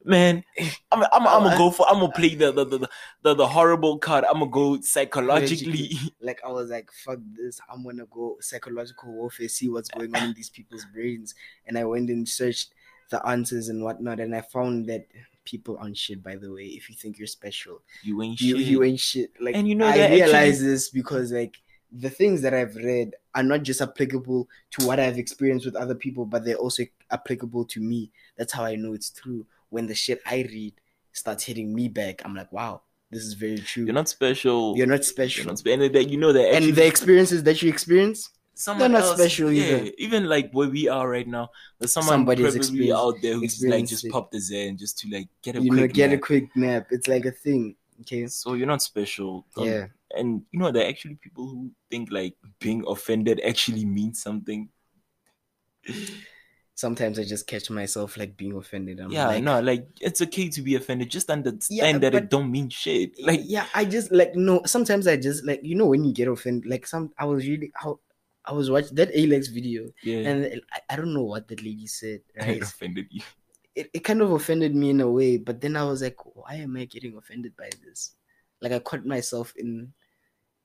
man, 0.04 0.44
eh, 0.56 0.70
I'm 0.92 1.02
I'm, 1.12 1.26
I'm 1.26 1.42
gonna 1.44 1.56
go 1.56 1.70
for 1.70 1.86
I'm 1.88 2.00
gonna 2.00 2.12
play 2.12 2.34
the 2.34 2.52
the, 2.52 2.64
the 2.64 2.88
the 3.22 3.34
the 3.34 3.46
horrible 3.46 3.98
card. 3.98 4.24
I'm 4.24 4.34
gonna 4.40 4.50
go 4.50 4.80
psychologically. 4.80 5.92
like 6.20 6.40
i 6.44 6.50
was 6.50 6.70
like 6.70 6.90
fuck 7.04 7.18
this 7.36 7.60
i'm 7.70 7.84
gonna 7.84 8.06
go 8.10 8.36
psychological 8.40 9.12
warfare 9.12 9.48
see 9.48 9.68
what's 9.68 9.88
going 9.90 10.14
on 10.16 10.22
in 10.28 10.32
these 10.34 10.48
people's 10.48 10.86
brains 10.92 11.34
and 11.66 11.76
i 11.76 11.84
went 11.84 12.08
and 12.08 12.26
searched 12.28 12.72
the 13.10 13.24
answers 13.26 13.68
and 13.68 13.82
whatnot 13.84 14.20
and 14.20 14.34
i 14.34 14.40
found 14.40 14.86
that 14.86 15.06
people 15.44 15.76
aren't 15.78 15.96
shit 15.96 16.22
by 16.22 16.34
the 16.36 16.50
way 16.50 16.64
if 16.64 16.88
you 16.88 16.94
think 16.94 17.18
you're 17.18 17.26
special 17.26 17.82
You 18.02 18.22
ain't 18.22 18.40
you, 18.40 18.56
shit. 18.58 18.66
you 18.66 18.82
ain't 18.82 19.00
shit. 19.00 19.30
Like 19.40 19.54
And 19.54 19.68
you 19.68 19.74
know 19.74 19.86
I 19.86 20.08
realize 20.08 20.54
actually- 20.54 20.66
this 20.68 20.88
because 20.88 21.30
like 21.32 21.56
the 21.92 22.10
things 22.10 22.40
that 22.42 22.54
I've 22.54 22.74
read 22.76 23.14
are 23.34 23.42
not 23.42 23.62
just 23.62 23.80
applicable 23.80 24.48
to 24.72 24.86
what 24.86 24.98
I've 24.98 25.16
experienced 25.18 25.64
with 25.64 25.76
other 25.76 25.94
people, 25.94 26.24
but 26.26 26.44
they're 26.44 26.56
also 26.56 26.82
applicable 27.12 27.66
to 27.66 27.80
me. 27.80 28.10
That's 28.36 28.52
how 28.52 28.64
I 28.64 28.74
know 28.74 28.94
it's 28.94 29.10
true. 29.10 29.46
When 29.70 29.86
the 29.86 29.94
shit 29.94 30.20
I 30.26 30.36
read 30.42 30.74
starts 31.12 31.44
hitting 31.44 31.74
me 31.74 31.88
back, 31.88 32.22
I'm 32.24 32.34
like, 32.34 32.52
wow, 32.52 32.82
this 33.10 33.22
is 33.22 33.34
very 33.34 33.58
true. 33.58 33.84
You're 33.84 33.94
not 33.94 34.08
special. 34.08 34.76
You're 34.76 34.86
not 34.86 35.04
special. 35.04 35.44
You're 35.44 35.44
special. 35.46 35.46
not 35.46 35.58
spe- 35.58 35.66
and 35.84 35.94
that 35.94 36.08
you 36.08 36.16
know 36.18 36.32
that 36.32 36.52
actually 36.54 36.68
and 36.70 36.76
the 36.76 36.86
experiences 36.86 37.42
that 37.44 37.62
you 37.62 37.68
experience, 37.68 38.30
someone 38.54 38.92
not 38.92 39.02
else, 39.02 39.16
special 39.18 39.50
yeah, 39.52 39.76
either. 39.76 39.90
even 39.98 40.28
like 40.28 40.50
where 40.52 40.68
we 40.68 40.88
are 40.88 41.08
right 41.08 41.26
now, 41.26 41.50
there's 41.78 41.92
someone 41.92 42.12
Somebody's 42.12 42.44
probably 42.44 42.58
experience- 42.58 42.98
out 42.98 43.14
there 43.22 43.34
who's 43.34 43.64
like 43.64 43.86
just 43.86 44.04
it. 44.04 44.12
popped 44.12 44.32
his 44.34 44.50
head 44.50 44.68
and 44.68 44.78
just 44.78 44.98
to 45.00 45.08
like 45.10 45.28
get 45.42 45.56
a 45.56 45.60
you 45.62 45.70
quick 45.70 45.80
know, 45.80 45.88
get 45.88 46.10
a 46.10 46.14
nap. 46.14 46.20
quick 46.22 46.56
nap. 46.56 46.86
It's 46.90 47.08
like 47.08 47.24
a 47.24 47.32
thing. 47.32 47.76
Okay. 48.02 48.26
So 48.26 48.54
you're 48.54 48.66
not 48.66 48.82
special. 48.82 49.46
Don't- 49.56 49.66
Yeah. 49.66 49.86
And 50.16 50.42
you 50.52 50.60
know 50.60 50.70
there 50.70 50.84
are 50.84 50.88
actually 50.88 51.16
people 51.16 51.48
who 51.48 51.70
think 51.90 52.12
like 52.12 52.36
being 52.60 52.84
offended 52.86 53.40
actually 53.44 53.84
means 53.84 54.22
something. 54.22 54.68
Sometimes 56.76 57.18
I 57.20 57.24
just 57.24 57.46
catch 57.46 57.70
myself 57.70 58.16
like 58.16 58.36
being 58.36 58.56
offended. 58.56 58.98
I'm 58.98 59.12
yeah, 59.12 59.28
like, 59.28 59.44
no, 59.44 59.60
like 59.60 59.86
it's 60.00 60.20
okay 60.22 60.48
to 60.50 60.60
be 60.60 60.74
offended. 60.74 61.08
Just 61.08 61.30
understand 61.30 61.70
Yeah, 61.70 61.98
that 61.98 62.14
it 62.14 62.30
don't 62.30 62.50
mean 62.50 62.68
shit. 62.68 63.14
Like 63.22 63.42
yeah 63.44 63.66
i 63.74 63.84
just 63.84 64.10
like 64.10 64.34
no 64.34 64.62
sometimes 64.66 65.06
i 65.06 65.16
just 65.16 65.44
like 65.46 65.60
you 65.62 65.76
know 65.76 65.86
when 65.86 66.02
you 66.04 66.12
get 66.12 66.26
offended 66.28 66.68
like 66.68 66.86
some 66.86 67.12
i 67.18 67.24
was 67.24 67.46
really 67.46 67.70
how 67.74 68.00
i 68.44 68.52
was 68.52 68.70
watching 68.70 68.94
that 68.96 69.14
alex 69.14 69.48
video 69.48 69.86
yeah, 70.02 70.28
and 70.28 70.60
I, 70.72 70.80
I 70.90 70.96
don't 70.96 71.14
know 71.14 71.22
what 71.22 71.46
that 71.48 71.62
lady 71.62 71.86
said 71.86 72.20
right 72.36 72.56
it 72.58 72.62
offended 72.62 73.06
you. 73.10 73.22
it, 73.74 73.90
it 73.94 74.00
kind 74.00 74.20
of 74.20 74.32
offended 74.32 74.74
me 74.74 74.90
in 74.90 75.00
a 75.00 75.10
way 75.10 75.36
but 75.38 75.60
then 75.60 75.76
i 75.76 75.84
was 75.84 76.02
like 76.02 76.18
why 76.34 76.54
am 76.56 76.76
i 76.76 76.84
getting 76.86 77.16
offended 77.16 77.56
by 77.56 77.70
this 77.86 78.12
like 78.60 78.72
i 78.72 78.78
caught 78.80 79.06
myself 79.06 79.54
in 79.56 79.92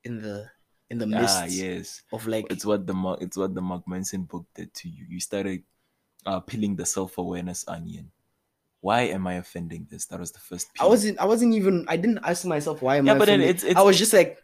in 0.04 0.22
the 0.22 0.50
in 0.90 0.98
the 0.98 1.06
midst 1.08 1.38
Ah, 1.38 1.46
yes. 1.46 2.02
of 2.12 2.26
like 2.28 2.48
It's 2.50 2.66
what 2.66 2.88
the 2.88 2.94
Mark, 2.94 3.22
it's 3.22 3.38
what 3.38 3.54
the 3.54 3.62
Mark 3.62 3.88
Manson 3.88 4.24
book 4.24 4.46
did 4.56 4.74
to 4.74 4.90
you. 4.90 5.06
You 5.08 5.20
started 5.20 5.62
uh, 6.26 6.40
peeling 6.40 6.76
the 6.76 6.86
self 6.86 7.18
awareness 7.18 7.66
onion. 7.68 8.12
Why 8.82 9.02
am 9.02 9.28
I 9.28 9.36
offending 9.36 9.88
this? 9.90 10.06
That 10.06 10.20
was 10.20 10.32
the 10.32 10.40
first. 10.40 10.68
i 10.80 10.86
wasn't 10.88 11.20
i 11.20 11.26
wasn't 11.26 11.54
even 11.54 11.86
i 11.90 11.98
didn't 11.98 12.20
ask 12.24 12.46
myself 12.46 12.82
why 12.82 12.96
am 12.98 13.06
Yeah, 13.08 13.16
i 13.16 13.18
but 13.18 13.26
then 13.26 13.42
it's- 13.42 13.64
it's- 13.64 13.76
i 13.76 13.82
was 13.82 13.98
just 13.98 14.14
like 14.14 14.38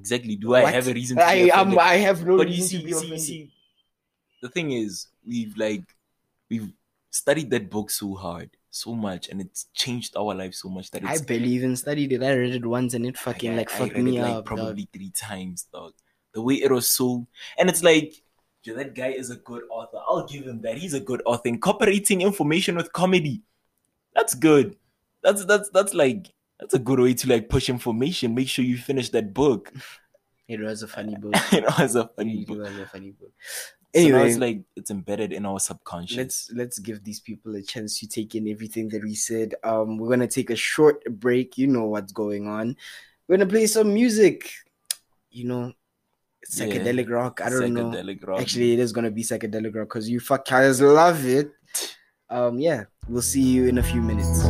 exactly. 0.00 0.36
Do 0.36 0.54
I 0.54 0.70
have 0.70 0.88
a 0.88 0.92
reason? 0.94 1.18
I 1.18 1.50
am 1.52 1.78
i 1.78 1.94
have 1.96 2.24
no 2.26 2.36
but 2.38 2.48
you 2.48 2.54
reason 2.62 2.68
see, 2.68 2.78
to 2.80 2.84
be 2.86 2.92
see, 2.92 2.98
offended. 2.98 3.20
see, 3.20 3.50
the 4.42 4.48
thing 4.48 4.72
is, 4.72 5.08
we've 5.26 5.56
like 5.56 5.84
we've 6.50 6.72
studied 7.10 7.50
that 7.50 7.70
book 7.70 7.90
so 7.90 8.14
hard, 8.14 8.50
so 8.70 8.94
much, 8.94 9.28
and 9.28 9.40
it's 9.40 9.66
changed 9.74 10.16
our 10.16 10.34
lives 10.34 10.58
so 10.60 10.68
much 10.68 10.90
that 10.92 11.04
I 11.04 11.18
barely 11.18 11.48
even 11.50 11.74
studied 11.76 12.12
it. 12.12 12.22
I 12.22 12.32
read 12.34 12.54
it 12.54 12.66
once 12.66 12.92
and 12.94 13.04
it 13.06 13.16
fucking 13.18 13.52
I- 13.52 13.56
like 13.56 13.72
I 13.72 13.78
fucked 13.78 13.94
read 13.94 14.04
me 14.04 14.18
it, 14.18 14.22
like, 14.22 14.30
up. 14.32 14.44
dog. 14.46 14.56
probably 14.56 14.88
three 14.92 15.10
times, 15.10 15.66
dog. 15.72 15.92
The 16.34 16.42
way 16.42 16.54
it 16.56 16.70
was 16.70 16.90
so, 16.90 17.26
and 17.58 17.68
it's 17.70 17.82
like, 17.82 18.12
that 18.74 18.94
guy 18.94 19.08
is 19.08 19.30
a 19.30 19.36
good 19.36 19.62
author. 19.70 19.98
I'll 20.08 20.26
give 20.26 20.44
him 20.46 20.60
that. 20.62 20.78
He's 20.78 20.94
a 20.94 21.00
good 21.00 21.22
author. 21.26 21.48
Incorporating 21.48 22.20
information 22.22 22.76
with 22.76 22.92
comedy, 22.92 23.42
that's 24.14 24.34
good. 24.34 24.76
That's 25.22 25.44
that's 25.44 25.70
that's 25.70 25.94
like 25.94 26.32
that's 26.60 26.74
a 26.74 26.78
good 26.78 26.98
way 27.00 27.14
to 27.14 27.28
like 27.28 27.48
push 27.48 27.68
information. 27.68 28.34
Make 28.34 28.48
sure 28.48 28.64
you 28.64 28.78
finish 28.78 29.10
that 29.10 29.32
book. 29.34 29.72
It 30.48 30.60
was 30.60 30.84
a 30.84 30.86
funny 30.86 31.16
book. 31.20 31.34
it 31.52 31.64
was 31.76 31.96
a 31.96 32.06
funny 32.16 32.42
It 32.42 32.46
book. 32.46 32.58
was 32.58 32.78
a 32.78 32.86
funny 32.86 33.10
book. 33.10 33.32
So 33.40 34.00
Anyway, 34.00 34.28
it's 34.28 34.38
like 34.38 34.60
it's 34.76 34.92
embedded 34.92 35.32
in 35.32 35.44
our 35.44 35.58
subconscious. 35.58 36.16
let's 36.16 36.50
let's 36.54 36.78
give 36.78 37.02
these 37.02 37.18
people 37.18 37.56
a 37.56 37.62
chance 37.62 37.98
to 37.98 38.06
take 38.06 38.36
in 38.36 38.46
everything 38.46 38.88
that 38.90 39.02
we 39.02 39.16
said. 39.16 39.56
Um, 39.64 39.96
we're 39.98 40.08
gonna 40.10 40.28
take 40.28 40.50
a 40.50 40.54
short 40.54 41.02
break. 41.18 41.58
You 41.58 41.66
know 41.66 41.86
what's 41.86 42.12
going 42.12 42.46
on. 42.46 42.76
We're 43.26 43.38
gonna 43.38 43.50
play 43.50 43.66
some 43.66 43.92
music. 43.92 44.52
You 45.32 45.48
know, 45.48 45.72
Yeah. 46.56 46.66
psychedelic 46.66 47.10
rock. 47.10 47.40
I 47.42 47.50
don't 47.50 47.74
know. 47.74 47.90
Rock. 48.26 48.40
Actually, 48.40 48.74
it 48.74 48.78
is 48.78 48.92
gonna 48.92 49.10
be 49.10 49.22
psychedelic 49.22 49.74
rock 49.74 49.88
because 49.88 50.08
you 50.08 50.20
fuck 50.20 50.46
guys 50.46 50.80
love 50.80 51.24
it. 51.26 51.50
Um, 52.28 52.58
yeah, 52.58 52.84
we'll 53.08 53.22
see 53.22 53.42
you 53.42 53.66
in 53.66 53.78
a 53.78 53.82
few 53.82 54.02
minutes. 54.02 54.42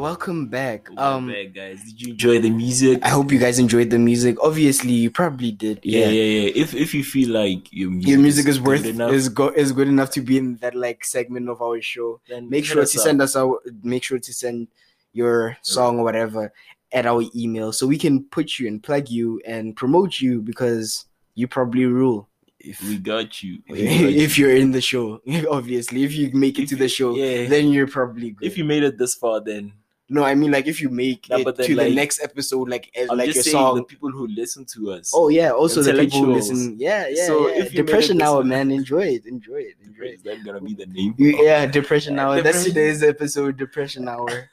Welcome 0.00 0.48
back. 0.48 0.88
Welcome 0.88 1.24
Um, 1.24 1.28
back, 1.32 1.54
guys. 1.54 1.84
Did 1.84 2.00
you 2.02 2.08
enjoy 2.12 2.40
the 2.40 2.50
music? 2.50 2.98
I 3.02 3.10
hope 3.10 3.30
you 3.30 3.38
guys 3.38 3.58
enjoyed 3.58 3.90
the 3.90 3.98
music. 3.98 4.36
Obviously, 4.42 4.92
you 4.92 5.10
probably 5.10 5.52
did. 5.52 5.80
yeah, 5.82 6.06
yeah, 6.08 6.40
yeah. 6.40 6.50
If 6.54 6.74
if 6.74 6.94
you 6.94 7.04
feel 7.04 7.30
like 7.30 7.70
your 7.72 7.90
music, 7.90 8.08
Your 8.10 8.18
music 8.18 8.46
is 8.48 8.58
good 8.58 8.66
worth 8.66 8.86
enough, 8.86 9.12
is 9.12 9.28
go 9.28 9.48
is 9.48 9.72
good 9.72 9.88
enough 9.88 10.10
to 10.12 10.20
be 10.22 10.38
in 10.38 10.56
that 10.56 10.74
like 10.74 11.04
segment 11.04 11.48
of 11.48 11.60
our 11.62 11.80
show. 11.80 12.20
then 12.28 12.48
Make 12.48 12.64
sure 12.64 12.76
to 12.84 12.98
up. 12.98 13.04
send 13.06 13.20
us 13.22 13.36
our 13.36 13.60
make 13.82 14.02
sure 14.02 14.18
to 14.18 14.32
send 14.32 14.68
your 15.12 15.56
song 15.62 15.98
or 15.98 16.04
whatever 16.04 16.52
at 16.92 17.04
our 17.06 17.22
email 17.36 17.72
so 17.72 17.86
we 17.86 17.98
can 17.98 18.24
put 18.24 18.58
you 18.58 18.66
and 18.68 18.82
plug 18.82 19.08
you 19.08 19.40
and 19.46 19.76
promote 19.76 20.20
you 20.20 20.40
because 20.42 21.06
you 21.34 21.46
probably 21.46 21.84
rule. 21.86 22.26
If 22.62 22.82
We 22.82 22.98
got 22.98 23.42
you. 23.42 23.62
We 23.68 23.80
if 24.26 24.36
you're 24.38 24.54
in 24.54 24.70
the 24.72 24.80
show, 24.82 25.20
obviously, 25.50 26.04
if 26.04 26.12
you 26.14 26.30
make 26.32 26.58
it 26.58 26.64
If 26.64 26.68
to 26.70 26.76
the 26.76 26.88
show, 26.88 27.14
yeah. 27.16 27.48
then 27.48 27.68
you're 27.72 27.86
probably 27.88 28.30
good. 28.32 28.46
if 28.46 28.58
you 28.58 28.64
made 28.64 28.82
it 28.82 28.98
this 28.98 29.14
far, 29.14 29.40
then 29.40 29.72
no, 30.12 30.24
I 30.24 30.34
mean 30.34 30.50
like 30.50 30.66
if 30.66 30.80
you 30.82 30.88
make 30.90 31.30
Nah, 31.30 31.36
it 31.38 31.56
to 31.56 31.74
the 31.76 31.88
next 31.94 32.20
episode, 32.22 32.68
like 32.68 32.90
I'm 32.98 33.16
like 33.16 33.32
your 33.32 33.44
song. 33.44 33.76
the 33.76 33.84
people 33.84 34.10
who 34.10 34.26
listen 34.26 34.64
to 34.74 34.90
us. 34.90 35.12
Oh 35.14 35.28
yeah, 35.28 35.50
also 35.52 35.82
the 35.82 35.94
people 35.94 36.24
who 36.24 36.32
listen. 36.34 36.76
Yeah, 36.78 37.06
yeah. 37.08 37.26
So 37.26 37.48
yeah. 37.48 37.62
if 37.62 37.72
depression 37.72 38.20
hour, 38.20 38.42
man, 38.42 38.70
enjoy 38.72 39.04
it, 39.16 39.24
enjoy 39.26 39.60
it, 39.70 39.76
enjoy 39.82 40.04
it. 40.06 40.14
is 40.16 40.22
that 40.24 40.44
gonna 40.44 40.60
be 40.60 40.74
the 40.74 40.86
name? 40.86 41.14
You- 41.16 41.44
yeah, 41.44 41.64
depression 41.66 42.18
hour. 42.22 42.42
That's 42.42 42.64
today's 42.64 43.02
episode, 43.04 43.56
depression 43.56 44.08
hour. 44.08 44.50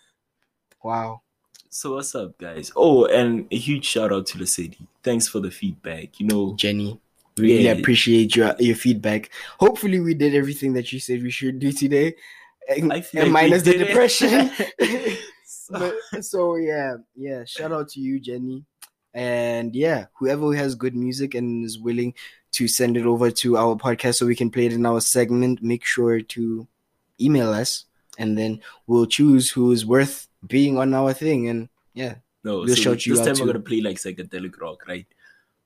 Wow. 0.84 1.22
So 1.70 1.96
what's 1.96 2.14
up, 2.16 2.38
guys? 2.38 2.72
Oh, 2.76 3.06
and 3.06 3.48
a 3.52 3.58
huge 3.58 3.86
shout 3.86 4.14
out 4.14 4.26
to 4.28 4.38
the 4.38 4.48
city. 4.48 4.78
Thanks 5.04 5.28
for 5.28 5.40
the 5.40 5.52
feedback. 5.52 6.20
You 6.20 6.28
know, 6.28 6.56
Jenny. 6.56 7.00
Really 7.38 7.66
Yeah. 7.66 7.74
appreciate 7.74 8.36
your 8.36 8.56
your 8.60 8.76
feedback. 8.76 9.30
Hopefully, 9.60 10.00
we 10.00 10.14
did 10.14 10.34
everything 10.36 10.74
that 10.74 10.92
you 10.94 11.00
said 11.00 11.22
we 11.22 11.30
should 11.30 11.60
do 11.60 11.72
today, 11.72 12.16
and, 12.70 12.80
and 12.80 12.90
like 12.90 13.30
minus 13.30 13.64
the 13.64 13.74
depression. 13.78 14.50
So- 15.50 15.94
But- 16.12 16.24
so 16.26 16.56
yeah, 16.58 16.98
yeah. 17.16 17.46
Shout 17.46 17.72
out 17.72 17.88
to 17.90 18.02
you, 18.02 18.20
Jenny, 18.20 18.66
and 19.14 19.74
yeah, 19.76 20.08
whoever 20.20 20.54
has 20.56 20.76
good 20.76 20.94
music 20.96 21.36
and 21.36 21.64
is 21.66 21.80
willing 21.80 22.14
to 22.52 22.68
send 22.68 22.98
it 22.98 23.06
over 23.06 23.32
to 23.32 23.56
our 23.58 23.76
podcast 23.76 24.16
so 24.16 24.26
we 24.26 24.36
can 24.36 24.50
play 24.52 24.66
it 24.66 24.74
in 24.74 24.86
our 24.86 25.00
segment. 25.00 25.62
Make 25.64 25.86
sure 25.86 26.20
to 26.22 26.68
email 27.22 27.52
us, 27.54 27.86
and 28.18 28.38
then 28.38 28.60
we'll 28.88 29.06
choose 29.06 29.50
who 29.52 29.72
is 29.72 29.86
worth 29.86 30.28
being 30.46 30.78
on 30.78 30.94
our 30.94 31.14
thing. 31.14 31.48
And 31.48 31.70
yeah, 31.94 32.16
No, 32.44 32.60
We'll 32.60 32.70
so 32.70 32.76
shout 32.76 33.06
you 33.06 33.14
this 33.14 33.22
out 33.22 33.26
time 33.28 33.36
too. 33.36 33.44
we're 33.44 33.54
gonna 33.54 33.64
play 33.64 33.82
like 33.82 33.98
psychedelic 33.98 34.60
rock, 34.60 34.86
right? 34.88 35.06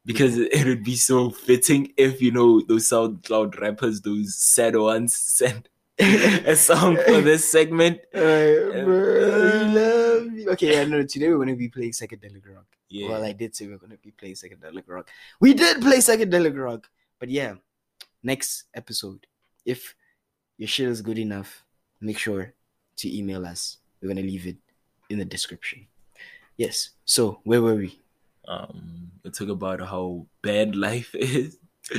Because 0.05 0.37
it 0.59 0.65
would 0.65 0.83
be 0.83 0.95
so 0.95 1.29
fitting 1.31 1.91
if 1.97 2.21
you 2.21 2.31
know 2.31 2.61
those 2.61 2.87
SoundCloud 2.87 3.59
rappers, 3.59 4.01
those 4.01 4.35
sad 4.37 4.75
ones, 4.75 5.15
send 5.37 5.69
a 5.99 6.55
song 6.55 6.97
for 6.97 7.21
this 7.21 7.49
segment. 7.51 7.99
Bro, 8.13 8.71
we 8.73 9.79
love 9.79 10.25
you. 10.33 10.49
Okay, 10.51 10.73
yeah, 10.73 10.85
no. 10.85 11.03
Today 11.03 11.29
we're 11.29 11.37
gonna 11.37 11.55
be 11.55 11.69
playing 11.69 11.91
psychedelic 11.91 12.43
rock. 12.53 12.65
Yeah, 12.89 13.09
Well, 13.09 13.23
I 13.23 13.31
did 13.33 13.55
say 13.55 13.67
we're 13.67 13.77
gonna 13.77 13.97
be 13.97 14.11
playing 14.11 14.35
psychedelic 14.35 14.83
rock. 14.87 15.09
We 15.39 15.53
did 15.53 15.81
play 15.81 15.97
psychedelic 15.97 16.57
rock, 16.57 16.89
but 17.19 17.29
yeah, 17.29 17.55
next 18.23 18.65
episode, 18.73 19.27
if 19.65 19.95
your 20.57 20.67
shit 20.67 20.87
is 20.87 21.01
good 21.01 21.19
enough, 21.19 21.63
make 21.99 22.17
sure 22.17 22.53
to 22.97 23.17
email 23.17 23.45
us. 23.45 23.77
We're 24.01 24.09
gonna 24.09 24.21
leave 24.21 24.47
it 24.47 24.57
in 25.09 25.19
the 25.19 25.25
description. 25.25 25.87
Yes. 26.57 26.91
So 27.05 27.39
where 27.43 27.61
were 27.61 27.75
we? 27.75 27.97
um, 28.47 29.11
we 29.23 29.29
talk 29.29 29.49
about 29.49 29.79
how 29.81 30.25
bad 30.41 30.75
life 30.75 31.13
is. 31.15 31.57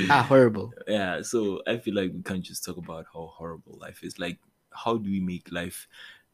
Ah, 0.09 0.23
horrible. 0.23 0.73
yeah, 0.89 1.23
so 1.23 1.63
I 1.67 1.79
feel 1.79 1.95
like 1.95 2.13
we 2.13 2.23
can't 2.23 2.43
just 2.43 2.65
talk 2.65 2.77
about 2.77 3.07
how 3.13 3.27
horrible 3.27 3.79
life 3.79 4.03
is. 4.03 4.19
Like, 4.19 4.39
how 4.71 4.97
do 4.97 5.11
we 5.11 5.21
make 5.21 5.53
life 5.53 5.89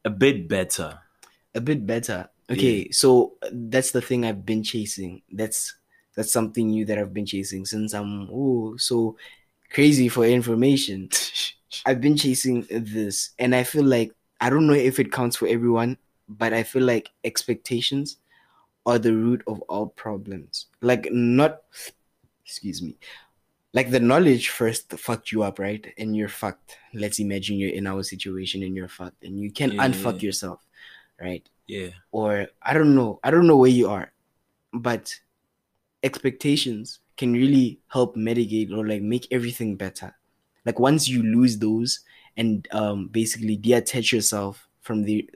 a 0.05 0.09
bit 0.09 0.47
better? 0.47 0.99
A 1.55 1.61
bit 1.61 1.85
better. 1.85 2.29
Okay, 2.49 2.89
so 2.91 3.33
uh, 3.43 3.49
that's 3.51 3.91
the 3.91 4.01
thing 4.01 4.25
I've 4.25 4.45
been 4.45 4.63
chasing. 4.63 5.21
That's 5.31 5.75
that's 6.15 6.31
something 6.31 6.69
new 6.69 6.85
that 6.85 6.97
I've 6.97 7.13
been 7.13 7.25
chasing 7.25 7.65
since 7.65 7.93
I'm 7.93 8.29
oh 8.31 8.75
so 8.77 9.17
crazy 9.69 10.09
for 10.09 10.25
information. 10.25 11.09
I've 11.85 12.01
been 12.01 12.17
chasing 12.17 12.65
this, 12.69 13.31
and 13.39 13.55
I 13.55 13.63
feel 13.63 13.83
like 13.83 14.13
I 14.41 14.49
don't 14.49 14.67
know 14.67 14.73
if 14.73 14.99
it 14.99 15.11
counts 15.11 15.35
for 15.35 15.47
everyone, 15.47 15.97
but 16.27 16.53
I 16.53 16.63
feel 16.63 16.83
like 16.83 17.09
expectations 17.23 18.17
are 18.85 18.99
the 18.99 19.13
root 19.13 19.43
of 19.47 19.61
all 19.63 19.87
problems. 19.87 20.67
Like 20.81 21.11
not, 21.11 21.61
excuse 22.45 22.81
me, 22.81 22.95
like 23.73 23.91
the 23.91 23.99
knowledge 23.99 24.49
first 24.49 24.91
fucked 24.93 25.31
you 25.31 25.43
up, 25.43 25.59
right? 25.59 25.93
And 25.97 26.15
you're 26.15 26.29
fucked. 26.29 26.77
Let's 26.93 27.19
imagine 27.19 27.57
you're 27.57 27.73
in 27.73 27.87
our 27.87 28.03
situation 28.03 28.63
and 28.63 28.75
you're 28.75 28.87
fucked, 28.87 29.23
and 29.23 29.39
you 29.39 29.51
can 29.51 29.71
Yeah. 29.71 29.79
unfuck 29.79 30.21
yourself, 30.21 30.65
right? 31.21 31.47
yeah, 31.67 31.91
Or 32.11 32.47
I 32.61 32.73
don't 32.73 32.95
know, 32.95 33.19
I 33.23 33.31
don't 33.31 33.47
know 33.47 33.57
where 33.57 33.71
you 33.71 33.89
are, 33.89 34.11
but 34.73 35.19
expectations 36.03 36.99
can 37.17 37.33
really 37.33 37.79
help 37.87 38.15
mitigate 38.15 38.71
or 38.71 38.87
like 38.87 39.01
make 39.01 39.27
everything 39.31 39.75
better. 39.75 40.15
Like 40.65 40.79
once 40.79 41.07
you 41.07 41.23
lose 41.23 41.57
those 41.59 42.01
and 42.37 42.67
um 42.71 43.07
basically 43.09 43.57
detach 43.57 44.13
yourself 44.13 44.67
from 44.81 45.03
the 45.03 45.29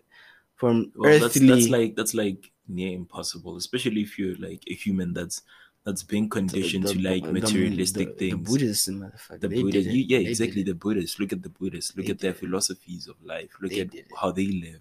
from 0.56 0.94
well, 0.96 1.16
that's 1.18 1.40
earthly 1.40 1.40
that's 1.42 1.70
like 1.70 1.96
that's 1.96 2.14
like 2.14 2.52
near 2.68 2.94
impossible, 2.96 3.58
especially 3.58 4.02
if 4.02 4.18
you're 4.18 4.36
like 4.38 4.64
a 4.68 4.74
human 4.74 5.14
that's 5.14 5.42
that's 5.86 6.04
been 6.04 6.30
conditioned 6.30 6.88
to 6.88 6.98
like 7.02 7.24
materialistic 7.26 8.18
the, 8.18 8.30
things. 8.30 8.46
The 8.48 8.52
Buddhists, 8.52 8.86
the 8.86 9.50
Buddhists, 9.50 9.92
yeah, 9.94 10.20
They 10.20 10.26
exactly. 10.26 10.64
The 10.64 10.74
Buddhists. 10.76 11.20
Look 11.20 11.34
at 11.34 11.42
the 11.44 11.50
Buddhists. 11.50 11.96
Look 11.98 12.06
They 12.06 12.12
at 12.14 12.20
their 12.20 12.34
philosophies 12.34 13.08
of 13.08 13.16
life. 13.24 13.50
Look 13.62 13.72
They 13.72 13.82
at 13.82 13.90
how 14.20 14.32
they 14.32 14.48
live. 14.48 14.80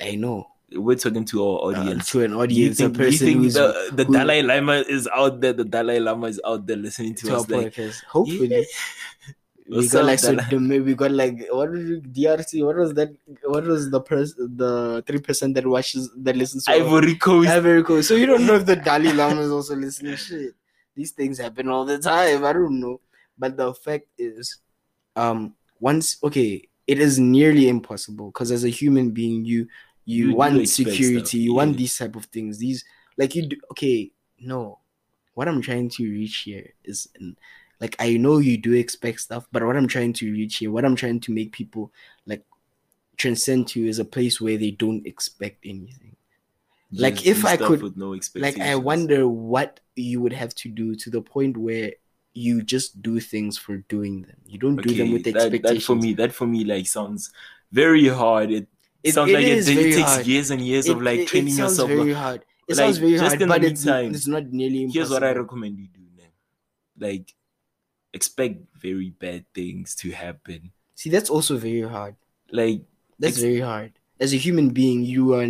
I 0.00 0.16
know. 0.16 0.48
We're 0.72 0.96
talking 0.96 1.24
to 1.26 1.44
our 1.46 1.58
Uh, 1.58 1.78
audience. 1.78 2.10
to 2.10 2.24
an 2.24 2.32
you 2.32 2.40
audience, 2.40 2.78
think, 2.78 2.96
a 2.96 2.98
you 2.98 3.04
person 3.10 3.26
think 3.28 3.38
who's 3.38 3.54
the, 3.54 3.90
the 3.92 4.04
who- 4.04 4.12
Dalai 4.12 4.42
Lama 4.42 4.72
is 4.88 5.06
out 5.14 5.40
there? 5.40 5.52
The 5.52 5.64
Dalai 5.64 6.00
Lama 6.00 6.26
is 6.26 6.40
out 6.44 6.66
there 6.66 6.78
listening 6.78 7.14
to, 7.16 7.26
to 7.28 7.36
us. 7.36 7.48
Like, 7.48 7.72
podcast. 7.74 8.02
Hopefully. 8.04 8.66
We 9.66 9.88
got 9.88 10.04
like 10.04 10.20
we 10.50 10.94
got 10.94 11.10
like 11.10 11.46
what 11.50 11.70
was 11.70 11.88
it, 11.88 12.12
DRC? 12.12 12.64
What 12.66 12.76
was 12.76 12.92
that? 12.94 13.16
What 13.44 13.64
was 13.64 13.90
the 13.90 14.00
pers- 14.00 14.34
the 14.36 15.02
three 15.06 15.20
percent 15.20 15.54
that 15.54 15.66
watches 15.66 16.10
that 16.18 16.36
listens 16.36 16.64
to 16.66 16.72
Ivory 16.72 17.14
Coast. 17.14 17.48
Ivory 17.48 17.82
Coast. 17.82 18.08
So 18.08 18.14
you 18.14 18.26
don't 18.26 18.46
know 18.46 18.56
if 18.56 18.66
the 18.66 18.76
Dalai 18.76 19.12
Lama 19.20 19.40
is 19.40 19.50
also 19.50 19.74
listening. 19.74 20.16
Shit, 20.16 20.54
these 20.94 21.12
things 21.12 21.38
happen 21.38 21.68
all 21.70 21.86
the 21.86 21.98
time. 21.98 22.44
I 22.44 22.52
don't 22.52 22.78
know, 22.78 23.00
but 23.38 23.56
the 23.56 23.72
fact 23.72 24.06
is, 24.18 24.58
um, 25.16 25.54
once 25.80 26.18
okay, 26.22 26.68
it 26.86 26.98
is 26.98 27.18
nearly 27.18 27.68
impossible 27.70 28.26
because 28.26 28.50
as 28.50 28.64
a 28.64 28.68
human 28.68 29.12
being, 29.12 29.46
you 29.46 29.66
you, 30.04 30.28
You 30.28 30.36
want 30.36 30.68
security, 30.68 31.38
you 31.38 31.54
want 31.54 31.78
these 31.78 31.96
type 31.96 32.16
of 32.16 32.26
things. 32.26 32.58
These 32.58 32.84
like 33.16 33.34
you 33.34 33.46
do. 33.46 33.56
Okay, 33.70 34.12
no, 34.38 34.80
what 35.32 35.48
I'm 35.48 35.62
trying 35.62 35.88
to 35.88 36.04
reach 36.04 36.40
here 36.40 36.74
is. 36.84 37.08
Like 37.84 37.96
I 37.98 38.16
know 38.16 38.38
you 38.38 38.56
do 38.56 38.72
expect 38.72 39.20
stuff, 39.20 39.46
but 39.52 39.62
what 39.62 39.76
I'm 39.76 39.86
trying 39.96 40.14
to 40.20 40.32
reach 40.32 40.56
here, 40.56 40.70
what 40.72 40.86
I'm 40.86 40.96
trying 40.96 41.20
to 41.26 41.30
make 41.38 41.52
people 41.52 41.92
like 42.24 42.42
transcend 43.18 43.68
to 43.72 43.86
is 43.86 43.98
a 43.98 44.06
place 44.16 44.40
where 44.40 44.56
they 44.56 44.70
don't 44.84 45.06
expect 45.06 45.58
anything. 45.66 46.16
like, 47.04 47.26
if 47.26 47.44
I 47.44 47.56
could- 47.58 47.82
with 47.82 47.96
no 48.04 48.10
Like. 48.46 48.58
I 48.72 48.76
wonder 48.76 49.20
what 49.28 49.80
you 49.96 50.16
would 50.22 50.32
have 50.42 50.54
to 50.62 50.68
do 50.80 50.94
to 51.02 51.10
the 51.10 51.20
point 51.20 51.54
where 51.66 51.92
you 52.32 52.62
just 52.62 53.02
do 53.08 53.14
things 53.20 53.58
for 53.64 53.74
doing 53.94 54.22
them. 54.22 54.38
You 54.52 54.58
don't 54.64 54.76
do 54.76 54.94
them 54.94 55.08
Okay, 55.08 55.12
with 55.16 55.24
that, 55.24 55.36
expectations. 55.36 55.80
that 55.80 55.86
for 55.90 55.96
me, 56.04 56.10
that 56.20 56.32
for 56.32 56.46
me, 56.54 56.60
like 56.72 56.86
sounds 56.86 57.22
very 57.82 58.08
hard. 58.08 58.48
It, 58.58 58.66
It- 59.02 59.12
sounds 59.14 59.30
it 59.30 59.34
like 59.34 59.44
it, 59.44 59.68
it 59.68 59.74
takes 59.98 60.08
hard. 60.14 60.26
years 60.26 60.48
and 60.52 60.60
years 60.70 60.88
of 60.88 61.02
like 61.02 61.26
training 61.26 61.52
it 61.54 61.56
sounds 61.56 61.72
yourself. 61.78 61.90
very 61.90 62.12
hard. 62.24 62.40
It 62.68 62.76
Like, 62.76 62.76
sounds 62.76 62.98
very 63.04 63.12
just 63.18 63.36
hard, 63.36 63.48
but 63.52 63.62
it's, 63.64 63.84
meantime, 63.84 64.14
it's 64.14 64.26
not 64.36 64.44
nearly 64.60 64.80
impossible. 64.84 65.00
Here's 65.00 65.10
what 65.16 65.24
I 65.24 65.32
recommend 65.42 65.78
you 65.78 65.88
do, 66.00 66.04
man. 66.16 66.32
Like, 67.06 67.26
expect 68.14 68.62
very 68.80 69.10
bad 69.10 69.44
things 69.54 69.94
to 69.96 70.12
happen. 70.12 70.72
See, 70.94 71.10
that's 71.10 71.30
also 71.30 71.56
very 71.58 71.82
hard. 71.82 72.16
Like, 72.50 72.82
That's 73.18 73.36
Ex- 73.36 73.42
very 73.42 73.60
hard. 73.60 73.98
As 74.20 74.32
a 74.32 74.38
human 74.38 74.70
being, 74.70 75.02
you 75.04 75.34
are, 75.34 75.46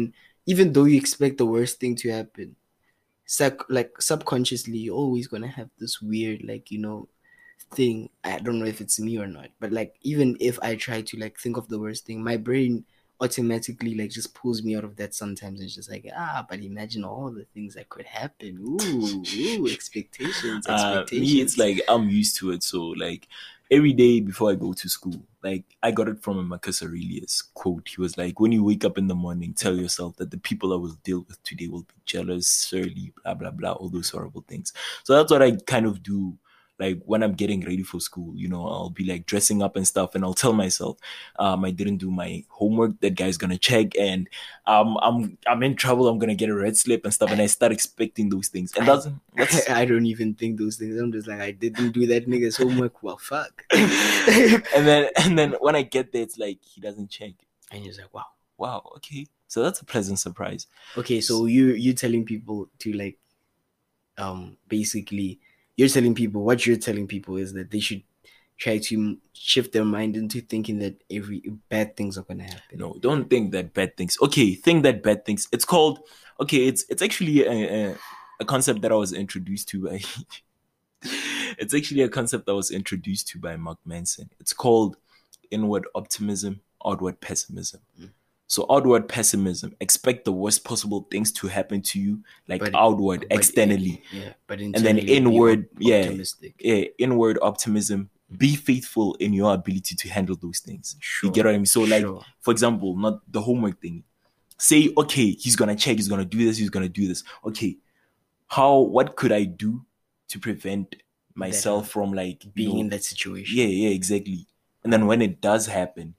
even 0.47 0.73
though 0.73 0.85
you 0.85 0.97
expect 0.97 1.39
the 1.39 1.47
worst 1.47 1.81
thing 1.81 1.97
to 1.97 2.11
happen, 2.11 2.57
sub- 3.27 3.65
like 3.69 4.01
subconsciously, 4.03 4.79
you're 4.79 4.97
always 4.97 5.29
gonna 5.29 5.49
have 5.49 5.71
this 5.79 6.03
weird, 6.03 6.45
like 6.45 6.71
you 6.71 6.79
know, 6.79 7.09
thing. 7.73 8.11
I 8.25 8.39
don't 8.41 8.59
know 8.61 8.67
if 8.67 8.81
it's 8.81 9.01
me 9.01 9.19
or 9.19 9.27
not, 9.29 9.51
but 9.61 9.73
like 9.73 9.97
even 10.03 10.37
if 10.41 10.59
I 10.62 10.77
try 10.77 11.03
to 11.03 11.19
like 11.19 11.39
think 11.39 11.57
of 11.57 11.69
the 11.69 11.79
worst 11.79 12.07
thing, 12.07 12.23
my 12.25 12.37
brain 12.39 12.85
automatically 13.21 13.95
like 13.95 14.11
just 14.11 14.35
pulls 14.35 14.62
me 14.62 14.77
out 14.77 14.85
of 14.85 14.97
that 14.97 15.15
sometimes. 15.15 15.61
It's 15.61 15.75
just 15.75 15.91
like 15.91 16.07
ah, 16.17 16.45
but 16.49 16.61
imagine 16.61 17.05
all 17.05 17.31
the 17.31 17.47
things 17.55 17.75
that 17.75 17.89
could 17.89 18.07
happen. 18.07 18.59
Ooh, 18.61 19.25
ooh, 19.37 19.67
expectations, 19.73 20.67
uh, 20.69 20.73
expectations. 20.73 21.33
me, 21.33 21.41
it's 21.41 21.59
like 21.59 21.81
I'm 21.89 22.09
used 22.09 22.37
to 22.39 22.53
it. 22.53 22.62
So, 22.62 22.87
like, 22.89 23.29
every 23.71 23.93
day 23.93 24.21
before 24.21 24.51
I 24.51 24.55
go 24.55 24.73
to 24.73 24.89
school, 24.89 25.23
like, 25.43 25.65
I 25.83 25.91
got 25.91 26.09
it 26.09 26.23
from 26.23 26.39
a 26.39 26.43
Marcus 26.43 26.83
Aurelius 26.83 27.43
quote. 27.43 27.89
He 27.89 28.01
was 28.01 28.19
like, 28.19 28.41
When 28.41 28.53
you 28.53 28.65
wake 28.65 28.85
up 28.85 28.99
in 28.99 29.09
the 29.09 29.15
morning, 29.15 29.55
tell 29.55 29.77
yourself 29.77 30.17
that 30.17 30.31
the 30.31 30.39
people 30.39 30.73
I 30.73 30.77
will 30.77 30.99
deal 31.05 31.25
with 31.29 31.43
today 31.45 31.69
will 31.69 31.83
be 31.83 31.95
jealous, 32.05 32.49
surly, 32.49 33.12
blah, 33.23 33.35
blah, 33.35 33.51
blah, 33.51 33.73
all 33.73 33.89
those 33.89 34.11
horrible 34.11 34.45
things. 34.49 34.73
So, 35.05 35.15
that's 35.15 35.31
what 35.31 35.43
I 35.43 35.53
kind 35.53 35.87
of 35.87 36.03
do 36.03 36.37
like 36.79 37.01
when 37.05 37.22
I'm 37.22 37.35
getting 37.35 37.61
ready 37.61 37.83
for 37.83 38.01
school, 38.01 38.35
you 38.35 38.49
know, 38.49 38.66
I'll 38.66 38.91
be 38.91 39.05
like 39.05 39.27
dressing 39.27 39.62
up 39.62 39.77
and 39.77 39.87
stuff, 39.87 40.14
and 40.14 40.25
I'll 40.25 40.35
tell 40.35 40.53
myself, 40.53 40.99
um, 41.39 41.64
I 41.64 41.70
didn't 41.70 41.99
do 41.99 42.11
my 42.11 42.45
homework. 42.49 43.01
That 43.01 43.14
guy's 43.14 43.37
gonna 43.37 43.59
check, 43.59 43.97
and 43.99 44.29
um, 44.66 44.97
I'm 45.03 45.39
I'm 45.47 45.62
in 45.62 45.77
trouble. 45.77 46.09
I'm 46.09 46.18
gonna 46.18 46.35
get 46.35 46.49
a 46.51 46.55
red 46.55 46.77
slip 46.77 47.05
and 47.05 47.14
stuff, 47.14 47.31
and 47.31 47.41
I 47.41 47.47
start 47.47 47.72
expecting 47.72 48.29
those 48.29 48.49
things, 48.49 48.72
and 48.77 48.87
that's 48.89 49.07
that's 49.37 49.70
I 49.81 49.85
don't 49.85 50.07
even 50.07 50.35
think 50.35 50.59
those 50.59 50.77
things. 50.77 50.99
I'm 50.99 51.12
just 51.12 51.29
like, 51.29 51.41
I 51.41 51.53
didn't 51.53 51.93
do 51.93 52.07
that 52.07 52.27
nigga's 52.29 52.57
homework. 52.57 53.03
Well, 53.03 53.18
fuck. 53.18 53.64
and 53.72 54.62
then 54.87 55.11
and 55.16 55.39
then 55.39 55.53
when 55.61 55.77
I 55.77 55.83
get 55.83 56.12
there, 56.12 56.22
it's 56.22 56.39
like 56.39 56.59
he 56.62 56.81
doesn't 56.81 57.11
check. 57.11 57.33
and 57.70 57.83
he's 57.85 57.99
like, 57.99 58.12
wow. 58.14 58.27
Wow, 58.57 58.93
okay, 58.99 59.27
so 59.49 59.62
that's 59.64 59.81
a 59.81 59.85
pleasant 59.85 60.20
surprise. 60.20 60.68
Okay, 60.97 61.20
so 61.20 61.47
you 61.47 61.72
you 61.72 61.93
telling 61.93 62.25
people 62.25 62.70
to 62.79 62.93
like, 62.93 63.18
um, 64.16 64.57
basically, 64.68 65.41
you're 65.77 65.89
telling 65.89 66.14
people 66.14 66.43
what 66.43 66.66
you're 66.66 66.77
telling 66.77 67.07
people 67.07 67.37
is 67.37 67.53
that 67.53 67.70
they 67.70 67.81
should 67.81 68.03
try 68.57 68.79
to 68.79 69.18
shift 69.33 69.72
their 69.72 69.85
mind 69.85 70.16
into 70.16 70.41
thinking 70.41 70.79
that 70.79 71.03
every 71.11 71.41
bad 71.68 71.97
things 71.97 72.16
are 72.16 72.22
gonna 72.22 72.45
happen. 72.45 72.79
No, 72.79 72.97
don't 73.01 73.29
think 73.29 73.53
that 73.53 73.75
bad 73.75 73.97
things. 73.97 74.16
Okay, 74.22 74.55
think 74.55 74.83
that 74.85 75.03
bad 75.03 75.25
things. 75.25 75.49
It's 75.53 75.64
called. 75.64 76.01
Okay, 76.41 76.66
it's 76.66 76.85
it's 76.89 77.03
actually 77.03 77.45
a, 77.45 77.91
a, 77.91 77.97
a 78.41 78.45
concept 78.45 78.83
that 78.83 78.93
I 78.93 78.97
was 78.97 79.12
introduced 79.12 79.68
to 79.70 79.89
by. 79.89 80.01
it's 81.59 81.75
actually 81.75 82.03
a 82.03 82.09
concept 82.09 82.47
that 82.47 82.55
was 82.55 82.70
introduced 82.70 83.29
to 83.29 83.39
by 83.39 83.57
Mark 83.57 83.79
Manson. 83.85 84.31
It's 84.41 84.53
called 84.53 84.97
inward 85.51 85.87
optimism, 85.95 86.61
outward 86.85 87.20
pessimism. 87.20 87.81
Mm. 88.01 88.11
So 88.47 88.66
outward 88.70 89.09
pessimism, 89.09 89.74
expect 89.80 90.24
the 90.24 90.32
worst 90.32 90.64
possible 90.64 91.09
things 91.11 91.32
to 91.32 91.47
happen 91.49 91.80
to 91.82 91.99
you, 91.99 92.22
like 92.47 92.61
But- 92.61 92.74
outward, 92.74 93.20
But- 93.28 93.32
externally. 93.38 94.03
yeah, 94.12 94.34
but 94.47 94.61
and 94.61 94.74
then 94.74 94.99
inward, 94.99 95.68
yeah. 95.78 96.01
optimistic. 96.03 96.55
Yeah, 96.61 96.84
inward 96.99 97.38
optimism. 97.40 98.11
Mm. 98.32 98.38
Be 98.38 98.55
faithful 98.57 99.14
in 99.14 99.32
your 99.32 99.55
ability 99.55 99.95
to 99.97 100.09
handle 100.09 100.36
those 100.36 100.61
things. 100.61 100.97
Sure. 101.01 101.28
You 101.28 101.32
get 101.34 101.47
what 101.47 101.55
I 101.55 101.59
mean? 101.59 101.66
So, 101.66 101.82
like, 101.82 102.03
Sure. 102.03 102.22
for 102.40 102.51
example, 102.51 102.97
not 102.97 103.20
the 103.30 103.40
homework 103.40 103.80
thing. 103.80 104.05
Say, 104.59 104.92
okay, 104.97 105.30
he's 105.32 105.57
gonna 105.57 105.74
check, 105.76 105.97
he's 105.97 106.09
gonna 106.09 106.24
do 106.24 106.38
this, 106.45 106.59
he's 106.59 106.70
gonna 106.70 106.88
do 106.88 107.09
this. 107.09 107.24
Okay, 107.45 107.78
how? 108.49 108.78
What 108.80 109.16
could 109.16 109.32
I 109.32 109.45
do 109.45 109.84
to 110.28 110.38
prevent 110.38 110.97
myself 111.34 111.88
from 111.90 112.12
like 112.12 112.45
you 112.45 112.51
being 112.55 112.74
know- 112.74 112.80
in 112.80 112.88
that 112.90 113.05
situation. 113.05 113.59
Yeah, 113.59 113.66
yeah, 113.66 113.88
exactly. 113.90 114.47
And 114.84 114.92
then 114.92 115.07
when 115.07 115.20
it 115.22 115.40
does 115.40 115.66
happen, 115.66 116.14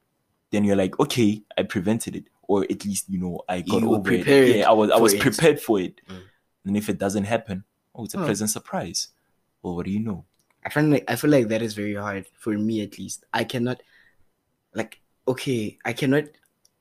then 0.56 0.64
you're 0.64 0.76
like, 0.76 1.00
okay, 1.00 1.44
I 1.58 1.64
prevented 1.64 2.16
it, 2.16 2.26
or 2.48 2.64
at 2.64 2.86
least 2.86 3.10
you 3.10 3.20
know 3.20 3.42
I 3.50 3.62
got 3.62 3.82
You 3.82 3.94
over 3.96 4.12
it. 4.12 4.26
Yeah, 4.28 4.70
I 4.70 4.74
was 4.74 4.90
I 4.92 4.98
was 4.98 5.14
it. 5.14 5.22
prepared 5.22 5.60
for 5.60 5.80
it. 5.80 6.02
Mm. 6.10 6.22
And 6.66 6.78
if 6.78 6.90
it 6.90 6.98
doesn't 6.98 7.26
happen, 7.26 7.64
oh, 7.94 8.06
it's 8.06 8.14
a 8.16 8.20
Oh. 8.20 8.26
pleasant 8.26 8.50
surprise. 8.50 9.10
Well, 9.62 9.76
what 9.76 9.86
do 9.86 9.92
you 9.92 10.00
know? 10.00 10.26
I 10.66 10.70
find 10.70 10.92
like 10.92 11.06
I 11.08 11.16
feel 11.16 11.30
like 11.30 11.48
that 11.50 11.62
is 11.62 11.74
very 11.74 11.96
hard 11.96 12.26
for 12.40 12.54
me 12.58 12.82
at 12.82 12.98
least. 12.98 13.26
I 13.34 13.44
cannot 13.44 13.82
like 14.74 15.00
okay, 15.28 15.78
I 15.86 15.94
cannot 15.94 16.26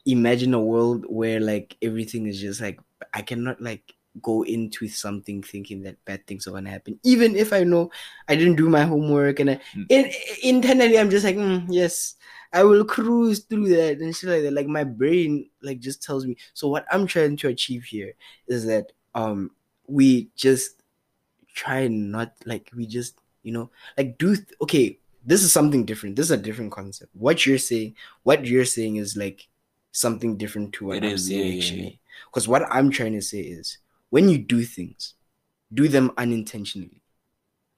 imagine 0.07 0.53
a 0.55 0.61
world 0.61 1.05
where 1.09 1.41
like 1.41 1.77
everything 1.83 2.27
is 2.27 2.41
just 2.41 2.61
like 2.61 2.79
I 3.13 3.23
cannot 3.23 3.61
like 3.61 3.94
go 4.23 4.43
into 4.45 4.87
something 4.89 5.43
thinking 5.43 5.83
that 5.83 6.03
bad 6.05 6.27
things 6.27 6.47
are 6.47 6.53
gonna 6.53 6.71
happen. 6.71 6.99
Even 7.03 7.37
if 7.37 7.53
I 7.53 7.65
know 7.65 7.91
I 8.29 8.37
didn't 8.37 8.57
do 8.57 8.69
my 8.69 8.83
homework 8.83 9.41
and 9.41 9.51
I, 9.51 9.61
Mm. 9.75 9.87
in, 9.89 10.11
internally 10.43 10.99
I'm 10.99 11.11
just 11.11 11.25
like 11.25 11.37
"Mm, 11.37 11.67
yes, 11.69 12.15
I 12.53 12.63
will 12.63 12.85
cruise 12.85 13.41
through 13.41 13.69
that 13.71 13.99
and 13.99 14.15
shit 14.15 14.31
like 14.31 14.43
that. 14.43 14.53
Like 14.53 14.69
my 14.69 14.85
brain 14.85 15.51
like 15.63 15.81
just 15.81 16.03
tells 16.03 16.25
me. 16.27 16.37
So 16.55 16.69
what 16.69 16.87
I'm 16.93 17.07
trying 17.07 17.37
to 17.39 17.49
achieve 17.49 17.85
here 17.85 18.15
is 18.47 18.65
that 18.67 18.93
um 19.15 19.51
we 19.87 20.29
just 20.37 20.83
try 21.55 21.89
not 21.89 22.33
like 22.47 22.71
we 22.77 22.87
just 22.87 23.19
you 23.43 23.53
know 23.53 23.71
like 23.97 24.19
do 24.19 24.35
th- 24.35 24.49
okay 24.61 24.99
this 25.25 25.43
is 25.43 25.53
something 25.53 25.85
different 25.85 26.17
this 26.17 26.27
is 26.27 26.31
a 26.33 26.37
different 26.37 26.73
concept 26.73 27.11
what 27.15 27.47
you're 27.47 27.59
saying 27.59 27.95
what 28.25 28.45
you're 28.45 28.65
saying 28.65 28.97
is 28.97 29.17
like 29.17 29.47
something 29.93 30.37
different 30.37 30.73
to 30.73 30.87
what 30.87 30.97
It 30.97 31.05
i'm 31.05 31.11
is, 31.13 31.29
saying 31.29 31.41
yeah, 31.41 31.47
yeah, 31.53 31.59
actually 31.59 32.01
because 32.27 32.49
what 32.49 32.63
i'm 32.71 32.91
trying 32.91 33.13
to 33.13 33.23
say 33.23 33.39
is 33.41 33.79
when 34.15 34.29
you 34.29 34.39
do 34.39 34.63
things 34.63 35.15
do 35.75 35.89
them 35.89 36.13
unintentionally. 36.17 37.03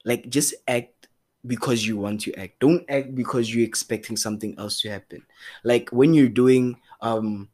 Like 0.05 0.29
just 0.29 0.53
act 0.67 1.07
because 1.41 1.81
you 1.81 1.97
want 1.97 2.21
to 2.21 2.33
act. 2.35 2.59
Don't 2.59 2.85
act 2.87 3.15
because 3.15 3.49
you're 3.49 3.65
expecting 3.65 4.15
something 4.15 4.53
else 4.59 4.79
to 4.81 4.89
happen. 4.89 5.25
Like 5.63 5.89
when 5.89 6.13
you're 6.13 6.29
doing 6.29 6.77
um 7.01 7.49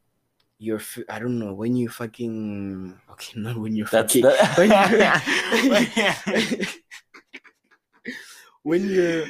your 0.58 0.82
I 1.08 1.18
don't 1.18 1.38
know 1.38 1.54
when 1.54 1.74
you 1.76 1.88
fucking 1.88 3.00
okay 3.12 3.40
not 3.40 3.56
when 3.56 3.74
you're 3.74 3.88
That's 3.88 4.20
fucking. 4.20 4.28
when, 4.60 4.70
when 8.68 8.90
you're 8.90 9.24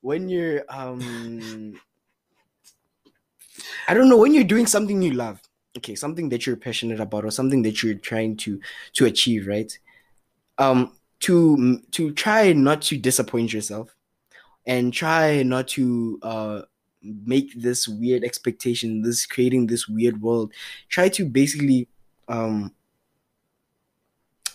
when 0.00 0.28
you're 0.30 0.64
um 0.70 1.76
I 3.86 3.92
don't 3.92 4.08
know 4.08 4.16
when 4.16 4.32
you're 4.32 4.48
doing 4.48 4.66
something 4.66 5.02
you 5.02 5.12
love, 5.12 5.42
okay, 5.76 5.94
something 5.94 6.28
that 6.28 6.46
you're 6.46 6.56
passionate 6.56 7.00
about 7.00 7.24
or 7.24 7.30
something 7.30 7.62
that 7.62 7.82
you're 7.82 7.94
trying 7.94 8.36
to 8.38 8.60
to 8.94 9.06
achieve, 9.06 9.46
right? 9.46 9.76
Um 10.58 10.92
to 11.20 11.80
to 11.92 12.12
try 12.12 12.52
not 12.52 12.82
to 12.82 12.98
disappoint 12.98 13.52
yourself 13.52 13.94
and 14.66 14.92
try 14.92 15.42
not 15.42 15.68
to 15.68 16.18
uh 16.22 16.62
make 17.02 17.52
this 17.60 17.86
weird 17.86 18.24
expectation, 18.24 19.02
this 19.02 19.26
creating 19.26 19.66
this 19.66 19.88
weird 19.88 20.20
world. 20.22 20.52
Try 20.88 21.08
to 21.10 21.24
basically 21.24 21.88
um 22.28 22.72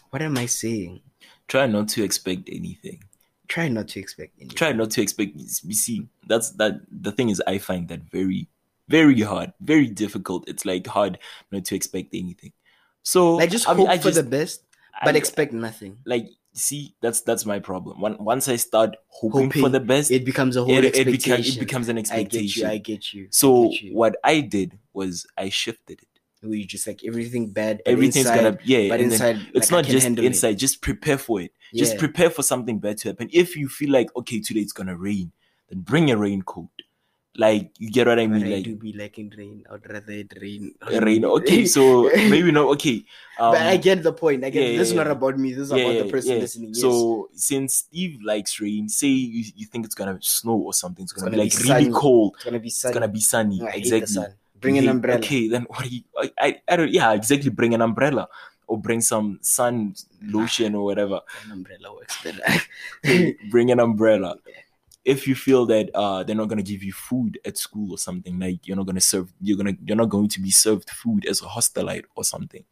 what 0.09 0.21
am 0.21 0.37
I 0.37 0.47
saying? 0.47 1.01
Try 1.47 1.67
not 1.67 1.87
to 1.89 2.03
expect 2.03 2.49
anything. 2.51 3.03
Try 3.47 3.67
not 3.67 3.87
to 3.89 3.99
expect 3.99 4.33
anything. 4.39 4.55
Try 4.55 4.71
not 4.71 4.91
to 4.91 5.01
expect. 5.01 5.35
You 5.35 5.73
see, 5.73 6.07
that's 6.27 6.51
that. 6.51 6.81
The 6.91 7.11
thing 7.11 7.29
is, 7.29 7.41
I 7.47 7.57
find 7.57 7.87
that 7.89 8.01
very, 8.11 8.47
very 8.89 9.21
hard, 9.21 9.53
very 9.61 9.87
difficult. 9.87 10.49
It's 10.49 10.65
like 10.65 10.85
hard 10.87 11.19
not 11.51 11.65
to 11.65 11.75
expect 11.75 12.09
anything. 12.13 12.51
So 13.03 13.35
like 13.37 13.49
just 13.51 13.67
I 13.67 13.71
hope 13.73 13.77
mean, 13.77 13.87
I 13.89 13.97
for 13.99 14.11
the 14.11 14.23
best, 14.23 14.63
but 15.05 15.15
I- 15.15 15.17
expect 15.17 15.53
nothing. 15.53 15.97
like 16.05 16.27
see 16.53 16.93
that's 17.01 17.21
that's 17.21 17.45
my 17.45 17.59
problem. 17.59 18.01
When, 18.01 18.17
once 18.17 18.49
I 18.49 18.55
start 18.57 18.97
hoping, 19.07 19.51
for 19.51 19.69
the 19.69 19.79
best, 19.79 20.11
It 20.11 20.25
becomes 20.25 20.57
a 20.57 20.63
whole 20.63 20.75
it, 20.77 20.83
it, 20.83 20.87
expectation. 20.87 21.37
becomes, 21.37 21.55
it 21.55 21.59
becomes 21.59 21.89
an 21.89 21.97
I 21.97 22.01
get 22.01 22.11
expectation. 22.11 22.61
you. 22.63 22.67
I 22.73 22.77
get 22.77 23.13
you. 23.13 23.27
So 23.29 23.69
get 23.69 23.81
you. 23.83 23.95
what 23.95 24.15
I 24.23 24.41
did 24.41 24.77
was 24.93 25.25
I 25.37 25.49
shifted 25.49 26.01
it. 26.01 26.07
we 26.41 26.65
just 26.65 26.87
like 26.87 27.01
everything 27.05 27.51
bad. 27.51 27.81
Everything's 27.85 28.25
inside, 28.25 28.35
gonna 28.43 28.57
yeah, 28.65 28.89
but 28.89 28.99
and 28.99 29.11
then 29.11 29.21
inside, 29.35 29.37
it's 29.53 29.71
like, 29.71 29.85
not 29.85 29.91
just 29.91 30.03
handle 30.03 30.25
it. 30.25 30.27
inside. 30.27 30.57
Just 30.57 30.81
prepare 30.81 31.17
for 31.17 31.39
it. 31.41 31.51
Just 31.75 31.93
Yeah. 31.93 31.99
prepare 31.99 32.29
for 32.31 32.43
something 32.43 32.79
bad 32.79 32.97
to 32.99 33.09
happen. 33.09 33.29
If 33.31 33.55
you 33.55 33.69
feel 33.69 33.91
like 33.91 34.09
okay, 34.17 34.39
today 34.41 34.61
it's 34.61 34.73
gonna 34.73 34.97
rain, 34.97 35.31
then 35.69 35.81
bring 35.81 36.09
a 36.11 36.17
raincoat. 36.17 36.69
Like 37.37 37.71
you 37.77 37.91
get 37.91 38.07
what 38.07 38.19
I 38.19 38.25
But 38.25 38.41
mean? 38.41 38.47
I 38.47 38.55
like 38.55 38.63
do 38.63 38.75
be 38.75 38.91
liking 38.93 39.31
rain. 39.37 39.63
I'd 39.71 39.87
rather 39.89 40.11
it 40.11 40.33
rain. 40.41 40.73
rain. 40.89 41.23
Okay, 41.23 41.65
so 41.75 42.09
maybe 42.27 42.51
not. 42.51 42.65
Okay, 42.75 43.05
um, 43.39 43.53
but 43.53 43.61
I 43.61 43.77
get 43.77 44.03
the 44.03 44.11
point. 44.11 44.43
I 44.43 44.49
get 44.49 44.71
yeah, 44.71 44.77
this 44.77 44.89
is 44.89 44.93
not 44.95 45.07
about 45.07 45.37
me. 45.37 45.53
This 45.53 45.69
is 45.69 45.71
yeah, 45.71 45.83
about 45.83 45.95
yeah, 45.95 46.03
the 46.03 46.09
person 46.09 46.39
listening. 46.39 46.69
Yes. 46.73 46.81
So 46.81 47.29
since 47.33 47.75
Steve 47.75 48.19
likes 48.25 48.59
rain, 48.59 48.89
say 48.89 49.07
you, 49.07 49.45
you 49.55 49.65
think 49.67 49.85
it's 49.85 49.95
gonna 49.95 50.17
snow 50.21 50.57
or 50.57 50.73
something, 50.73 51.03
it's 51.03 51.13
gonna, 51.13 51.31
gonna 51.31 51.43
be 51.43 51.49
be 51.49 51.69
like 51.69 51.79
really 51.79 51.93
cold. 51.93 52.35
it's 52.35 52.45
gonna 52.45 52.59
be 52.59 52.69
sunny. 52.69 52.69
It's 52.69 52.81
sunny. 52.81 52.93
gonna 52.93 53.07
be 53.07 53.19
sunny. 53.19 53.61
I 53.61 53.75
exactly. 53.77 54.07
sun. 54.07 54.33
Bring 54.59 54.75
You 54.75 54.81
an 54.83 54.89
umbrella. 54.89 55.19
Okay, 55.19 55.47
then 55.47 55.63
what 55.69 55.83
do 55.83 55.89
you? 55.89 56.01
I, 56.17 56.31
I, 56.39 56.61
I 56.67 56.75
don't. 56.75 56.91
Yeah, 56.91 57.13
exactly. 57.13 57.51
Bring 57.51 57.73
an 57.73 57.81
umbrella 57.81 58.27
or 58.69 58.77
bring 58.77 59.01
some 59.01 59.39
sun 59.41 59.95
lotion 60.21 60.75
or 60.75 60.83
whatever. 60.85 61.21
An 61.45 61.51
umbrella 61.51 61.93
works 61.93 62.21
better. 62.23 62.41
bring 63.49 63.71
an 63.71 63.79
umbrella. 63.79 64.35
If 65.05 65.27
you 65.27 65.35
feel 65.35 65.65
that 65.67 65.89
uh 65.95 66.23
they're 66.23 66.35
not 66.35 66.49
gonna 66.49 66.61
give 66.63 66.83
you 66.83 66.93
food 66.93 67.39
at 67.45 67.57
school 67.57 67.91
or 67.91 67.97
something, 67.97 68.37
like 68.39 68.67
you're 68.67 68.77
not 68.77 68.85
gonna 68.85 69.01
serve, 69.01 69.31
you're 69.41 69.57
gonna 69.57 69.75
you're 69.85 69.97
not 69.97 70.09
going 70.09 70.27
to 70.29 70.41
be 70.41 70.51
served 70.51 70.89
food 70.89 71.25
as 71.25 71.41
a 71.41 71.45
hostelite 71.45 72.05
or 72.15 72.23
something, 72.23 72.63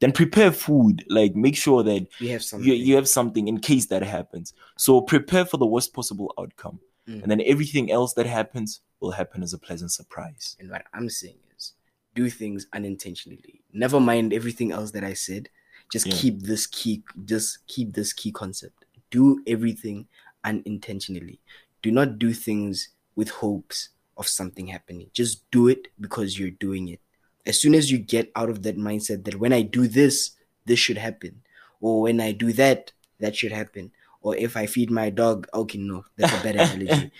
then 0.00 0.12
prepare 0.12 0.50
food. 0.50 1.04
Like 1.08 1.36
make 1.36 1.56
sure 1.56 1.82
that 1.82 2.06
we 2.20 2.28
have 2.28 2.42
something. 2.42 2.66
you, 2.68 2.74
you 2.74 2.94
have 2.96 3.08
something 3.08 3.48
in 3.48 3.58
case 3.60 3.86
that 3.86 4.02
happens. 4.02 4.54
So 4.76 5.00
prepare 5.00 5.44
for 5.44 5.58
the 5.58 5.66
worst 5.66 5.92
possible 5.92 6.32
outcome, 6.38 6.80
Mm. 7.08 7.22
and 7.22 7.30
then 7.30 7.40
everything 7.46 7.90
else 7.90 8.12
that 8.14 8.26
happens 8.26 8.80
will 9.00 9.12
happen 9.12 9.42
as 9.42 9.54
a 9.54 9.58
pleasant 9.58 9.92
surprise. 9.92 10.56
And 10.60 10.70
what 10.70 10.84
I'm 10.92 11.08
saying 11.08 11.38
is, 11.56 11.72
do 12.14 12.28
things 12.28 12.66
unintentionally. 12.74 13.62
Never 13.72 13.98
mind 14.00 14.32
everything 14.34 14.72
else 14.72 14.90
that 14.90 15.04
I 15.04 15.14
said. 15.14 15.48
Just 15.90 16.06
Yeah. 16.06 16.14
keep 16.16 16.42
this 16.42 16.66
key. 16.66 17.02
Just 17.24 17.66
keep 17.66 17.94
this 17.94 18.12
key 18.12 18.30
concept. 18.32 18.84
Do 19.10 19.42
everything 19.46 20.06
unintentionally. 20.48 21.40
Do 21.82 21.90
not 21.90 22.18
do 22.18 22.32
things 22.32 22.88
with 23.14 23.30
hopes 23.30 23.90
of 24.16 24.28
something 24.28 24.66
happening. 24.68 25.10
Just 25.12 25.48
do 25.50 25.68
it 25.68 25.88
because 26.00 26.38
you're 26.38 26.50
doing 26.50 26.88
it. 26.88 27.00
As 27.46 27.60
soon 27.60 27.74
as 27.74 27.90
you 27.90 27.98
get 27.98 28.30
out 28.36 28.50
of 28.50 28.62
that 28.62 28.76
mindset 28.76 29.24
that 29.24 29.36
when 29.36 29.52
I 29.52 29.62
do 29.62 29.86
this, 29.86 30.32
this 30.66 30.78
should 30.78 30.98
happen, 30.98 31.42
or 31.80 32.02
when 32.02 32.20
I 32.20 32.32
do 32.32 32.52
that, 32.54 32.92
that 33.20 33.36
should 33.36 33.52
happen, 33.52 33.92
or 34.20 34.36
if 34.36 34.56
I 34.56 34.66
feed 34.66 34.90
my 34.90 35.10
dog, 35.10 35.46
okay, 35.54 35.78
no, 35.78 36.04
that's 36.16 36.32
a 36.32 36.42
bad 36.42 36.56
analogy. 36.62 37.10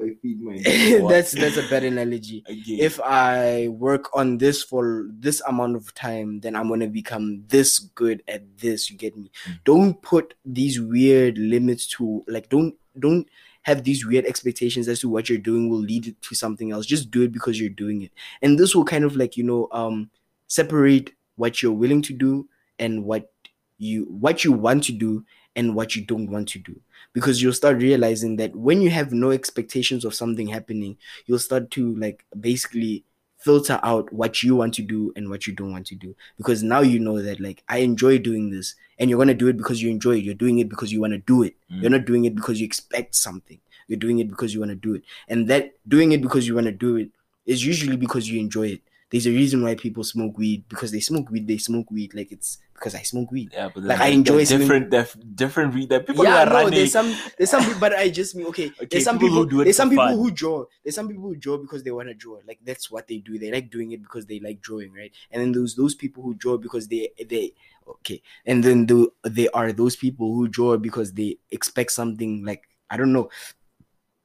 I 0.00 0.14
feed 0.22 0.40
my 0.40 0.58
that's 1.08 1.32
that's 1.32 1.56
a 1.56 1.68
better 1.68 1.86
analogy. 1.86 2.44
okay. 2.50 2.78
If 2.80 3.00
I 3.00 3.68
work 3.68 4.14
on 4.16 4.38
this 4.38 4.62
for 4.62 5.08
this 5.10 5.40
amount 5.42 5.76
of 5.76 5.94
time, 5.94 6.40
then 6.40 6.56
I'm 6.56 6.68
gonna 6.68 6.88
become 6.88 7.44
this 7.48 7.78
good 7.78 8.22
at 8.28 8.58
this. 8.58 8.90
You 8.90 8.96
get 8.96 9.16
me? 9.16 9.30
Mm. 9.46 9.60
Don't 9.64 10.02
put 10.02 10.34
these 10.44 10.80
weird 10.80 11.38
limits 11.38 11.86
to 11.98 12.24
like. 12.28 12.48
Don't 12.48 12.74
don't 12.98 13.28
have 13.62 13.84
these 13.84 14.06
weird 14.06 14.24
expectations 14.24 14.88
as 14.88 15.00
to 15.00 15.08
what 15.08 15.28
you're 15.28 15.38
doing 15.38 15.68
will 15.68 15.78
lead 15.78 16.16
to 16.20 16.34
something 16.34 16.72
else. 16.72 16.86
Just 16.86 17.10
do 17.10 17.22
it 17.22 17.32
because 17.32 17.60
you're 17.60 17.70
doing 17.70 18.02
it, 18.02 18.12
and 18.42 18.58
this 18.58 18.74
will 18.74 18.84
kind 18.84 19.04
of 19.04 19.16
like 19.16 19.36
you 19.36 19.44
know 19.44 19.68
um 19.72 20.10
separate 20.46 21.12
what 21.36 21.62
you're 21.62 21.72
willing 21.72 22.02
to 22.02 22.12
do 22.12 22.48
and 22.78 23.04
what 23.04 23.30
you 23.78 24.04
what 24.04 24.44
you 24.44 24.52
want 24.52 24.84
to 24.84 24.92
do 24.92 25.24
and 25.58 25.74
what 25.74 25.96
you 25.96 26.02
don't 26.02 26.30
want 26.30 26.48
to 26.50 26.58
do. 26.60 26.80
Because 27.12 27.42
you'll 27.42 27.52
start 27.52 27.78
realizing 27.78 28.36
that 28.36 28.54
when 28.54 28.80
you 28.80 28.90
have 28.90 29.12
no 29.12 29.32
expectations 29.32 30.04
of 30.04 30.14
something 30.14 30.46
happening 30.46 30.96
you'll 31.26 31.38
start 31.38 31.70
to 31.72 31.96
like 31.96 32.24
basically 32.38 33.04
filter 33.38 33.80
out 33.82 34.12
what 34.12 34.42
you 34.42 34.54
want 34.56 34.74
to 34.74 34.82
do 34.82 35.12
and 35.16 35.28
what 35.28 35.46
you 35.46 35.52
don't 35.52 35.72
want 35.72 35.86
to 35.88 35.96
do. 35.96 36.14
Because 36.36 36.62
now 36.62 36.80
you 36.80 37.00
know 37.00 37.20
that 37.20 37.40
like 37.40 37.64
I 37.68 37.78
enjoy 37.78 38.18
doing 38.18 38.50
this 38.50 38.76
and 38.98 39.10
you're 39.10 39.18
going 39.18 39.28
to 39.28 39.34
do 39.34 39.48
it 39.48 39.56
because 39.56 39.82
you 39.82 39.90
enjoy 39.90 40.16
it. 40.18 40.24
You're 40.24 40.34
doing 40.34 40.60
it 40.60 40.68
because 40.68 40.92
you 40.92 41.00
want 41.00 41.12
to 41.12 41.18
do 41.18 41.42
it. 41.42 41.54
Mm. 41.72 41.82
you're 41.82 41.90
not 41.90 42.04
doing 42.04 42.24
it 42.24 42.36
because 42.36 42.60
you 42.60 42.66
expect 42.66 43.16
something. 43.16 43.58
You're 43.88 43.98
doing 43.98 44.20
it 44.20 44.28
because 44.28 44.54
you 44.54 44.60
want 44.60 44.70
to 44.70 44.76
do 44.76 44.94
it. 44.94 45.02
And 45.28 45.48
that 45.48 45.72
doing 45.88 46.12
it 46.12 46.22
because 46.22 46.46
you 46.46 46.54
want 46.54 46.66
to 46.66 46.72
do 46.72 46.96
it 46.96 47.10
is 47.46 47.64
usually 47.64 47.96
because 47.96 48.30
you 48.30 48.38
enjoy 48.38 48.68
it 48.68 48.82
there's 49.10 49.26
a 49.26 49.30
reason 49.30 49.62
why 49.62 49.74
people 49.74 50.04
smoke 50.04 50.36
weed 50.36 50.64
because 50.68 50.92
they 50.92 51.00
smoke 51.00 51.30
weed 51.30 51.46
they 51.46 51.58
smoke 51.58 51.90
weed 51.90 52.14
like 52.14 52.30
it's 52.30 52.58
because 52.78 52.94
I 52.94 53.02
smoke 53.02 53.32
weed 53.32 53.50
yeah, 53.52 53.70
but 53.74 53.82
like, 53.82 54.00
I 54.00 54.08
enjoy 54.08 54.44
different, 54.44 54.94
are 54.94 55.06
different 55.34 55.74
weed 55.74 55.88
that 55.88 56.06
people 56.06 56.24
yeah, 56.24 56.42
are 56.42 56.46
no, 56.46 56.52
running. 56.52 56.70
there's 56.70 56.92
some, 56.92 57.14
there's 57.36 57.50
some, 57.50 57.78
but 57.80 57.94
I 57.94 58.08
just 58.08 58.36
mean 58.36 58.46
okay. 58.46 58.66
Okay, 58.66 58.86
there's 58.90 59.04
some 59.04 59.18
people 59.18 59.28
people, 59.28 59.42
who 59.44 59.50
do 59.50 59.60
it 59.62 59.64
there's 59.64 59.76
some 59.76 59.90
people 59.90 60.06
fun. 60.06 60.14
who 60.14 60.30
draw. 60.30 60.64
There's 60.84 60.94
some 60.94 61.08
people 61.08 61.24
who 61.24 61.36
draw 61.36 61.58
because 61.58 61.82
they 61.82 61.90
want 61.90 62.08
to 62.08 62.14
draw. 62.14 62.38
Like 62.46 62.60
that's 62.64 62.90
what 62.90 63.08
they 63.08 63.18
do. 63.18 63.38
They 63.38 63.50
like 63.50 63.70
doing 63.70 63.92
it 63.92 64.02
because 64.02 64.26
they 64.26 64.38
like 64.38 64.60
drawing, 64.60 64.92
right? 64.92 65.12
And 65.30 65.42
then 65.42 65.52
those 65.52 65.74
those 65.74 65.94
people 65.94 66.22
who 66.22 66.34
draw 66.34 66.56
because 66.56 66.88
they 66.88 67.10
they 67.28 67.52
okay. 67.88 68.22
And 68.46 68.62
then 68.62 68.86
the, 68.86 69.08
they 69.24 69.48
are 69.48 69.72
those 69.72 69.96
people 69.96 70.34
who 70.34 70.46
draw 70.48 70.76
because 70.76 71.12
they 71.12 71.38
expect 71.50 71.92
something 71.92 72.44
like 72.44 72.68
I 72.90 72.96
don't 72.96 73.12
know. 73.12 73.30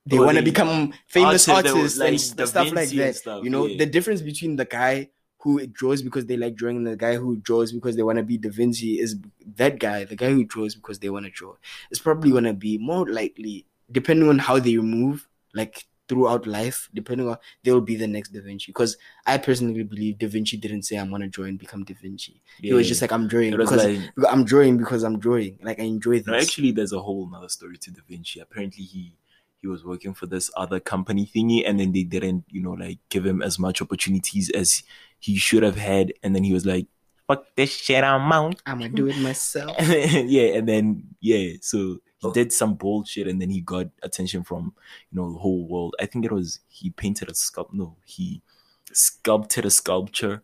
They 0.06 0.20
want 0.20 0.38
to 0.38 0.44
become 0.44 0.94
famous 1.08 1.48
Artists, 1.48 1.74
artists 1.76 1.98
like 1.98 2.10
and 2.10 2.36
Da 2.36 2.46
stuff 2.46 2.66
like 2.66 2.90
Vinci 2.90 3.00
and 3.00 3.10
that. 3.10 3.16
stuff, 3.16 3.44
you 3.44 3.50
know, 3.50 3.66
yeah. 3.66 3.78
the 3.78 3.86
difference 3.86 4.22
between 4.22 4.58
the 4.58 4.66
guy 4.66 5.10
who 5.40 5.66
draws 5.68 6.02
because 6.02 6.26
they 6.26 6.38
like 6.38 6.56
drawing 6.56 6.78
and 6.78 6.88
the 6.88 6.96
guy 6.96 7.16
who 7.16 7.36
draws 7.38 7.72
because 7.72 7.96
they 7.96 8.04
want 8.04 8.18
to 8.18 8.24
be 8.24 8.38
Da 8.38 8.50
Vinci 8.50 9.00
is 9.00 9.18
that 9.56 9.80
guy, 9.80 10.04
the 10.06 10.16
guy 10.16 10.30
who 10.30 10.44
draws 10.46 10.76
because 10.76 11.00
they 11.00 11.10
want 11.10 11.26
to 11.26 11.32
draw. 11.32 11.54
It's 11.92 12.00
probably 12.00 12.32
going 12.32 12.46
to 12.46 12.54
be 12.54 12.78
more 12.78 13.08
likely, 13.08 13.66
depending 13.92 14.30
on 14.30 14.40
how 14.40 14.60
they 14.60 14.78
move, 14.78 15.28
like 15.54 15.86
throughout 16.08 16.48
life, 16.48 16.90
depending 16.94 17.28
on, 17.28 17.38
they'll 17.64 17.82
be 17.82 17.96
the 17.96 18.08
next 18.08 18.30
Da 18.30 18.42
Vinci. 18.42 18.72
Because 18.72 18.98
I 19.26 19.38
personally 19.38 19.84
believe 19.84 20.18
Da 20.18 20.28
Vinci 20.28 20.58
didn't 20.58 20.84
say, 20.84 20.98
I'm 20.98 21.10
going 21.10 21.22
to 21.22 21.28
draw 21.28 21.46
and 21.46 21.60
become 21.60 21.84
Da 21.84 21.94
Vinci. 21.94 22.42
He 22.60 22.74
was 22.74 22.88
just 22.88 23.02
like, 23.02 23.12
I'm 23.12 23.28
drawing 23.28 23.52
because 23.52 23.86
like 23.86 24.30
I'm 24.30 24.44
drawing 24.46 24.78
because 24.78 25.04
I'm 25.04 25.20
drawing. 25.20 25.60
Like, 25.62 25.80
I 25.80 25.84
enjoy 25.84 26.20
this. 26.20 26.28
No, 26.28 26.36
actually, 26.36 26.72
there's 26.72 26.94
a 26.94 27.02
whole 27.02 27.30
nother 27.30 27.50
story 27.50 27.78
to 27.80 27.92
Da 27.92 28.02
Vinci. 28.08 28.40
Apparently, 28.40 28.84
he 28.84 29.14
he 29.64 29.68
was 29.68 29.84
working 29.84 30.14
for 30.14 30.28
this 30.28 30.52
other 30.56 30.80
company 30.80 31.26
thingy, 31.26 31.64
and 31.68 31.80
then 31.80 31.92
they 31.94 32.04
didn't, 32.04 32.44
you 32.50 32.62
know, 32.62 32.74
like 32.74 33.00
give 33.10 33.26
him 33.26 33.42
as 33.42 33.58
much 33.58 33.82
opportunities 33.82 34.50
as 34.52 34.84
he 35.20 35.38
should 35.38 35.64
have 35.64 35.78
had. 35.78 36.14
And 36.22 36.36
then 36.36 36.44
he 36.44 36.54
was 36.54 36.66
like, 36.66 36.86
"Fuck 37.28 37.46
this 37.56 37.72
shit, 37.74 38.04
I'm 38.04 38.32
out." 38.32 38.62
I'm 38.66 38.80
to 38.80 38.90
do 38.90 39.08
it 39.08 39.18
myself. 39.18 39.76
yeah, 39.82 40.58
and 40.60 40.68
then 40.68 41.16
yeah, 41.22 41.54
so 41.62 41.78
he 42.20 42.28
Oh. 42.28 42.34
did 42.34 42.52
some 42.54 42.76
bullshit, 42.76 43.28
and 43.28 43.42
then 43.42 43.50
he 43.50 43.62
got 43.62 43.88
attention 44.02 44.44
from 44.44 44.74
you 45.12 45.16
know 45.20 45.32
the 45.34 45.40
whole 45.40 45.66
world. 45.68 45.96
I 46.00 46.06
think 46.06 46.26
it 46.26 46.32
was 46.32 46.60
he 46.68 46.90
painted 46.90 47.30
a 47.30 47.34
sculpt. 47.34 47.74
No, 47.74 47.96
he 48.06 48.42
sculpted 48.92 49.66
a 49.66 49.70
sculpture 49.72 50.44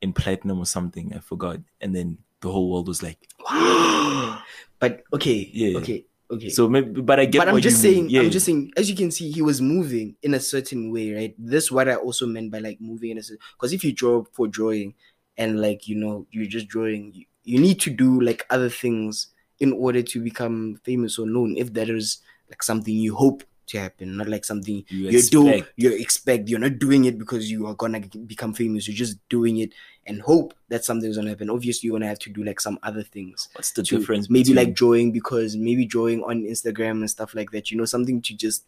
in 0.00 0.12
platinum 0.12 0.58
or 0.58 0.66
something. 0.66 1.12
I 1.14 1.18
forgot. 1.18 1.58
And 1.80 1.94
then 1.94 2.18
the 2.40 2.50
whole 2.50 2.70
world 2.70 2.88
was 2.88 3.02
like, 3.02 3.18
Wow. 3.50 4.42
but 4.78 5.02
okay, 5.12 5.50
Yeah. 5.52 5.78
okay, 5.78 6.04
okay. 6.30 6.48
so 6.48 6.68
maybe, 6.68 7.00
but 7.00 7.20
I 7.20 7.24
get. 7.26 7.38
but 7.38 7.48
I'm 7.48 7.60
just 7.60 7.80
saying. 7.80 8.10
Yeah. 8.10 8.22
I'm 8.22 8.30
just 8.30 8.46
saying, 8.46 8.72
as 8.76 8.88
you 8.88 8.96
can 8.96 9.10
see, 9.10 9.30
he 9.30 9.42
was 9.42 9.60
moving 9.60 10.16
in 10.22 10.34
a 10.34 10.40
certain 10.40 10.92
way, 10.92 11.12
right? 11.12 11.34
This 11.38 11.70
what 11.70 11.88
I 11.88 11.96
also 11.96 12.26
meant 12.26 12.50
by 12.50 12.58
like 12.58 12.80
moving 12.80 13.10
in 13.10 13.18
a 13.18 13.22
certain. 13.22 13.42
Because 13.56 13.72
if 13.72 13.84
you 13.84 13.92
draw 13.92 14.24
for 14.32 14.48
drawing, 14.48 14.94
and 15.36 15.60
like 15.60 15.88
you 15.88 15.96
know, 15.96 16.26
you're 16.30 16.46
just 16.46 16.68
drawing, 16.68 17.12
you, 17.14 17.24
you 17.44 17.58
need 17.60 17.80
to 17.80 17.90
do 17.90 18.20
like 18.20 18.46
other 18.50 18.68
things 18.68 19.28
in 19.58 19.72
order 19.72 20.02
to 20.02 20.22
become 20.22 20.80
famous 20.84 21.18
or 21.18 21.26
known. 21.26 21.56
If 21.56 21.72
that 21.74 21.88
is 21.88 22.18
like 22.48 22.62
something 22.62 22.94
you 22.94 23.14
hope 23.14 23.44
to 23.70 23.80
happen, 23.80 24.16
not 24.16 24.28
like 24.28 24.44
something 24.44 24.84
You 24.88 25.10
you 25.10 25.22
do, 25.22 25.62
you 25.76 25.90
expect. 25.92 26.48
You're 26.48 26.58
not 26.60 26.78
doing 26.78 27.04
it 27.06 27.18
because 27.18 27.50
you 27.50 27.66
are 27.66 27.74
gonna 27.74 28.00
become 28.26 28.54
famous. 28.54 28.86
You're 28.86 28.96
just 28.96 29.16
doing 29.28 29.58
it 29.58 29.72
and 30.06 30.20
hope 30.22 30.54
that 30.68 30.84
something's 30.84 31.16
gonna 31.16 31.30
happen. 31.30 31.50
Obviously, 31.50 31.86
you're 31.88 31.94
gonna 31.98 32.08
have 32.08 32.18
to 32.20 32.30
do 32.30 32.44
like 32.44 32.60
some 32.60 32.78
other 32.82 33.02
things 33.02 33.48
What's 33.54 33.72
the 33.72 33.82
to 33.82 33.98
difference? 33.98 34.28
maybe 34.30 34.50
between- 34.50 34.56
like 34.56 34.74
drawing 34.74 35.12
because 35.12 35.56
maybe 35.56 35.84
drawing 35.86 36.22
on 36.22 36.42
Instagram 36.42 37.00
and 37.00 37.10
stuff 37.10 37.34
like 37.34 37.50
that, 37.52 37.70
you 37.70 37.76
know, 37.78 37.84
something 37.84 38.20
to 38.22 38.34
just 38.34 38.64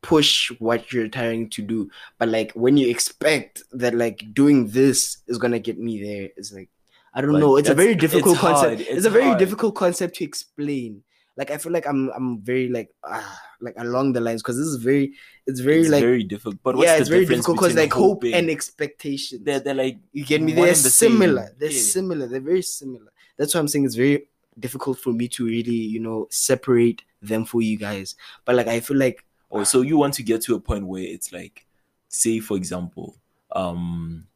push 0.00 0.50
what 0.60 0.92
you're 0.92 1.08
trying 1.08 1.50
to 1.50 1.62
do. 1.62 1.90
But 2.18 2.28
like 2.28 2.52
when 2.52 2.76
you 2.76 2.88
expect 2.88 3.62
that 3.72 3.94
like 3.94 4.24
doing 4.32 4.68
this 4.68 5.18
is 5.26 5.38
gonna 5.38 5.58
get 5.58 5.78
me 5.78 6.02
there, 6.02 6.28
it's 6.36 6.52
like 6.52 6.68
I 7.14 7.20
don't 7.20 7.40
know. 7.40 7.56
It's 7.56 7.68
a 7.68 7.74
very 7.74 7.94
difficult 7.94 8.34
it's 8.34 8.40
concept. 8.40 8.80
It's, 8.82 8.90
it's 8.90 9.06
a 9.06 9.10
very 9.10 9.24
hard. 9.24 9.38
difficult 9.38 9.74
concept 9.74 10.16
to 10.16 10.24
explain. 10.24 11.02
Like 11.38 11.50
I 11.52 11.56
feel 11.56 11.70
like 11.72 11.86
I'm 11.86 12.10
I'm 12.10 12.40
very 12.42 12.68
like 12.68 12.90
ah 13.04 13.40
like 13.60 13.74
along 13.78 14.12
the 14.12 14.20
lines 14.20 14.42
because 14.42 14.56
this 14.58 14.66
is 14.66 14.82
very 14.82 15.14
it's 15.46 15.60
very 15.60 15.82
it's 15.82 15.90
like 15.90 16.02
very 16.02 16.24
difficult. 16.24 16.56
But 16.64 16.76
what's 16.76 16.86
yeah 16.88 16.96
it's 16.96 17.08
very 17.08 17.24
difficult 17.24 17.56
because 17.56 17.76
like 17.76 17.92
hope 17.92 18.24
and 18.24 18.50
expectation. 18.50 19.44
they're, 19.44 19.60
they're 19.60 19.72
like 19.74 19.98
You 20.12 20.24
get 20.26 20.42
me? 20.42 20.52
They're 20.52 20.66
and 20.66 20.76
the 20.76 20.90
similar. 20.90 21.54
They're 21.58 21.70
Yeah. 21.70 21.78
similar. 21.78 22.26
They're 22.26 22.40
very 22.40 22.62
similar. 22.62 23.12
That's 23.38 23.54
why 23.54 23.60
I'm 23.60 23.68
saying 23.68 23.84
it's 23.86 23.94
very 23.94 24.28
difficult 24.58 24.98
for 24.98 25.12
me 25.12 25.28
to 25.28 25.46
really, 25.46 25.70
you 25.94 26.00
know, 26.00 26.26
separate 26.30 27.02
them 27.22 27.44
for 27.44 27.62
you 27.62 27.78
guys. 27.78 28.16
But 28.44 28.56
like 28.56 28.66
I 28.66 28.80
feel 28.80 28.96
like 28.98 29.24
Oh, 29.50 29.64
so 29.64 29.80
you 29.80 29.96
want 29.96 30.14
to 30.14 30.22
get 30.22 30.42
to 30.42 30.56
a 30.56 30.60
point 30.60 30.86
where 30.86 31.02
it's 31.02 31.32
like, 31.32 31.66
say 32.08 32.38
for 32.40 32.56
example, 32.56 33.16
um, 33.52 34.26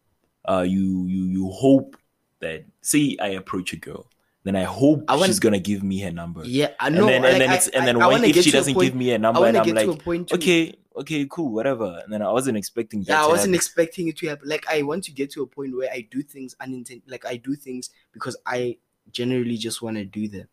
uh, 0.48 0.64
you 0.66 1.06
you 1.06 1.24
you 1.24 1.50
hope 1.50 1.96
that 2.40 2.64
say 2.80 3.16
I 3.20 3.28
approach 3.30 3.72
a 3.72 3.76
girl, 3.76 4.06
then 4.44 4.56
I 4.56 4.64
hope 4.64 5.04
I 5.08 5.14
want- 5.16 5.26
she's 5.28 5.38
gonna 5.40 5.60
give 5.60 5.82
me 5.82 6.00
her 6.00 6.10
number. 6.10 6.42
yeah, 6.44 6.70
I 6.80 6.86
And 6.88 6.96
know. 6.96 7.06
then, 7.06 7.22
like, 7.22 7.32
and 7.32 7.40
then 7.42 7.50
I- 7.50 7.54
it's 7.56 7.68
and 7.68 7.86
then 7.86 8.00
I 8.02 8.06
when, 8.08 8.24
if 8.24 8.36
she 8.42 8.50
doesn't 8.50 8.78
give 8.78 8.94
me 8.94 9.12
a 9.12 9.18
number, 9.18 9.44
and 9.46 9.56
I'm 9.56 9.68
like. 9.68 10.06
Okay, 10.32 10.74
okay, 10.96 11.26
cool, 11.30 11.52
whatever. 11.52 12.00
And 12.04 12.12
then 12.12 12.22
I 12.22 12.30
wasn't 12.32 12.56
expecting 12.58 13.00
that. 13.04 13.08
Yeah, 13.08 13.24
I 13.24 13.28
wasn't 13.28 13.40
happen. 13.50 13.54
expecting 13.54 14.08
it 14.08 14.16
to 14.18 14.26
happen. 14.28 14.48
Like 14.48 14.66
I 14.68 14.82
want 14.82 15.04
to 15.04 15.12
get 15.12 15.30
to 15.32 15.42
a 15.42 15.46
point 15.46 15.76
where 15.76 15.90
I 15.92 16.06
do 16.10 16.22
things 16.22 16.54
unintended. 16.60 17.08
Like 17.10 17.24
I 17.24 17.36
do 17.36 17.54
things 17.54 17.90
because 18.12 18.36
I 18.44 18.78
generally 19.10 19.56
just 19.56 19.80
want 19.82 19.96
to 19.96 20.04
do 20.04 20.28
them. 20.28 20.48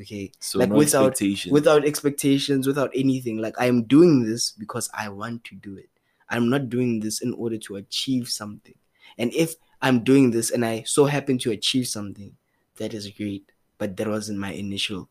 Okay, 0.00 0.32
so 0.40 0.58
like 0.58 0.70
no 0.70 0.76
without- 0.76 1.08
expectation. 1.08 1.52
without 1.52 1.84
expectations, 1.84 2.66
without 2.66 2.90
anything. 2.94 3.36
Like 3.36 3.54
I 3.60 3.66
am 3.66 3.82
doing 3.82 4.24
this 4.24 4.50
because 4.50 4.88
I 4.94 5.10
want 5.10 5.44
to 5.44 5.54
do 5.56 5.76
it. 5.76 5.90
I'm 6.30 6.48
not 6.48 6.70
doing 6.70 7.00
this 7.00 7.20
in 7.20 7.34
order 7.34 7.58
to 7.58 7.76
achieve 7.76 8.28
something. 8.30 8.76
And 9.18 9.30
if 9.34 9.56
I'm 9.82 10.02
doing 10.04 10.30
this 10.30 10.50
and 10.50 10.64
I 10.64 10.84
so 10.86 11.04
happen 11.04 11.36
to 11.38 11.50
achieve 11.50 11.86
something, 11.86 12.34
that 12.80 12.92
is 12.94 13.08
great. 13.12 13.46
But 13.78 13.96
that 13.96 14.08
wasn't 14.08 14.38
my 14.40 14.52
initial 14.52 15.08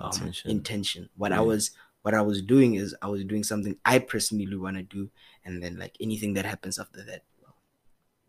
um, 0.00 0.10
Intention. 0.12 0.50
intention. 0.50 1.02
What 1.16 1.30
Yeah. 1.32 1.38
I 1.38 1.42
was 1.42 1.70
what 2.02 2.14
I 2.14 2.22
was 2.22 2.42
doing 2.42 2.74
is 2.74 2.96
I 3.02 3.06
was 3.06 3.22
doing 3.24 3.44
something 3.44 3.76
I 3.84 3.98
personally 4.00 4.56
want 4.56 4.76
to 4.76 4.82
do, 4.82 5.10
and 5.44 5.62
then 5.62 5.78
like 5.78 5.94
anything 6.00 6.34
that 6.34 6.44
happens 6.46 6.78
after 6.80 7.04
that, 7.04 7.22
well, 7.40 7.54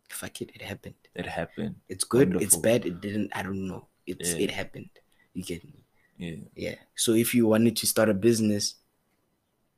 fuck 0.09 0.41
it, 0.41 0.51
it 0.53 0.61
happened. 0.61 0.93
it 1.15 1.25
happened. 1.25 1.75
It's 1.89 2.03
good, 2.03 2.37
it's 2.41 2.55
bad, 2.57 2.85
it 2.85 3.01
didn't. 3.01 3.31
I 3.33 3.41
don't 3.41 3.65
know. 3.67 3.87
It's 4.05 4.33
Yeah. 4.33 4.45
it 4.45 4.51
happened. 4.51 4.89
You 5.33 5.41
get 5.43 5.63
me? 5.65 5.81
Yeah. 6.21 6.35
Yeah. 6.55 6.75
So 6.93 7.13
if 7.13 7.33
you 7.33 7.47
wanted 7.47 7.75
to 7.81 7.87
start 7.87 8.09
a 8.09 8.13
business, 8.13 8.75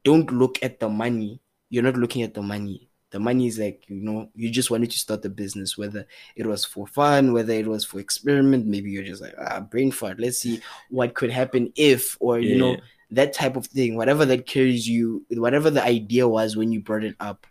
don't 0.04 0.28
look 0.32 0.60
at 0.62 0.80
the 0.84 0.90
money. 0.90 1.40
You're 1.70 1.84
not 1.88 1.96
looking 1.96 2.24
at 2.24 2.34
the 2.34 2.42
money. 2.44 2.90
The 3.16 3.20
money 3.22 3.48
is 3.48 3.58
like, 3.58 3.86
you 3.88 4.02
know, 4.02 4.28
you 4.36 4.50
just 4.50 4.70
wanted 4.70 4.92
to 4.92 5.00
start 5.00 5.22
the 5.22 5.30
business, 5.30 5.78
whether 5.78 6.06
it 6.36 6.46
was 6.46 6.66
for 6.66 6.86
fun, 6.86 7.32
whether 7.32 7.54
it 7.54 7.66
was 7.66 7.86
for 7.86 8.02
experiment. 8.02 8.66
Maybe 8.66 8.92
you're 8.92 9.06
just 9.06 9.22
like, 9.22 9.36
ah, 9.40 9.62
brain 9.62 9.90
fart. 9.90 10.20
Let's 10.20 10.40
see 10.40 10.60
what 10.90 11.14
could 11.14 11.32
happen 11.32 11.72
if, 11.78 12.18
or, 12.20 12.40
you 12.40 12.58
know, 12.58 12.76
that 13.12 13.32
type 13.32 13.56
of 13.56 13.68
thing. 13.68 13.96
Whatever 13.96 14.26
that 14.26 14.46
carries 14.46 14.86
you, 14.86 15.26
whatever 15.30 15.70
the 15.70 15.82
idea 15.82 16.28
was 16.28 16.58
when 16.58 16.74
you 16.74 16.82
brought 16.82 17.06
it 17.06 17.16
up, 17.22 17.48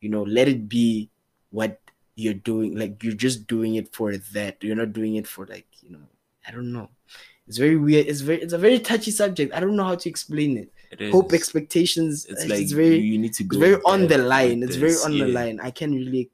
you 0.00 0.08
know, 0.08 0.22
let 0.22 0.48
it 0.48 0.70
be 0.70 1.10
what 1.50 1.82
you're 2.14 2.32
doing. 2.32 2.74
Like, 2.74 3.02
you're 3.04 3.12
just 3.12 3.46
doing 3.46 3.74
it 3.74 3.94
for 3.94 4.16
that. 4.16 4.64
You're 4.64 4.74
not 4.74 4.94
doing 4.94 5.16
it 5.16 5.26
for, 5.26 5.44
like, 5.44 5.66
you 5.82 5.90
know, 5.90 6.08
I 6.48 6.50
don't 6.50 6.72
know. 6.72 6.88
It's 7.46 7.58
very 7.58 7.76
weird. 7.76 8.06
It's 8.06 8.22
very, 8.22 8.40
it's 8.40 8.54
a 8.54 8.58
very 8.58 8.78
touchy 8.78 9.10
subject. 9.10 9.52
I 9.52 9.60
don't 9.60 9.76
know 9.76 9.84
how 9.84 9.96
to 9.96 10.08
explain 10.08 10.56
it. 10.56 10.72
Hope 11.10 11.32
expectations. 11.32 12.26
It's 12.26 12.42
It's, 12.42 12.50
like 12.50 12.68
very, 12.68 12.98
you 12.98 13.18
need 13.18 13.34
to 13.34 13.44
go. 13.44 13.56
it's 13.56 13.66
very 13.66 13.82
on 13.84 14.06
the 14.08 14.18
line. 14.18 14.62
It's 14.62 14.76
very 14.76 14.94
on 15.04 15.18
the 15.18 15.26
line. 15.26 15.60
I 15.60 15.70
can't 15.70 15.92
really, 15.92 16.30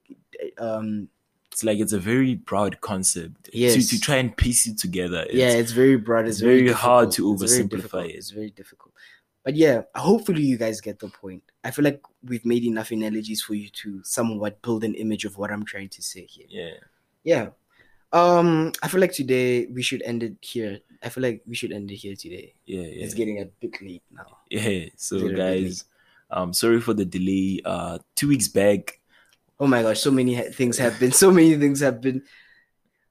um, 0.58 1.08
It's 1.52 1.64
like 1.64 1.78
it's 1.78 1.92
a 1.92 1.98
very 1.98 2.34
broad 2.36 2.80
concept. 2.80 3.50
Yes. 3.52 3.74
To, 3.74 3.96
to 3.96 4.00
try 4.00 4.16
and 4.16 4.36
piece 4.36 4.66
it 4.66 4.78
together. 4.78 5.22
It's, 5.22 5.34
yeah, 5.34 5.50
it's 5.50 5.72
very 5.72 5.96
broad. 5.96 6.26
It's, 6.26 6.36
it's 6.36 6.40
very 6.40 6.62
very 6.62 6.72
hard 6.74 7.10
to 7.12 7.24
oversimplify 7.24 7.70
difficult. 7.70 8.06
it. 8.06 8.14
It's 8.16 8.30
very 8.30 8.50
difficult. 8.50 8.94
But 9.42 9.56
yeah, 9.56 9.82
hopefully 9.94 10.42
you 10.42 10.58
guys 10.58 10.80
get 10.80 10.98
the 10.98 11.08
point. 11.08 11.42
I 11.64 11.70
feel 11.70 11.84
like 11.84 12.02
we've 12.22 12.44
made 12.44 12.64
enough 12.64 12.90
analogies 12.90 13.42
for 13.42 13.54
you 13.54 13.68
to 13.70 14.02
somewhat 14.04 14.60
build 14.62 14.84
an 14.84 14.94
image 14.94 15.24
of 15.24 15.38
what 15.38 15.50
I'm 15.50 15.64
trying 15.64 15.88
to 15.90 16.02
say 16.02 16.26
here. 16.26 16.46
Yeah. 16.48 16.74
Yeah. 17.24 17.48
Um, 18.12 18.72
I 18.82 18.88
feel 18.88 19.00
like 19.00 19.12
today 19.12 19.66
we 19.66 19.82
should 19.82 20.02
end 20.02 20.22
it 20.22 20.34
here. 20.40 20.80
I 21.02 21.08
feel 21.08 21.22
like 21.22 21.42
we 21.46 21.54
should 21.54 21.72
end 21.72 21.90
it 21.90 21.96
here 21.96 22.16
today. 22.16 22.54
Yeah. 22.66 22.82
Yeah. 22.82 23.04
It's 23.04 23.14
getting 23.14 23.40
a 23.40 23.46
bit 23.46 23.80
late 23.80 24.02
now. 24.12 24.38
Yeah. 24.50 24.86
So 24.96 25.28
guys, 25.30 25.84
um, 26.30 26.52
sorry 26.52 26.80
for 26.80 26.94
the 26.94 27.04
delay. 27.04 27.60
Uh, 27.64 27.98
two 28.16 28.28
weeks 28.28 28.48
back. 28.48 29.00
Oh 29.58 29.66
my 29.66 29.82
gosh, 29.82 30.00
so 30.00 30.10
many 30.10 30.34
ha- 30.34 30.50
things 30.52 30.78
have 30.78 30.98
been. 30.98 31.12
So 31.12 31.30
many 31.30 31.56
things 31.56 31.80
have 31.80 32.00
been. 32.00 32.22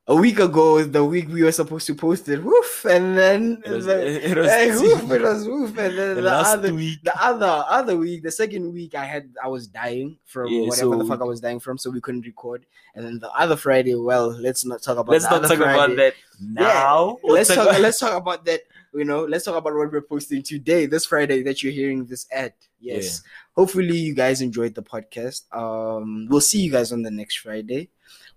A 0.10 0.16
week 0.16 0.40
ago, 0.40 0.84
the 0.84 1.06
week 1.06 1.30
we 1.30 1.44
were 1.44 1.52
supposed 1.52 1.86
to 1.86 1.94
post 1.94 2.28
it, 2.30 2.44
woof, 2.44 2.84
and 2.90 3.16
then 3.16 3.62
It 3.64 3.70
was, 3.70 3.86
the, 3.86 4.30
it 4.32 4.36
was, 4.36 4.82
woof, 4.82 5.12
it 5.12 5.22
was 5.22 5.48
woof, 5.48 5.70
and 5.78 5.96
then 5.96 6.16
the 6.16 6.16
the, 6.16 6.22
last 6.24 6.54
other, 6.58 6.74
week. 6.74 7.04
the 7.04 7.14
other 7.24 7.64
other 7.70 7.96
week, 7.96 8.24
the 8.24 8.32
second 8.32 8.74
week, 8.74 8.96
I 8.96 9.06
had 9.06 9.30
I 9.44 9.48
was 9.48 9.68
dying 9.68 10.18
from 10.26 10.48
Yeah, 10.48 10.62
whatever 10.66 10.96
the 10.98 11.06
fuck 11.06 11.22
I 11.22 11.26
was 11.26 11.40
dying 11.40 11.60
from, 11.60 11.78
so 11.78 11.92
we 11.92 12.02
couldn't 12.02 12.26
record. 12.26 12.66
And 12.96 13.06
then 13.06 13.20
the 13.20 13.30
other 13.34 13.56
Friday, 13.56 13.94
well, 13.94 14.30
let's 14.30 14.66
not 14.66 14.82
talk 14.82 14.98
about. 14.98 15.12
That. 15.12 15.12
Let's 15.12 15.30
not 15.30 15.42
talk 15.48 15.60
about 15.60 15.96
that 15.98 16.16
now. 16.42 17.20
let's 17.24 17.50
talk. 17.54 17.68
about- 17.70 17.82
let's 17.82 18.00
talk 18.00 18.18
about 18.20 18.46
that. 18.46 18.62
You 18.96 19.06
know, 19.06 19.26
let's 19.26 19.46
talk 19.46 19.58
about 19.58 19.76
what 19.76 19.92
we're 19.92 20.02
posting 20.02 20.42
today, 20.42 20.88
this 20.88 21.06
Friday 21.06 21.44
that 21.44 21.62
you're 21.62 21.72
hearing 21.72 22.06
this 22.06 22.26
at. 22.32 22.56
Yes. 22.80 23.22
Hopefully, 23.56 23.96
you 23.96 24.16
guys 24.16 24.42
enjoyed 24.42 24.74
the 24.74 24.82
podcast. 24.82 25.44
Um, 25.56 26.26
we'll 26.32 26.42
see 26.42 26.62
you 26.62 26.72
guys 26.72 26.92
on 26.92 27.04
the 27.04 27.12
next 27.12 27.38
Friday. 27.38 27.90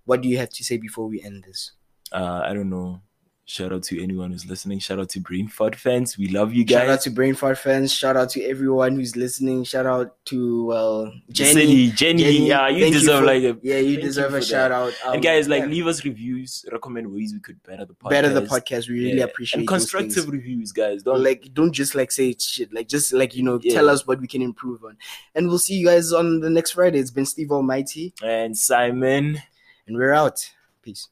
What 0.05 0.21
do 0.23 0.29
you 0.29 0.39
have 0.39 0.51
to 0.51 0.65
say 0.65 0.77
before 0.77 1.07
we 1.09 1.23
end 1.23 1.45
this? 1.45 1.73
uh, 2.13 2.43
I 2.45 2.53
don't 2.55 2.69
know. 2.71 3.01
Shout 3.45 3.73
out 3.73 3.83
to 3.85 4.01
anyone 4.01 4.31
who's 4.31 4.47
listening. 4.47 4.79
Shout 4.79 5.01
out 5.01 5.09
to 5.11 5.21
Brain 5.21 5.49
Fart 5.49 5.75
fans. 5.75 6.17
We 6.17 6.29
love 6.29 6.55
you 6.55 6.63
guys. 6.65 6.79
Shout 6.83 6.89
out 6.91 7.01
to 7.03 7.11
Brain 7.11 7.35
Fart 7.35 7.59
fans. 7.59 7.93
Shout 7.93 8.17
out 8.17 8.31
to 8.31 8.43
everyone 8.45 8.95
who's 8.95 9.17
listening. 9.17 9.65
Shout 9.65 9.85
out 9.85 10.15
to 10.27 10.67
well 10.67 11.13
Jenny. 11.31 11.53
Jenny, 11.53 11.91
Jenny, 11.91 12.23
Jenny, 12.23 12.49
yeah, 12.49 12.69
you 12.69 12.91
deserve 12.93 13.21
for- 13.21 13.27
like 13.27 13.43
a 13.43 13.59
yeah, 13.63 13.79
you 13.79 13.91
you 13.97 14.01
deserve 14.01 14.31
for 14.31 14.37
a 14.37 14.41
that. 14.41 14.47
shout 14.47 14.71
out. 14.71 14.93
Um, 15.05 15.15
and 15.15 15.23
guys, 15.23 15.49
like 15.49 15.63
yeah, 15.65 15.69
leave 15.69 15.87
us 15.89 16.05
reviews, 16.05 16.65
recommend 16.71 17.13
ways 17.13 17.33
we 17.35 17.41
could 17.41 17.61
better 17.65 17.85
the 17.85 17.95
podcast. 17.95 18.11
better 18.11 18.29
the 18.33 18.43
podcast. 18.43 18.89
We 18.89 19.01
really 19.07 19.19
Yeah. 19.19 19.25
appreciate 19.25 19.59
and 19.59 19.69
constructive 19.69 20.29
reviews, 20.29 20.71
guys. 20.71 21.03
Don't 21.03 21.23
like 21.23 21.53
don't 21.53 21.73
just 21.73 21.95
like 21.97 22.13
say 22.13 22.35
shit 22.39 22.73
like 22.73 22.87
just 22.89 23.13
like 23.13 23.35
you 23.35 23.43
know 23.43 23.59
Yeah. 23.61 23.75
tell 23.75 23.91
us 23.91 24.07
what 24.07 24.21
we 24.21 24.29
can 24.29 24.41
improve 24.41 24.85
on 24.85 24.97
and 25.35 25.49
we'll 25.49 25.59
see 25.59 25.75
you 25.75 25.87
guys 25.87 26.13
on 26.13 26.41
the 26.41 26.49
next 26.49 26.71
friday 26.73 26.99
it's 27.01 27.11
been 27.11 27.27
steve 27.27 27.51
almighty 27.51 28.15
and 28.23 28.57
Simon. 28.57 29.43
And 29.93 29.99
we're 29.99 30.15
out. 30.15 30.49
Peace. 30.81 31.09